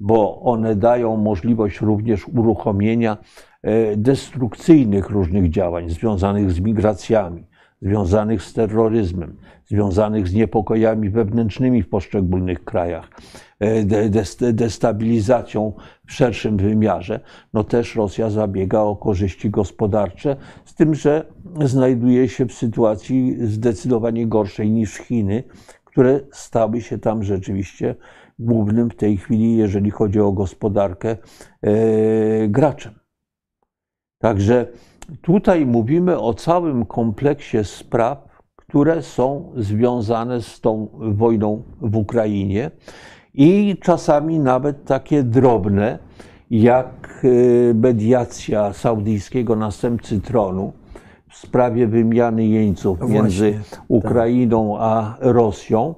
[0.00, 3.16] bo one dają możliwość również uruchomienia
[3.62, 7.44] e, destrukcyjnych różnych działań związanych z migracjami,
[7.82, 9.36] związanych z terroryzmem,
[9.66, 13.10] związanych z niepokojami wewnętrznymi w poszczególnych krajach,
[13.60, 15.72] e, destabilizacją
[16.06, 17.20] w szerszym wymiarze,
[17.52, 21.26] no też Rosja zabiega o korzyści gospodarcze, z tym, że
[21.64, 25.44] znajduje się w sytuacji zdecydowanie gorszej niż Chiny,
[25.84, 27.94] które stały się tam rzeczywiście
[28.38, 31.16] głównym w tej chwili, jeżeli chodzi o gospodarkę,
[31.62, 32.94] e, graczem.
[34.18, 34.66] Także
[35.22, 42.70] tutaj mówimy o całym kompleksie spraw, które są związane z tą wojną w Ukrainie
[43.34, 45.98] i czasami nawet takie drobne,
[46.50, 50.72] jak y, mediacja saudyjskiego następcy tronu
[51.30, 53.82] w sprawie wymiany jeńców no między tak.
[53.88, 55.94] Ukrainą a Rosją,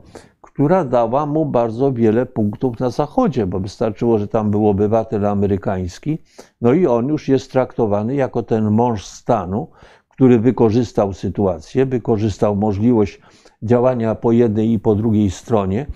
[0.61, 6.19] która dała mu bardzo wiele punktów na Zachodzie, bo wystarczyło, że tam był obywatel amerykański,
[6.61, 9.69] no i on już jest traktowany jako ten mąż stanu,
[10.09, 13.20] który wykorzystał sytuację, wykorzystał możliwość
[13.62, 15.87] działania po jednej i po drugiej stronie,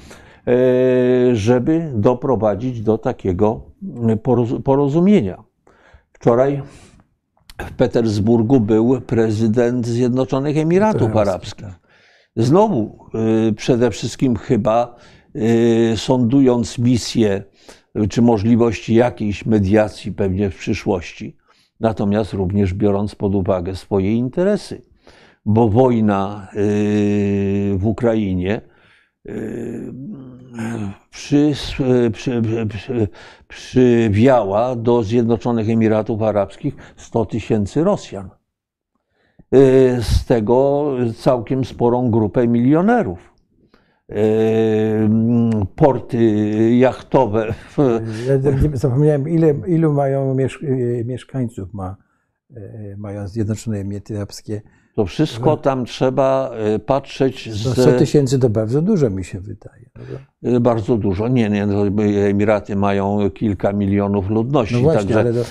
[0.47, 3.61] e, żeby doprowadzić do takiego
[4.65, 5.43] porozumienia.
[6.13, 6.63] Wczoraj
[7.59, 11.84] w Petersburgu był prezydent Zjednoczonych Emiratów Arabskich.
[12.37, 13.09] Znowu
[13.49, 14.97] e, przede wszystkim chyba
[15.35, 17.43] e, sądując misję
[18.11, 21.37] czy możliwości jakiejś mediacji pewnie w przyszłości,
[21.81, 24.83] natomiast również biorąc pod uwagę swoje interesy,
[25.47, 26.49] bo wojna
[27.75, 28.61] w Ukrainie
[31.11, 31.53] przy,
[32.13, 33.09] przy, przy,
[33.49, 38.31] przywiała do Zjednoczonych Emiratów Arabskich 100 tysięcy Rosjan.
[39.53, 43.35] Yy, z tego całkiem sporą grupę milionerów
[45.77, 46.19] porty
[46.77, 47.55] jachtowe.
[48.29, 50.37] Ja zapomniałem, ile, ilu mają
[51.05, 51.97] mieszkańców ma,
[52.97, 54.63] mają Zjednoczone Emiraty Arabskie.
[54.97, 56.51] To wszystko tam trzeba
[56.87, 57.73] patrzeć z...
[57.73, 59.91] 100 tysięcy to bardzo dużo mi się wydaje.
[60.61, 61.29] Bardzo dużo.
[61.29, 61.67] Nie, nie,
[62.29, 64.75] Emiraty mają kilka milionów ludności.
[64.75, 65.21] No właśnie, także...
[65.21, 65.45] ale to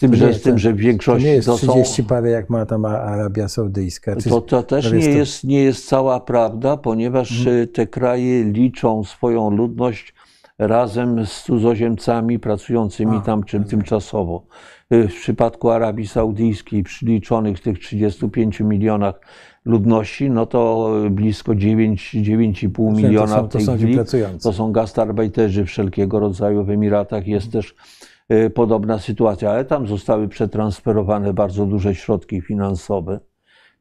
[0.00, 2.50] tym, że, z tym, że w większości to nie jest to 30 są, parę, jak
[2.50, 4.16] ma tam Arabia Saudyjska.
[4.16, 7.68] To, to też nie jest, nie jest cała prawda, ponieważ hmm.
[7.68, 10.14] te kraje liczą swoją ludność
[10.58, 14.46] razem z cudzoziemcami pracującymi A, tam czym tymczasowo.
[14.92, 19.20] Y, w przypadku Arabii Saudyjskiej, przy liczonych w tych 35 milionach
[19.64, 23.98] ludności, no to blisko 9,5 miliona w tej chwili.
[24.42, 27.26] To są gastarbajterzy wszelkiego rodzaju w Emiratach.
[27.26, 28.09] Jest też E,
[28.54, 33.20] podobna sytuacja, ale tam zostały przetransferowane bardzo duże środki finansowe.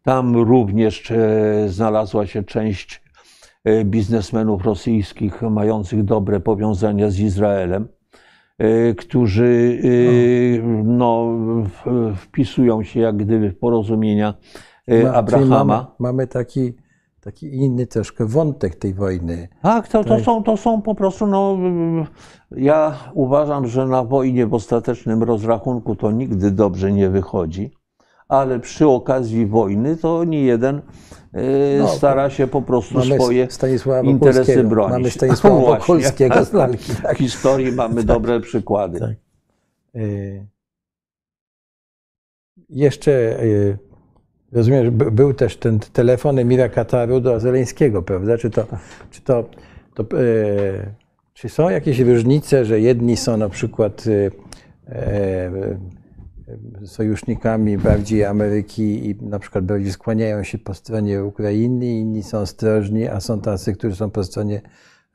[0.03, 3.03] Tam również e, znalazła się część
[3.63, 7.87] e, biznesmenów rosyjskich mających dobre powiązania z Izraelem,
[8.97, 9.81] którzy
[10.83, 11.37] no,
[12.15, 14.33] wpisują się jak gdyby w porozumienia
[15.13, 15.65] Abrahama.
[15.65, 16.73] Mamy, mamy taki
[17.21, 19.47] taki inny troszkę wątek tej wojny.
[19.61, 20.23] Tak, to, to, Tak.
[20.23, 21.57] są, to są po prostu, no,
[22.51, 27.71] ja uważam, że na wojnie w ostatecznym rozrachunku to nigdy dobrze nie wychodzi,
[28.27, 30.81] ale przy okazji wojny to nie jeden
[31.33, 34.91] e, No, stara się po prostu Mamy swoje Stanisława interesy bronić.
[34.91, 35.77] Mamy Stanisława Właśnie.
[35.77, 36.93] Wokulskiego z lalki.
[36.93, 37.17] W Tak.
[37.17, 38.99] historii mamy dobre przykłady.
[38.99, 39.09] Tak.
[39.95, 40.47] Y,
[42.69, 43.11] Jeszcze
[43.43, 43.77] y,
[44.51, 48.37] rozumiem, że by- był też ten telefon Emira Kataru do Zeleńskiego, prawda?
[48.37, 48.67] Czy to,
[49.11, 49.49] czy to,
[49.93, 50.95] to y,
[51.33, 54.31] czy są jakieś różnice, że jedni są na przykład e,
[56.83, 62.37] y, sojusznikami bardziej Ameryki i na przykład bardziej skłaniają się po stronie Ukrainy, inni są
[62.37, 64.61] ostrożni, a są tacy, którzy są po stronie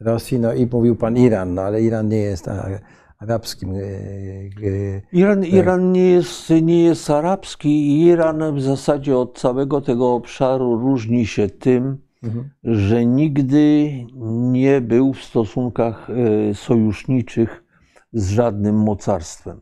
[0.01, 0.39] Rosji.
[0.39, 2.49] No i mówił pan Iran, no ale Iran nie jest
[3.25, 3.73] arabskim.
[3.75, 9.81] y, y, Iran, Iran nie, jest, nie jest arabski i Iran w zasadzie od całego
[9.81, 12.51] tego obszaru różni się tym, Mhm.
[12.65, 13.91] że nigdy
[14.53, 17.65] nie był w stosunkach e, sojuszniczych
[18.13, 19.61] z żadnym mocarstwem.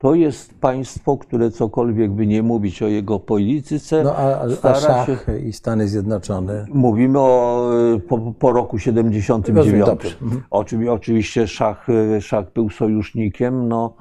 [0.00, 5.06] To jest państwo, które cokolwiek by nie mówić o jego polityce, No a, a Szach
[5.06, 5.38] się.
[5.38, 6.66] i Stany Zjednoczone.
[6.74, 9.56] Mówimy o, e, po, po roku 79.
[9.66, 10.14] Rozumiem, dobrze.
[10.22, 10.42] Mhm.
[10.50, 13.96] Oczywi- Oczywiście Szach, e, Szach był sojusznikiem, no,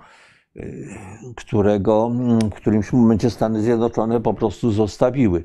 [0.55, 0.61] e,
[1.35, 5.43] którego mm, w którymś momencie Stany Zjednoczone po prostu zostawiły.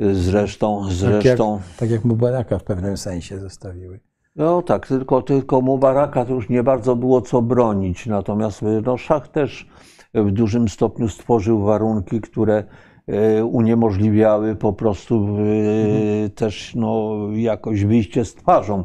[0.00, 4.00] E, Zresztą, Tak jak, zresztą tak jak Mubaraka w pewnym sensie zostawiły.
[4.36, 8.06] No tak, tylko, tylko Mubaraka to już nie bardzo było co bronić.
[8.06, 9.68] Natomiast e, no, Szach też
[10.14, 12.64] w dużym stopniu stworzył warunki, które
[13.06, 15.28] e, uniemożliwiały po prostu
[16.24, 18.84] e, też no, jakoś wyjście z twarzą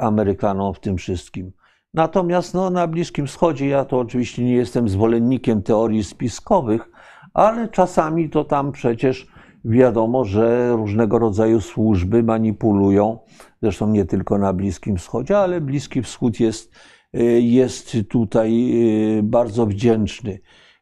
[0.00, 1.52] Amerykanom w tym wszystkim.
[1.94, 6.90] Natomiast no, na Bliskim Wschodzie ja to oczywiście nie jestem zwolennikiem teorii spiskowych,
[7.34, 9.26] ale czasami to tam przecież
[9.66, 13.18] wiadomo, że różnego rodzaju służby manipulują,
[13.62, 16.72] zresztą nie tylko na Bliskim Wschodzie, ale Bliski Wschód jest,
[17.14, 18.70] y, jest tutaj
[19.18, 20.38] y, bardzo wdzięczny.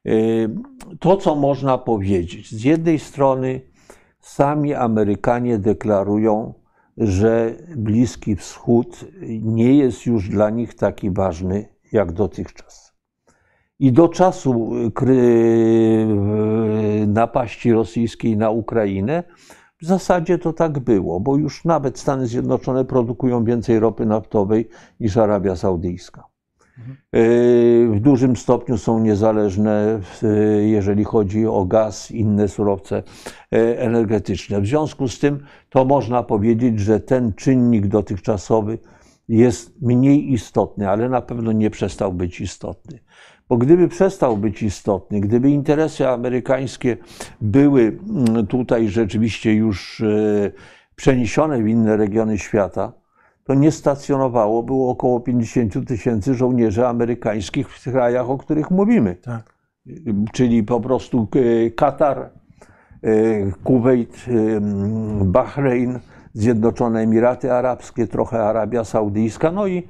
[0.07, 0.51] Y,
[1.01, 3.61] To, co można powiedzieć, z jednej strony
[4.21, 6.55] sami Amerykanie deklarują,
[6.99, 9.05] że Bliski Wschód
[9.43, 12.84] nie jest już dla nich taki ważny jak dotychczas.
[13.79, 16.07] I do czasu kry,
[17.07, 19.23] napaści rosyjskiej na Ukrainę
[19.81, 24.69] w zasadzie to tak było, bo już nawet Stany Zjednoczone produkują więcej ropy naftowej
[25.01, 26.25] niż Arabia Saudyjska.
[27.93, 30.01] W dużym stopniu są niezależne,
[30.61, 33.03] jeżeli chodzi o gaz, inne surowce
[33.77, 34.61] energetyczne.
[34.61, 38.79] W związku z tym to można powiedzieć, że ten czynnik dotychczasowy
[39.29, 42.99] jest mniej istotny, ale na pewno nie przestał być istotny.
[43.49, 46.97] Bo gdyby przestał być istotny, gdyby interesy amerykańskie
[47.41, 50.51] były mm, tutaj rzeczywiście już e,
[50.97, 52.93] przeniesione w inne regiony świata,
[53.45, 59.15] to nie stacjonowało było około 50 tysięcy żołnierzy amerykańskich w krajach, o których mówimy.
[59.15, 59.55] Tak.
[60.33, 63.11] Czyli po prostu e, Katar, e,
[63.65, 64.61] Kuwait, e,
[65.25, 65.99] Bahrein,
[66.33, 69.89] Zjednoczone Emiraty Arabskie, trochę Arabia Saudyjska, no i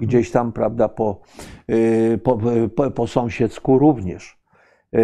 [0.00, 1.20] gdzieś tam, prawda, po,
[1.68, 2.38] e, po,
[2.76, 4.38] po, po sąsiedzku również.
[4.92, 5.00] E,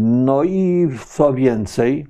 [0.00, 2.06] No i co więcej,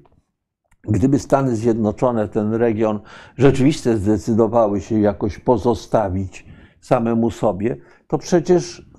[0.83, 3.01] gdyby Stany Zjednoczone ten region
[3.37, 6.47] rzeczywiście zdecydowały się jakoś pozostawić
[6.81, 7.77] samemu sobie,
[8.07, 8.91] to przecież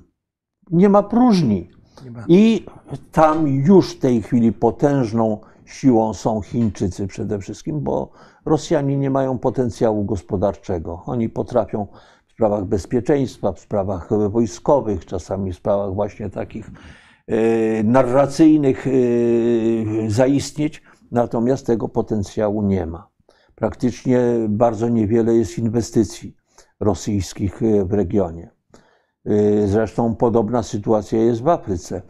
[0.72, 1.70] nie ma próżni.
[2.28, 2.66] I
[3.12, 8.12] tam już w tej chwili potężną siłą są Chińczycy przede wszystkim, bo
[8.46, 11.04] Rosjanie nie mają potencjału gospodarczego.
[11.06, 11.88] Oni potrafią
[12.40, 16.72] sprawach bezpieczeństwa, w sprawach wojskowych, czasami w sprawach właśnie takich
[17.28, 18.92] e, narracyjnych e,
[20.10, 23.08] zaistnieć, natomiast tego potencjału nie ma.
[23.56, 26.36] Praktycznie bardzo niewiele jest inwestycji
[26.80, 28.50] rosyjskich e, w regionie.
[29.66, 32.02] Zresztą podobna sytuacja jest w Afryce.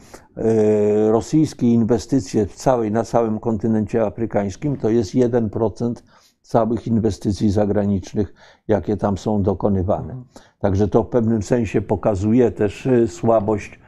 [1.07, 5.93] Rosyjskie inwestycje w całej, na całym kontynencie afrykańskim to jest 1%
[6.49, 8.33] całych inwestycji zagranicznych,
[8.67, 10.23] jakie tam są dokonywane.
[10.59, 13.79] Także to w pewnym sensie pokazuje też y, słabość,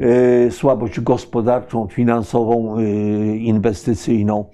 [0.00, 4.44] y, słabość gospodarczą, finansową, y, inwestycyjną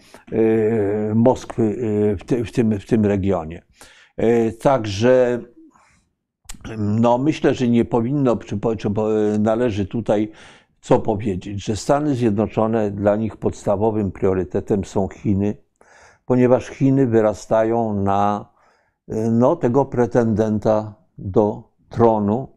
[1.15, 1.77] Moskwy
[2.21, 3.63] w, ty, w, tym, w tym regionie.
[4.61, 5.41] Także
[6.79, 8.59] no, myślę, że nie powinno, czy,
[9.39, 10.33] należy tutaj
[10.81, 15.57] co powiedzieć, że Stany Zjednoczone dla nich podstawowym priorytetem są Chiny,
[16.27, 18.53] ponieważ Chiny wyrastają na
[19.31, 22.49] no, tego pretendenta do tronu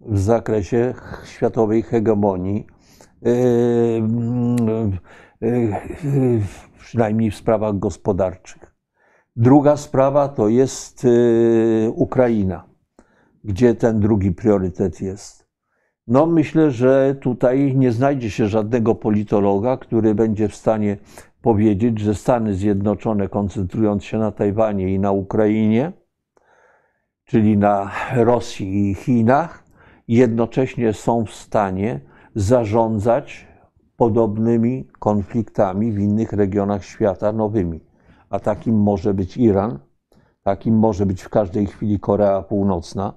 [0.00, 0.94] w zakresie
[1.24, 2.66] światowej hegemonii,
[3.22, 3.32] yy,
[5.40, 6.42] yy,
[6.78, 8.74] przynajmniej w sprawach gospodarczych.
[9.36, 11.06] Druga sprawa to jest
[11.94, 12.64] Ukraina,
[13.44, 15.48] gdzie ten drugi priorytet jest.
[16.06, 20.96] No, myślę, że tutaj nie znajdzie się żadnego politologa, który będzie w stanie
[21.48, 25.92] powiedzieć, że Stany Zjednoczone, koncentrując się na Tajwanie i na Ukrainie,
[27.24, 29.64] czyli na Rosji i Chinach,
[30.08, 32.00] jednocześnie są w stanie
[32.34, 33.46] zarządzać
[33.96, 37.80] podobnymi konfliktami w innych regionach świata nowymi.
[38.30, 39.78] A takim może być Iran,
[40.42, 43.12] takim może być w każdej chwili Korea Północna,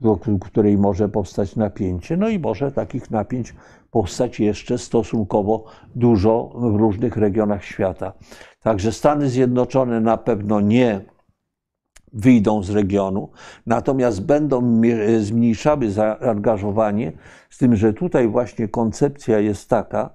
[0.00, 2.16] do której może powstać napięcie.
[2.16, 3.54] No i może takich napięć
[3.92, 5.64] powstać jeszcze stosunkowo
[5.94, 8.12] dużo w różnych regionach świata.
[8.62, 11.00] Także Stany Zjednoczone na pewno nie
[12.12, 13.28] wyjdą z regionu,
[13.66, 14.80] natomiast będą
[15.20, 17.12] zmniejszały zaangażowanie,
[17.50, 20.10] z tym, że tutaj właśnie koncepcja jest taka,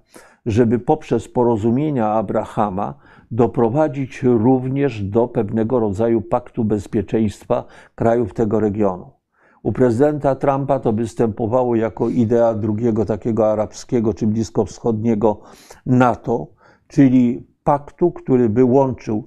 [0.45, 2.93] żeby poprzez porozumienia Abrahama
[3.31, 9.16] doprowadzić również do pewnego rodzaju paktu bezpieczeństwa krajów tego regionu.
[9.63, 15.39] U prezydenta Trumpa to występowało jako idea drugiego takiego arabskiego czy bliskowschodniego
[15.85, 16.47] NATO,
[16.87, 19.23] czyli paktu, który by łączył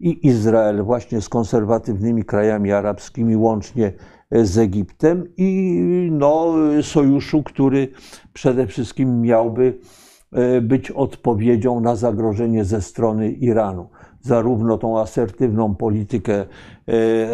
[0.00, 3.92] i Izrael właśnie z konserwatywnymi krajami arabskimi, łącznie
[4.30, 7.88] z Egiptem, i no, sojuszu, który
[8.32, 9.78] przede wszystkim miałby
[10.32, 13.88] e, być odpowiedzią na zagrożenie ze strony Iranu.
[14.22, 16.46] Zarówno tą asertywną politykę e,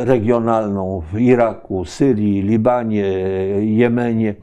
[0.05, 3.05] regionalną w Iraku, Syrii, Libanie,
[3.61, 4.35] Jemenie,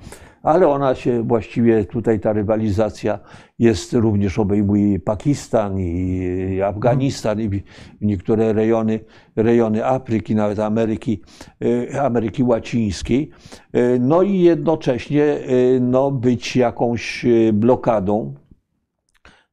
[0.44, 3.20] ale ona się właściwie tutaj ta rywalizacja
[3.60, 7.64] jest również obejmuje Pakistan i Afganistan i
[8.02, 9.00] niektóre rejony,
[9.36, 11.22] rejony Afryki, nawet Ameryki,
[11.92, 13.30] e, Ameryki Łacińskiej.
[13.74, 15.40] E, no i jednocześnie
[15.82, 18.34] no, być jakąś blokadą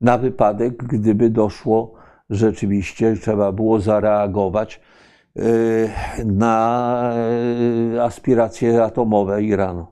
[0.01, 4.81] na wypadek, gdyby doszło rzeczywiście, trzeba było zareagować
[6.25, 7.15] na
[8.01, 9.87] aspiracje atomowe Iranu.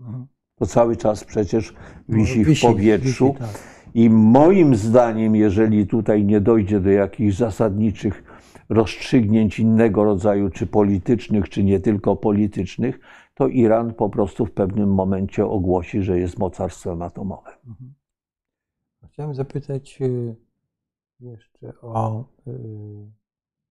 [0.00, 0.26] Mhm
[0.62, 1.74] to cały czas przecież
[2.08, 3.34] wisi, no, wisi w powietrzu.
[3.38, 3.48] Tak.
[3.94, 8.24] I moim zdaniem, jeżeli tutaj nie dojdzie do jakichś zasadniczych
[8.68, 13.00] rozstrzygnięć innego rodzaju, czy politycznych, czy nie tylko politycznych,
[13.34, 17.54] to Iran po prostu w pewnym momencie ogłosi, że jest mocarstwem atomowym.
[17.68, 17.94] Mhm.
[19.12, 20.36] Chciałem zapytać y,
[21.22, 22.24] jeszcze o.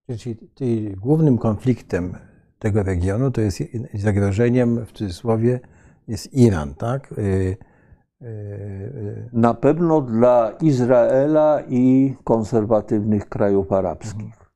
[0.10, 0.18] Y,
[0.56, 2.14] czyli głównym konfliktem
[2.60, 3.64] tego regionu to jest
[3.94, 5.60] zagrożeniem w cudzysłowie
[6.08, 7.12] jest Iran, tak?
[7.18, 7.58] Y,
[8.22, 14.22] y, Na pewno dla Izraela i konserwatywnych krajów arabskich.
[14.22, 14.52] Mhm.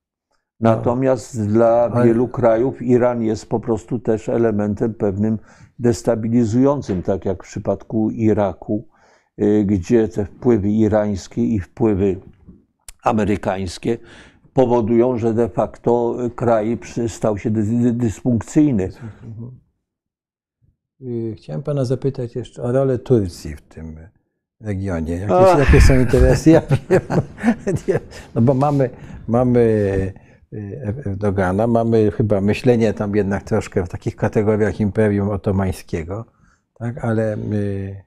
[0.60, 1.46] Natomiast no.
[1.46, 5.40] dla wielu krajów Iran jest po prostu też elementem pewnym
[5.80, 8.88] destabilizującym, tak jak w przypadku Iraku,
[9.66, 12.22] gdzie te wpływy irańskie i wpływy
[13.08, 13.98] amerykańskie
[14.54, 16.78] powodują, że de facto kraj
[17.08, 17.52] stał się
[17.92, 18.90] dysfunkcyjny.
[21.02, 23.98] Y, chciałem pana zapytać jeszcze o rolę Turcji w tym
[24.62, 25.16] regionie.
[25.16, 26.50] Jakie, jakie są interesy?
[26.50, 28.00] Ja wiem,
[28.36, 28.90] no bo mamy,
[29.28, 29.60] mamy
[30.54, 36.26] y, Erdogana, mamy chyba myślenie tam jednak troszkę w takich kategoriach Imperium Otomańskiego,
[36.74, 37.06] tak?
[37.06, 38.04] ale y,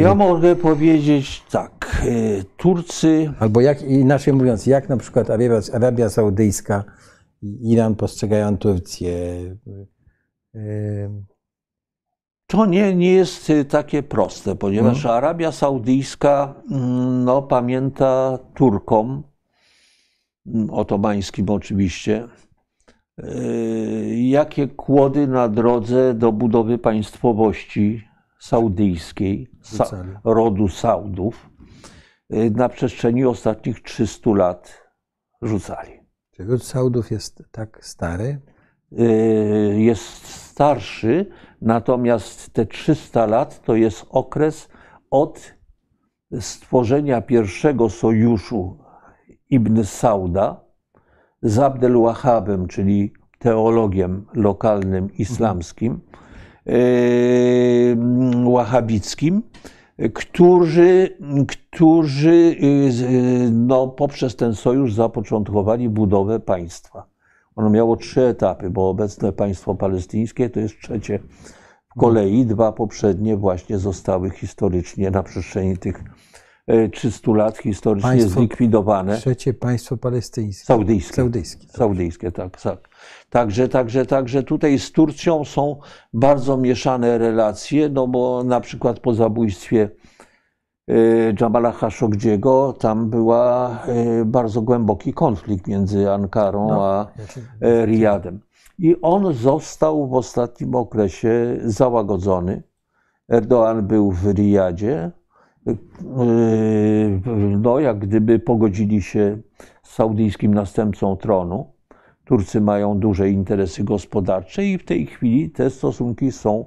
[0.00, 2.02] ja mogę powiedzieć tak.
[2.56, 3.32] Turcy.
[3.38, 6.84] Albo jak inaczej mówiąc, jak na przykład Arabia, Arabia Saudyjska
[7.42, 9.10] i Iran postrzegają Turcję.
[12.46, 15.18] To nie, nie jest takie proste, ponieważ hmm.
[15.18, 19.22] Arabia Saudyjska mm, no, pamięta Turkom,
[20.46, 22.28] mm, otomańskim oczywiście,
[24.14, 28.11] jakie kłody na drodze do budowy państwowości
[28.42, 29.86] saudyjskiej, sa,
[30.24, 31.50] rodu Saudów,
[32.32, 34.88] y, na przestrzeni ostatnich 300 lat
[35.42, 35.92] rzucali.
[36.30, 38.40] Czy ród Saudów jest tak stary?
[39.76, 41.26] Jest starszy,
[41.60, 44.68] natomiast te 300 lat to jest okres
[45.10, 45.54] od
[46.40, 48.78] stworzenia pierwszego sojuszu
[49.50, 50.64] Ibn Sauda
[51.42, 56.00] z Abdel Wahabem, czyli teologiem lokalnym islamskim,
[56.66, 57.96] yy,
[58.52, 59.42] wahabickim,
[60.14, 61.18] którzy,
[61.48, 67.06] którzy yy, no, poprzez ten sojusz zapoczątkowali budowę państwa.
[67.56, 71.18] Ono miało trzy etapy, bo obecne państwo palestyńskie to jest trzecie
[71.88, 72.46] w kolei.
[72.46, 76.04] Dwa poprzednie właśnie zostały historycznie na przestrzeni tych
[76.92, 79.16] 300 e, lat historycznie państwo, zlikwidowane.
[79.16, 80.64] Trzecie państwo palestyńskie.
[80.64, 81.14] Saudyjskie.
[81.14, 82.88] Saudyjskie, Saudyjskie tak, tak.
[83.30, 85.76] Także, także, także tutaj z Turcją są
[86.12, 89.90] bardzo mieszane relacje, no bo na przykład po zabójstwie
[91.40, 93.78] Jamala Khashoggiego, tam była
[94.24, 97.06] bardzo głęboki konflikt między Ankarą no, a
[97.86, 98.40] Riyadem.
[98.78, 102.62] I on został w ostatnim okresie załagodzony.
[103.32, 105.10] Erdoğan był w Riyadzie.
[107.58, 109.38] No, jak gdyby pogodzili się
[109.82, 111.72] z saudyjskim następcą tronu.
[112.24, 116.64] Turcy mają duże interesy gospodarcze i w tej chwili te stosunki są,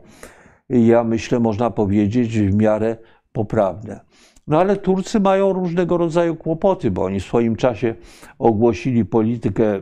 [0.70, 2.98] ja myślę, można powiedzieć, w miarę
[3.32, 4.00] poprawne.
[4.48, 7.96] No ale Turcy mają różnego rodzaju kłopoty, bo oni w swoim czasie
[8.40, 9.82] ogłosili politykę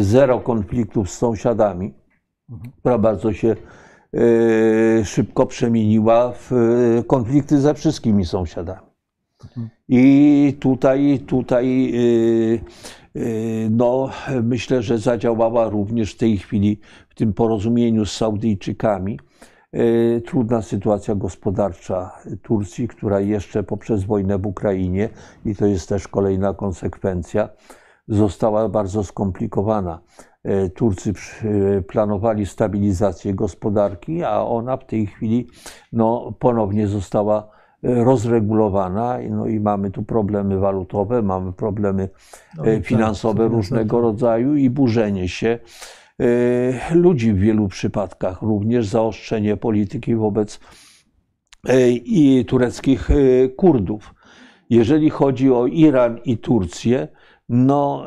[0.00, 1.94] zero konfliktów z sąsiadami,
[2.78, 3.56] która bardzo się
[5.04, 8.86] szybko przemieniła w e, konflikty ze wszystkimi sąsiadami.
[9.88, 11.92] I tutaj, tutaj
[13.14, 13.20] e,
[13.70, 14.10] no,
[14.42, 19.18] myślę, że zadziałała również w tej chwili w tym porozumieniu z Saudyjczykami
[20.26, 22.10] trudna sytuacja gospodarcza
[22.42, 25.08] Turcji, która jeszcze poprzez wojnę w Ukrainie,
[25.44, 27.48] i to jest też kolejna konsekwencja,
[28.08, 30.00] została bardzo skomplikowana.
[30.44, 31.12] E, Turcy
[31.88, 35.46] planowali stabilizację gospodarki, a ona w tej chwili
[35.92, 37.48] no, ponownie została
[37.84, 42.08] e, rozregulowana no i mamy tu problemy walutowe, mamy problemy
[42.56, 45.58] no, tak, finansowe różnego rodzaju i burzenie się
[46.20, 50.60] E, ludzi w wielu przypadkach, również zaostrzenie polityki wobec
[51.68, 53.14] e, i tureckich e,
[53.48, 54.14] Kurdów.
[54.70, 57.08] Jeżeli chodzi o Iran i Turcję,
[57.48, 58.06] no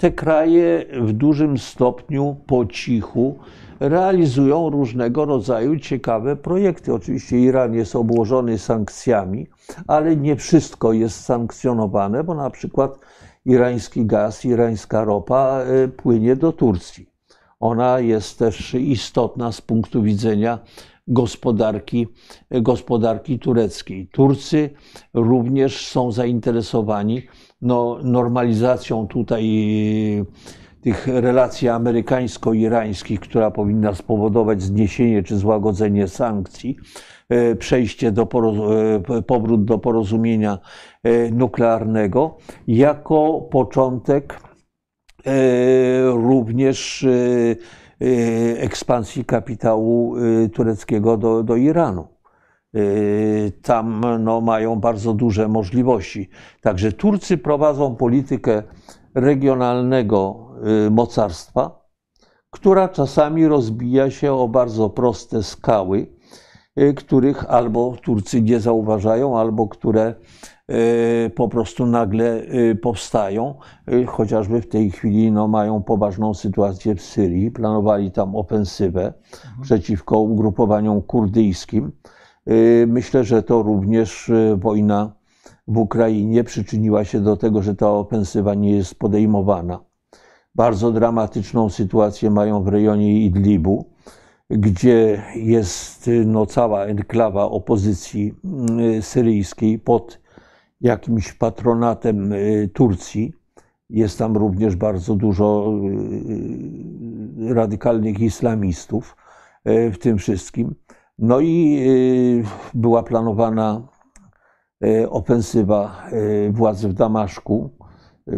[0.00, 3.38] te kraje w dużym stopniu po cichu
[3.80, 6.94] realizują różnego rodzaju ciekawe projekty.
[6.94, 9.46] Oczywiście Iran jest obłożony sankcjami,
[9.86, 12.98] ale nie wszystko jest sankcjonowane, bo na przykład
[13.46, 17.10] irański gaz, irańska ropa e, płynie do Turcji.
[17.60, 20.58] Ona jest też istotna z punktu widzenia
[21.08, 22.06] gospodarki,
[22.50, 24.08] gospodarki tureckiej.
[24.12, 24.70] Turcy
[25.14, 27.22] również są zainteresowani
[27.62, 29.44] no, normalizacją tutaj
[30.20, 30.24] e,
[30.80, 36.76] tych relacji amerykańsko-irańskich, która powinna spowodować zniesienie czy złagodzenie sankcji.
[37.28, 40.58] E, przejście do e, powrót do porozumienia
[41.32, 44.40] nuklearnego jako początek
[46.12, 47.06] również
[48.56, 50.14] ekspansji kapitału
[50.52, 52.08] tureckiego do, do Iranu.
[53.62, 56.28] Tam no, mają bardzo duże możliwości.
[56.60, 58.62] Także Turcy prowadzą politykę
[59.14, 60.48] regionalnego
[60.90, 61.88] mocarstwa,
[62.50, 66.06] która czasami rozbija się o bardzo proste skały,
[66.78, 70.14] Y, których albo Turcy nie zauważają, albo które
[70.70, 73.54] y, po prostu nagle y, powstają.
[74.06, 77.50] Chociażby w tej chwili no, mają poważną sytuację w Syrii.
[77.50, 79.00] Planowali tam ofensywę
[79.34, 79.62] mhm.
[79.62, 81.92] przeciwko ugrupowaniom kurdyjskim.
[82.86, 85.12] Myślę, że to również wojna
[85.68, 89.80] w Ukrainie przyczyniła się do tego, że ta ofensywa nie jest podejmowana.
[90.54, 93.90] Bardzo dramatyczną sytuację mają w rejonie Idlibu
[94.50, 98.34] gdzie jest no, cała enklawa opozycji
[98.98, 100.20] y, syryjskiej pod
[100.80, 103.32] jakimś patronatem y, Turcji.
[103.90, 105.72] Jest tam również bardzo dużo
[107.50, 109.16] y, radykalnych islamistów
[109.64, 110.74] w tym wszystkim.
[111.22, 111.82] No i
[112.74, 113.88] była planowana
[115.10, 116.02] ofensywa
[116.50, 117.70] władz w Damaszku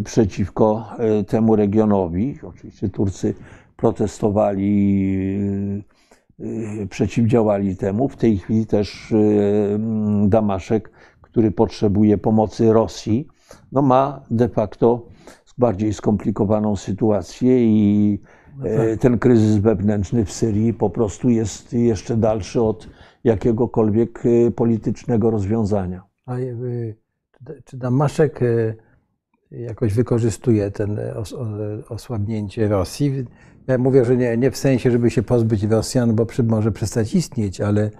[0.03, 0.85] przeciwko
[1.27, 2.39] temu regionowi.
[2.43, 3.33] Oczywiście Turcy
[3.75, 4.63] protestowali
[6.39, 8.09] Y, przeciwdziałali temu.
[8.09, 9.15] W tej chwili też y,
[9.75, 10.91] mm, Damaszek,
[11.21, 13.27] który potrzebuje pomocy Rosji,
[13.71, 15.05] no ma de facto
[15.57, 18.19] bardziej skomplikowaną sytuację i.
[18.99, 22.89] ten kryzys wewnętrzny w Syrii po prostu jest jeszcze dalszy od
[23.23, 26.03] jakiegokolwiek y, politycznego rozwiązania.
[26.25, 26.35] A
[27.65, 28.39] czy Damaszek
[29.51, 30.99] jakoś wykorzystuje ten
[31.89, 33.25] osłabnięcie Rosji?
[33.67, 37.15] Ja mówię, że nie, nie w sensie, żeby się pozbyć Rosjan, bo przy, może przestać
[37.15, 37.91] istnieć, ale.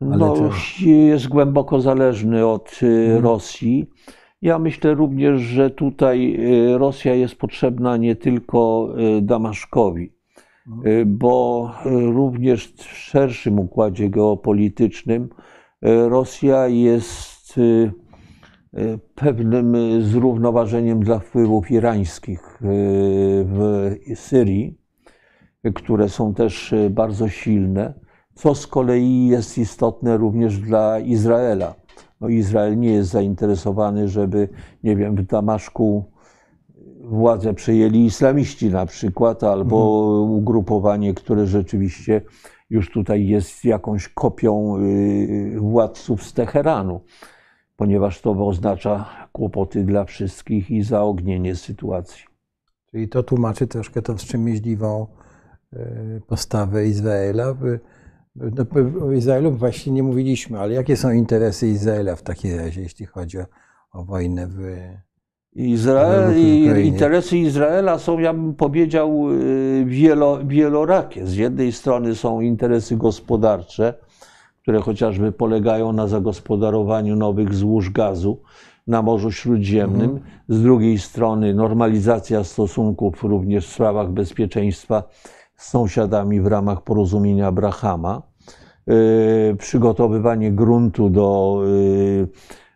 [0.00, 0.50] ale no,
[0.86, 3.24] jest głęboko zależny od hmm.
[3.24, 3.90] Rosji.
[4.42, 6.36] Ja myślę również, że tutaj
[6.74, 8.88] y, Rosja jest potrzebna nie tylko
[9.18, 10.12] y, Damaszkowi,
[10.64, 11.18] hmm.
[11.18, 11.70] bo
[12.14, 15.28] również w szerszym układzie geopolitycznym
[15.82, 17.60] Rosja jest
[19.14, 22.58] pewnym zrównoważeniem dla wpływów irańskich
[23.44, 24.80] w Syrii
[25.74, 27.94] które są też bardzo silne,
[28.34, 31.74] co z kolei jest istotne również dla Izraela.
[32.20, 34.48] No Izrael nie jest zainteresowany, żeby,
[34.82, 36.04] nie wiem, w Damaszku
[37.00, 39.76] władzę przejęli islamiści na przykład, albo
[40.22, 42.22] ugrupowanie, które rzeczywiście
[42.70, 47.00] już tutaj jest jakąś kopią y, władców z Teheranu,
[47.76, 52.24] ponieważ to oznacza kłopoty dla wszystkich i zaognienie sytuacji.
[52.90, 55.06] Czyli to tłumaczy troszkę tą wstrzemięźliwą
[55.72, 57.54] y, postawę Izraela.
[58.36, 58.66] No,
[59.06, 63.38] o Izraelu właśnie nie mówiliśmy, ale jakie są interesy Izraela w takim razie, jeśli chodzi
[63.38, 63.46] o,
[63.92, 64.60] o wojnę w,
[65.52, 66.38] Izrael,
[66.84, 71.26] interesy Izraela są, ja bym powiedział, y, wielo, wielorakie.
[71.26, 73.94] Z jednej strony są interesy gospodarcze,
[74.62, 78.42] które chociażby polegają na zagospodarowaniu nowych złóż gazu
[78.86, 80.10] na Morzu Śródziemnym.
[80.10, 80.20] Mhm.
[80.48, 85.02] Z drugiej strony normalizacja stosunków również w sprawach bezpieczeństwa
[85.60, 88.22] z sąsiadami w ramach porozumienia Abrahama.
[88.86, 92.28] Yy, przygotowywanie gruntu do yy,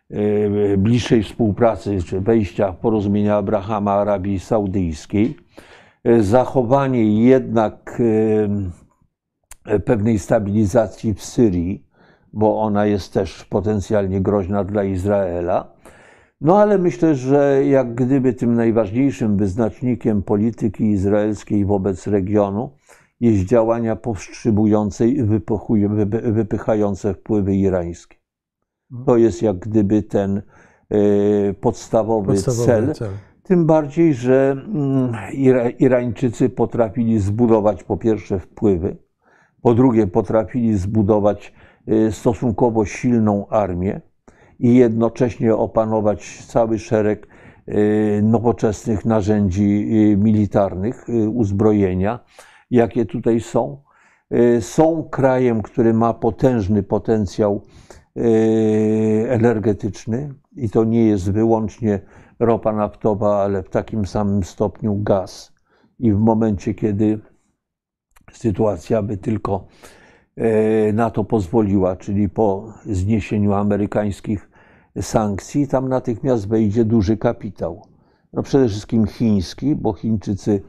[0.09, 5.37] E, bliższej współpracy czy wejścia w porozumienia Abrahama Arabii Saudyjskiej,
[6.19, 8.01] zachowanie jednak
[9.85, 11.85] pewnej stabilizacji w Syrii,
[12.33, 15.74] bo ona jest też potencjalnie groźna dla Izraela.
[16.41, 22.71] No ale myślę, że jak gdyby tym najważniejszym wyznacznikiem polityki izraelskiej wobec regionu
[23.19, 25.23] jest działania powstrzymujące i
[26.31, 28.17] wypychające wpływy irańskie.
[29.05, 30.41] To jest jak gdyby ten
[30.89, 32.93] e, podstawowy, podstawowy cel.
[32.93, 33.11] cel.
[33.43, 35.15] Tym bardziej, że mm,
[35.79, 38.97] Irańczycy potrafili zbudować po pierwsze wpływy,
[39.61, 41.53] po drugie potrafili zbudować
[41.87, 44.01] e, stosunkowo silną armię
[44.59, 47.27] i jednocześnie opanować cały szereg
[47.67, 47.73] e,
[48.21, 49.85] nowoczesnych narzędzi
[50.17, 52.19] militarnych, uzbrojenia,
[52.71, 53.85] jakie tutaj są.
[54.59, 57.61] Są krajem, który ma potężny potencjał
[59.27, 61.99] energetyczny i to nie jest wyłącznie
[62.39, 65.53] ropa naftowa, ale w takim samym stopniu gaz.
[65.99, 67.19] I w momencie, kiedy
[68.31, 69.67] sytuacja by tylko
[70.93, 74.49] na to pozwoliła, czyli po zniesieniu amerykańskich
[75.01, 77.81] sankcji, tam natychmiast wejdzie duży kapitał.
[78.33, 80.61] No przede wszystkim chiński, bo Chińczycy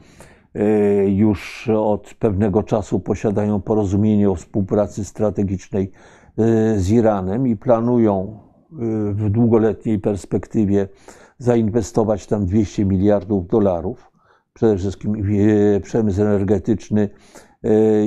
[0.54, 5.92] yy, już od pewnego czasu posiadają porozumienie o współpracy strategicznej
[6.38, 8.38] Y, z Iranem i planują
[9.12, 10.88] w długoletniej perspektywie
[11.38, 14.12] zainwestować tam 200 miliardów dolarów.
[14.52, 15.22] Przede wszystkim
[15.82, 17.08] przemysł energetyczny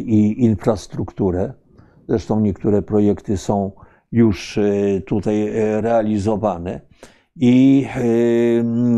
[0.05, 1.53] i infrastrukturę.
[2.07, 3.71] Zresztą niektóre projekty są
[4.11, 4.59] już
[5.05, 5.49] tutaj
[5.81, 6.81] realizowane.
[7.35, 7.87] I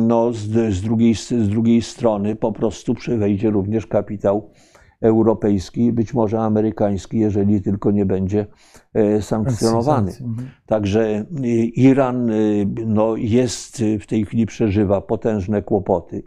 [0.08, 4.52] no, z, z, drugiej, z drugiej strony po prostu wejdzie również kapitał
[5.02, 8.46] europejski, być może amerykański, jeżeli tylko nie będzie
[8.94, 10.12] e, sankcjonowany.
[10.12, 10.50] Mhm.
[10.66, 11.26] Także
[11.76, 12.32] Iran
[12.86, 16.24] no, jest w tej chwili przeżywa potężne kłopoty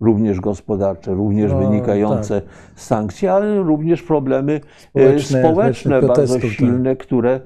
[0.00, 2.50] również gospodarcze, również no, wynikające tak.
[2.74, 4.60] z sankcji, ale również problemy
[4.90, 6.50] społeczne, społeczne bardzo tak.
[6.50, 7.06] silne, tak.
[7.06, 7.40] które,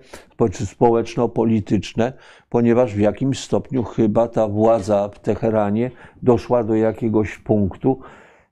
[0.65, 2.13] społeczno-polityczne,
[2.49, 5.91] ponieważ w jakimś stopniu chyba ta władza w Teheranie
[6.23, 8.01] doszła do jakiegoś punktu,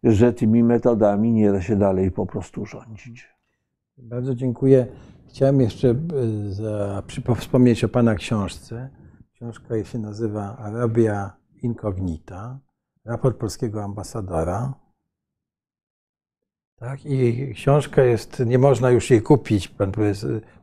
[0.05, 3.29] że tymi metodami nie da się dalej po prostu rządzić.
[3.99, 4.87] Bardzo dziękuję.
[5.29, 5.95] Chciałem jeszcze e,
[6.51, 7.03] za,
[7.37, 8.91] wspomnieć o Pana książce.
[9.35, 12.59] Książka się nazywa Arabia Incognita,
[13.09, 14.75] raport polskiego ambasadora.
[16.77, 19.93] Tak, i książka jest, nie można już jej kupić, pan,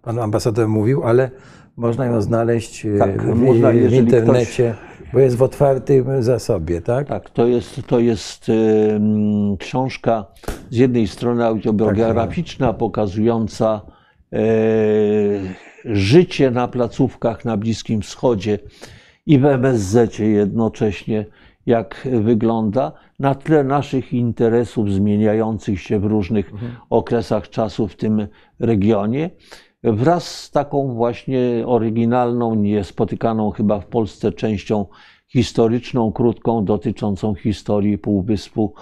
[0.02, 1.32] pan ambasador mówił, ale
[1.78, 4.76] można ją znaleźć e, tak, w, można, w internecie.
[4.78, 7.08] Ktoś bo jest w otwartym zasobie, tak?
[7.08, 9.00] Tak, to jest, to jest y,
[9.60, 10.26] książka
[10.70, 13.82] z jednej strony autobiograficzna, tak, pokazująca
[14.34, 14.38] y,
[15.86, 18.60] życie na placówkach na Bliskim Wschodzie
[19.26, 21.26] i w MSZ jednocześnie,
[21.66, 26.72] jak wygląda, na tle naszych interesów zmieniających się w różnych mhm.
[26.90, 28.28] okresach czasu w tym
[28.60, 29.30] regionie
[29.84, 34.86] wraz z taką właśnie oryginalną, niespotykaną chyba w Polsce częścią
[35.28, 38.74] historyczną, krótką, dotyczącą historii Półwyspu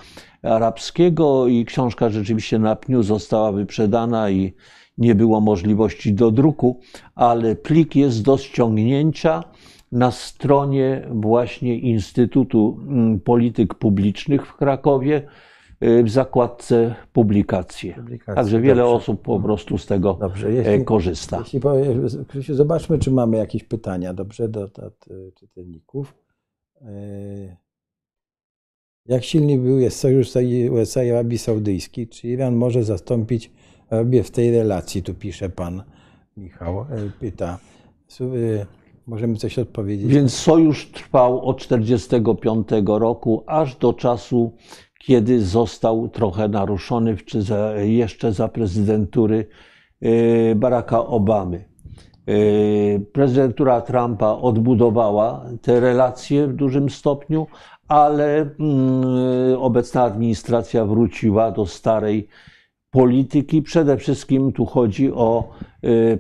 [0.43, 4.53] Arabskiego i książka rzeczywiście na pniu została wyprzedana i
[4.97, 6.80] nie było możliwości do druku,
[7.15, 9.43] ale plik jest do ściągnięcia
[9.93, 15.27] na stronie właśnie Instytutu mm, Polityk Publicznych w Krakowie
[16.03, 17.93] w zakładce publikacje.
[17.93, 18.95] publikacje Także wiele dobrze.
[18.95, 20.19] osób po prostu z tego.
[20.45, 21.43] E, jeśli, korzysta.
[22.35, 26.15] Jeśli, zobaczmy, czy mamy jakieś pytania, dobrze, do, do, do czytelników.
[26.81, 26.87] E,
[29.05, 30.29] jak silny był jest sojusz
[30.71, 32.07] USA i Arabii Saudyjskiej?
[32.07, 33.51] Czy Iran może zastąpić
[33.89, 35.03] Arabię w tej relacji?
[35.03, 35.83] Tu pisze pan
[36.37, 36.85] Michał, e,
[37.19, 37.59] pyta.
[39.07, 40.07] Możemy coś odpowiedzieć.
[40.07, 44.55] Więc sojusz trwał od 1945 roku aż do czasu,
[45.05, 47.17] kiedy został trochę naruszony
[47.84, 49.47] jeszcze za prezydentury
[50.01, 51.65] e, Baracka Obamy.
[52.27, 52.34] E,
[52.99, 57.47] prezydentura Trumpa odbudowała te relacje w dużym stopniu,
[57.88, 58.49] ale mm,
[59.59, 62.27] obecna administracja wróciła do starej
[62.89, 63.61] polityki.
[63.61, 65.49] Przede wszystkim tu chodzi o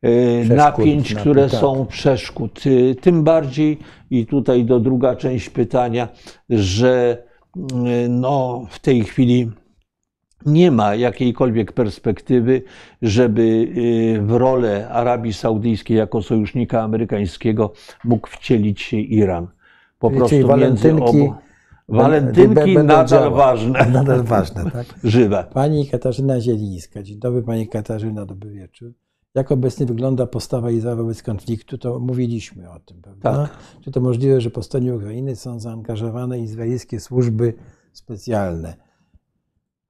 [0.03, 1.61] e, przeszkód, napięć, które tak.
[1.61, 2.61] są przeszkód.
[2.67, 3.79] E, tym bardziej,
[4.11, 6.09] i tutaj do druga część pytania,
[6.51, 7.23] że
[8.09, 9.51] no, w tej chwili
[10.47, 12.63] nie ma jakiejkolwiek perspektywy,
[13.03, 13.69] żeby
[14.27, 17.73] w rolę Arabii Saudyjskiej jako sojusznika amerykańskiego
[18.05, 19.49] mógł wcielić się Iran
[20.11, 21.35] po Czyli prostu walentynki, obu.
[21.89, 23.35] Walentynki nadal działać.
[23.35, 23.87] ważne.
[23.93, 24.87] Nadal ważne, tak?
[25.05, 25.45] Żywe.
[25.53, 27.03] Pani Katarzyna Zielińska.
[27.03, 28.93] Dzień dobry Pani Katarzyna, dobry wieczór.
[29.35, 33.33] Jak obecnie wygląda postawa Izraela wobec konfliktu, to mówiliśmy o tym, prawda?
[33.33, 33.59] Tak.
[33.81, 37.55] Czy to możliwe, że po stronie Ukrainy są zaangażowane izraelskie służby
[37.93, 38.84] specjalne?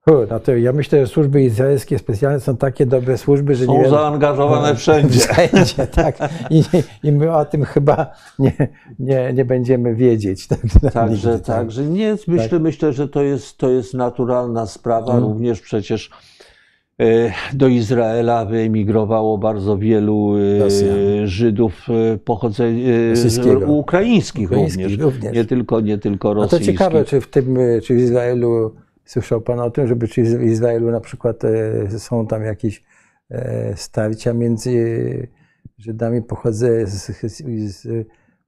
[0.07, 3.85] No to ja myślę, że służby izraelskie specjalne są takie dobre służby, że są nie.
[3.85, 5.19] Są zaangażowane no, wszędzie.
[5.33, 6.19] Wszędzie, tak.
[6.51, 6.63] I,
[7.03, 8.53] I, my o tym chyba nie,
[8.99, 10.49] nie, nie będziemy wiedzieć.
[10.83, 11.57] Tak, także, nigdy, tak.
[11.57, 12.61] także nie, myślę, tak.
[12.61, 15.13] myślę, że to jest, to jest naturalna sprawa.
[15.13, 15.25] Hmm.
[15.25, 16.11] Również przecież
[17.01, 20.97] e, do Izraela wyemigrowało bardzo wielu e, Rosjan.
[21.25, 22.89] Żydów e, pochodzenia
[23.67, 24.99] ukraińskich, również.
[24.99, 25.35] również.
[25.35, 26.69] Nie tylko, nie tylko rosyjskich.
[26.69, 30.39] A to ciekawe, czy w tym, czy w Izraelu Słyszał Pan o tym, żeby czy
[30.39, 32.85] w Izraelu na przykład e, są tam jakieś
[33.31, 35.29] e, starcia między
[35.79, 37.87] Żydami pochodzę z, z,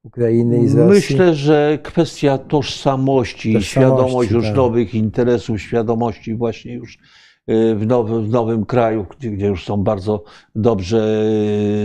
[0.03, 0.95] Ukrainy i z Rosji?
[0.95, 4.57] Myślę, że kwestia tożsamości, tożsamości świadomość już tak.
[4.57, 6.99] nowych interesów, świadomości właśnie już
[7.47, 10.25] e, w nowym, w nowym kraju, gdzie, już są bardzo
[10.55, 11.25] dobrze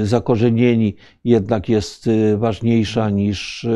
[0.04, 3.68] zakorzenieni, jednak jest ważniejsza niż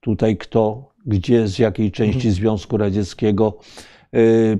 [0.00, 2.34] tutaj kto, gdzie, z jakiej części mhm.
[2.34, 3.58] Związku Radzieckiego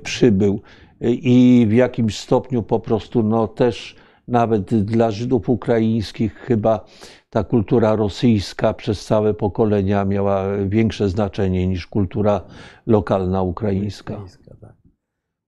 [0.03, 0.61] przybył
[1.01, 3.95] i w jakimś stopniu po prostu no też
[4.27, 6.85] nawet dla Żydów ukraińskich chyba
[7.29, 12.41] ta kultura rosyjska przez całe pokolenia miała większe znaczenie niż kultura
[12.85, 14.21] lokalna ukraińska.
[14.61, 14.73] Tak.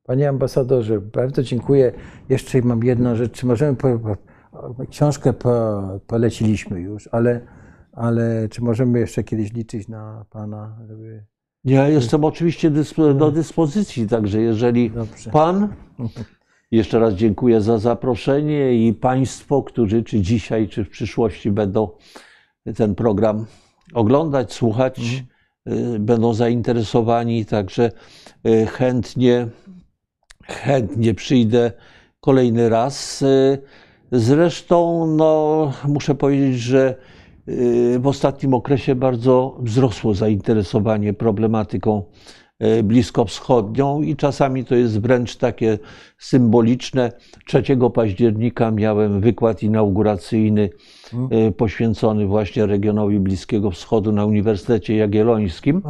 [0.04, 1.92] Panie ambasadorze, bardzo dziękuję.
[2.30, 3.32] Jeszcze mam jedną rzecz.
[3.32, 3.78] Czy możemy.
[3.78, 4.16] Po, po,
[4.90, 7.42] książkę po, poleciliśmy już, ale,
[7.92, 11.26] ale czy możemy jeszcze kiedyś liczyć na Pana, żeby
[11.66, 15.32] ja jestem oczywiście dyspo, do dyspozycji, także jeżeli Dobrze.
[15.32, 15.68] Pan,
[16.72, 21.90] jeszcze raz dziękuję za zaproszenie i Państwo, którzy czy dzisiaj, czy w przyszłości będą
[22.76, 23.46] ten program
[23.94, 25.26] oglądać, słuchać, mhm.
[25.96, 27.92] Y, będą zainteresowani, także
[28.48, 29.48] y, chętnie,
[30.44, 31.72] chętnie przyjdę
[32.20, 33.22] kolejny raz.
[33.22, 33.62] Y,
[34.12, 36.96] zresztą, no, muszę powiedzieć, że
[38.00, 42.04] w ostatnim okresie bardzo wzrosło zainteresowanie problematyką
[42.64, 45.80] y, bliskowschodnią i czasami to jest wręcz takie
[46.18, 47.12] symboliczne.
[47.48, 47.64] 3
[47.94, 50.70] października miałem wykład inauguracyjny
[51.48, 55.82] y, poświęcony właśnie regionowi Bliskiego Wschodu na Uniwersytecie Jagiellońskim.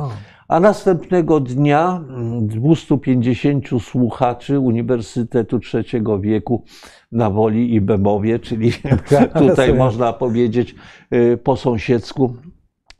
[0.48, 2.04] A następnego dnia
[2.42, 6.64] 250 słuchaczy Uniwersytetu Trzeciego Wieku
[7.12, 8.72] na Woli i Bemowie, czyli
[9.48, 10.76] tutaj można powiedzieć
[11.14, 12.36] y, po sąsiedzku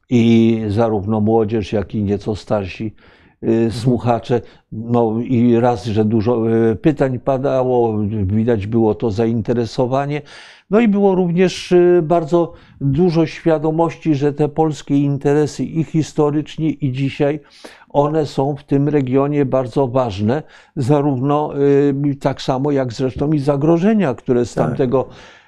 [0.10, 2.96] i zarówno młodzież, jak i nieco starsi.
[3.72, 4.42] Słuchacze.
[4.72, 10.22] No i raz, że dużo y, pytań padało, widać było to zainteresowanie.
[10.70, 17.40] No i było również bardzo dużo świadomości, że te polskie interesy i historycznie, i dzisiaj
[17.90, 20.44] one są w tym regionie bardzo ważne,
[20.76, 21.54] zarówno
[22.12, 24.78] y, tak samo jak zresztą i zagrożenia, które z tak.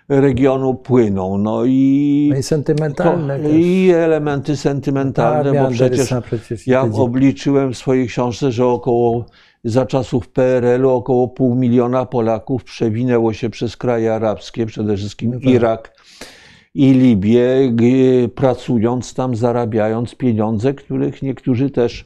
[0.09, 1.37] Regionu płyną.
[1.37, 3.39] No i, no i sentymentalne.
[3.39, 9.25] To, I elementy sentymentalne, bo przecież, przecież ja obliczyłem w swojej książce, że około
[9.63, 15.39] za czasów PRL-u około pół miliona Polaków przewinęło się przez kraje arabskie, przede wszystkim no
[15.39, 15.49] tak.
[15.49, 15.93] Irak
[16.73, 17.71] i Libię,
[18.35, 22.05] pracując tam, zarabiając pieniądze, których niektórzy też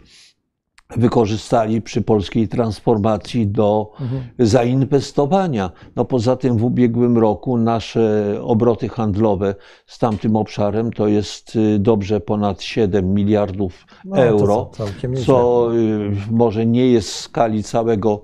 [0.98, 3.92] wykorzystali przy polskiej transformacji do
[4.40, 5.72] zainwestowania.
[5.96, 9.56] No poza tym w ubiegłym roku nasze obroty handlowe
[9.88, 14.86] z tamtym obszarem to jest y, dobrze ponad 7 miliardów No, euro, co-
[15.26, 18.24] co y, może nie jest w skali całego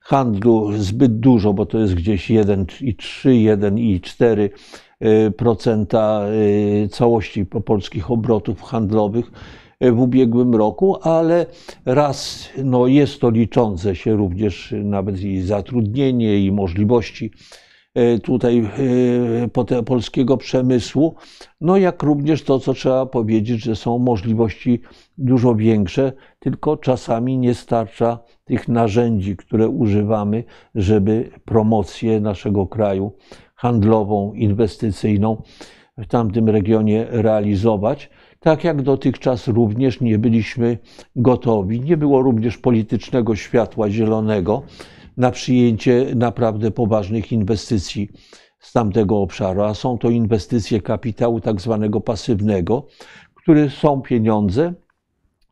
[0.00, 4.48] handlu zbyt dużo, bo to jest gdzieś 1,3, 1,4
[5.02, 6.22] y, procenta
[6.90, 9.30] całości po- polskich obrotów handlowych
[9.80, 11.46] w ubiegłym roku, ale
[11.84, 17.30] raz no jest to liczące się również nawet i zatrudnienie i możliwości
[17.98, 18.68] y, tutaj
[19.52, 21.14] pote- polskiego przemysłu,
[21.60, 24.80] no jak również to, co trzeba powiedzieć, że są możliwości
[25.18, 30.44] dużo większe, tylko czasami nie starcza tych narzędzi, które używamy,
[30.74, 33.12] żeby promocję naszego kraju
[33.54, 35.42] handlową, inwestycyjną
[35.98, 38.10] w tamtym regionie realizować.
[38.40, 40.78] Tak jak dotychczas również nie byliśmy
[41.16, 44.62] gotowi, nie było również politycznego światła zielonego
[45.16, 48.08] na przyjęcie naprawdę poważnych inwestycji
[48.58, 52.86] z tamtego obszaru, a są to inwestycje kapitału tak zwanego pasywnego,
[53.34, 54.74] które są pieniądze,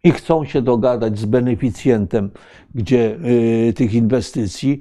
[0.04, 2.30] i chcą się dogadać z beneficjentem,
[2.74, 3.18] gdzie
[3.68, 4.80] y, tych inwestycji,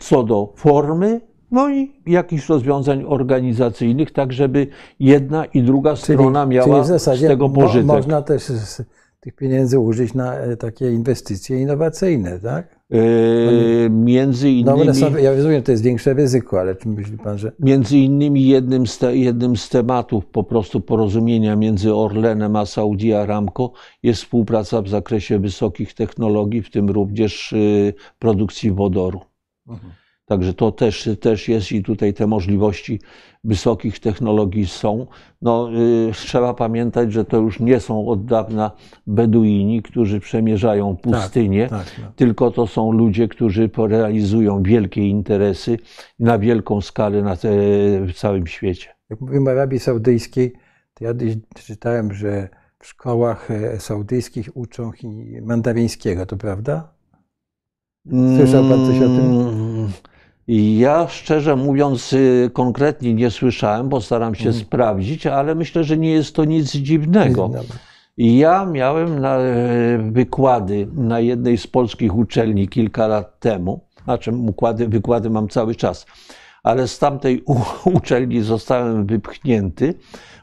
[0.00, 1.20] co do formy,
[1.54, 4.66] no i jakichś rozwiązań organizacyjnych, tak żeby
[5.00, 7.86] jedna i druga strona miała w zasadzie z tego mo- pożytek.
[7.86, 8.82] można też z
[9.20, 12.78] tych pieniędzy użyć na e, takie inwestycje innowacyjne, tak?
[12.94, 17.38] Y, między No innymi, są, ja rozumiem, to jest większe ryzyko, ale czy myśli pan,
[17.38, 22.66] że między innymi jednym z, te, jednym z tematów po prostu porozumienia między Orlenem a
[22.66, 23.72] Saudi Aramco
[24.02, 29.20] jest współpraca w zakresie wysokich technologii, w tym również y, produkcji wodoru.
[30.34, 33.00] Także to też, też jest i tutaj te możliwości
[33.44, 35.06] wysokich technologii są.
[35.42, 35.70] No,
[36.08, 38.70] y, trzeba pamiętać, że to już nie są od dawna
[39.06, 42.12] Beduini, którzy przemierzają pustynię, tak, no.
[42.16, 45.78] tylko to są ludzie, którzy realizują wielkie interesy
[46.18, 47.48] na wielką skalę na te,
[48.06, 48.88] w całym świecie.
[49.10, 50.52] Jak mówimy o Arabii Saudyjskiej,
[50.94, 51.14] to ja
[51.54, 52.48] czytałem, że
[52.78, 54.90] w szkołach e, saudyjskich uczą
[55.42, 56.94] mandaryńskiego, to prawda?
[58.36, 60.13] Słyszał pan coś o tym?
[60.48, 64.64] Ja szczerze mówiąc, y, konkretnie nie słyszałem, bo staram się Mhm.
[64.64, 67.50] sprawdzić, ale myślę, że nie jest to nic dziwnego.
[68.16, 73.80] Ja miałem na, e, wykłady na jednej z polskich uczelni kilka lat temu.
[74.04, 76.06] Znaczy, układy, wykłady mam cały czas,
[76.62, 77.44] ale z tamtej
[77.98, 79.94] uczelni zostałem wypchnięty,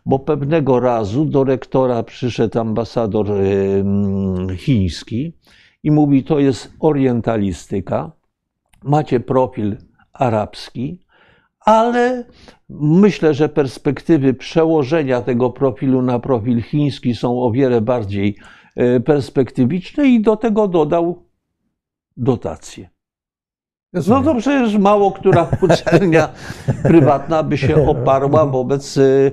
[0.06, 5.34] bo pewnego razu do rektora przyszedł ambasador e, chiński
[5.84, 8.12] i mówi: To jest orientalistyka,
[8.84, 9.78] macie profil
[10.14, 11.00] arabski,
[11.60, 12.24] ale
[12.70, 18.38] myślę, że perspektywy przełożenia tego profilu na profil chiński są o wiele bardziej
[18.76, 21.26] e, perspektywiczne i do tego dodał
[22.18, 22.90] dotacje.
[23.94, 26.30] No to przecież mało która uczelnia
[26.84, 29.32] prywatna by się oparła wobec e,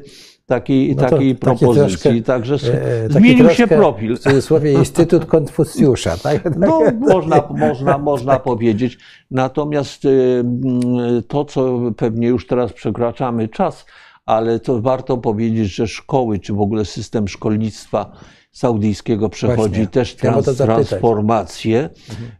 [0.48, 1.98] takiej, No takiej takie propozycji.
[1.98, 4.16] troszkę, Także E, zmienił się troszkę, profil.
[4.16, 6.42] W cudzysłowie Instytut Konfucjusza, tak?
[6.58, 8.98] No, można, można, można powiedzieć.
[9.30, 13.86] Natomiast y, mm, to, co pewnie już teraz przekraczamy czas,
[14.26, 18.12] ale to warto powiedzieć, że szkoły, czy w ogóle system szkolnictwa
[18.52, 21.88] saudyjskiego przechodzi Właśnie, też trans, transformację.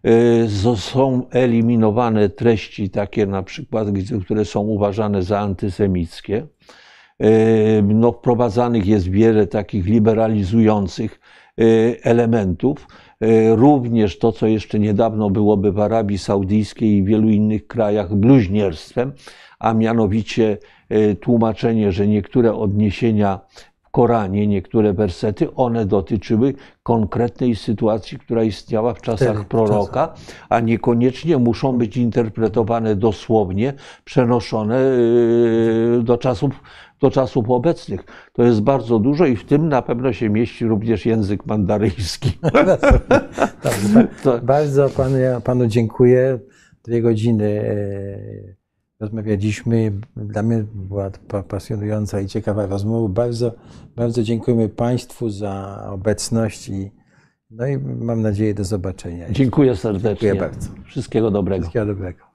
[0.07, 3.89] Y, z- Są eliminowane treści takie na przykład,
[4.25, 6.47] które są uważane za antysemickie.
[7.25, 11.21] Y, No, wprowadzanych jest wiele takich liberalizujących
[11.61, 12.87] y, elementów.
[13.25, 19.13] Y, Również to, co jeszcze niedawno byłoby w Arabii Saudyjskiej i wielu innych krajach bluźnierstwem,
[19.59, 20.59] a mianowicie
[21.21, 23.41] tłumaczenie, że niektóre odniesienia
[23.89, 30.15] w Koranie, niektóre wersety, one dotyczyły konkretnej sytuacji, która istniała w czasach Wtedy, proroka,
[30.49, 33.73] a niekoniecznie muszą być interpretowane dosłownie,
[34.05, 34.81] przenoszone
[36.03, 36.63] do czasów,
[37.01, 38.05] do czasów obecnych.
[38.33, 42.39] To jest bardzo dużo i w tym na pewno się mieści również język mandaryjski.
[44.43, 46.39] Bardzo panu, ja panu dziękuję.
[46.85, 48.55] Dwie godziny e,
[49.01, 49.93] rozmawialiśmy.
[50.17, 51.11] Dla mnie była
[51.49, 53.09] pasjonująca i ciekawa rozmowa.
[53.09, 53.53] Bardzo,
[53.97, 56.91] bardzo dziękujemy Państwu za obecność i,
[57.51, 59.31] no i mam nadzieję do zobaczenia.
[59.31, 60.11] Dziękuję serdecznie.
[60.11, 60.69] Dziękuję bardzo.
[60.85, 61.63] Wszystkiego dobrego.
[61.63, 62.28] Wszystkiego dobrego.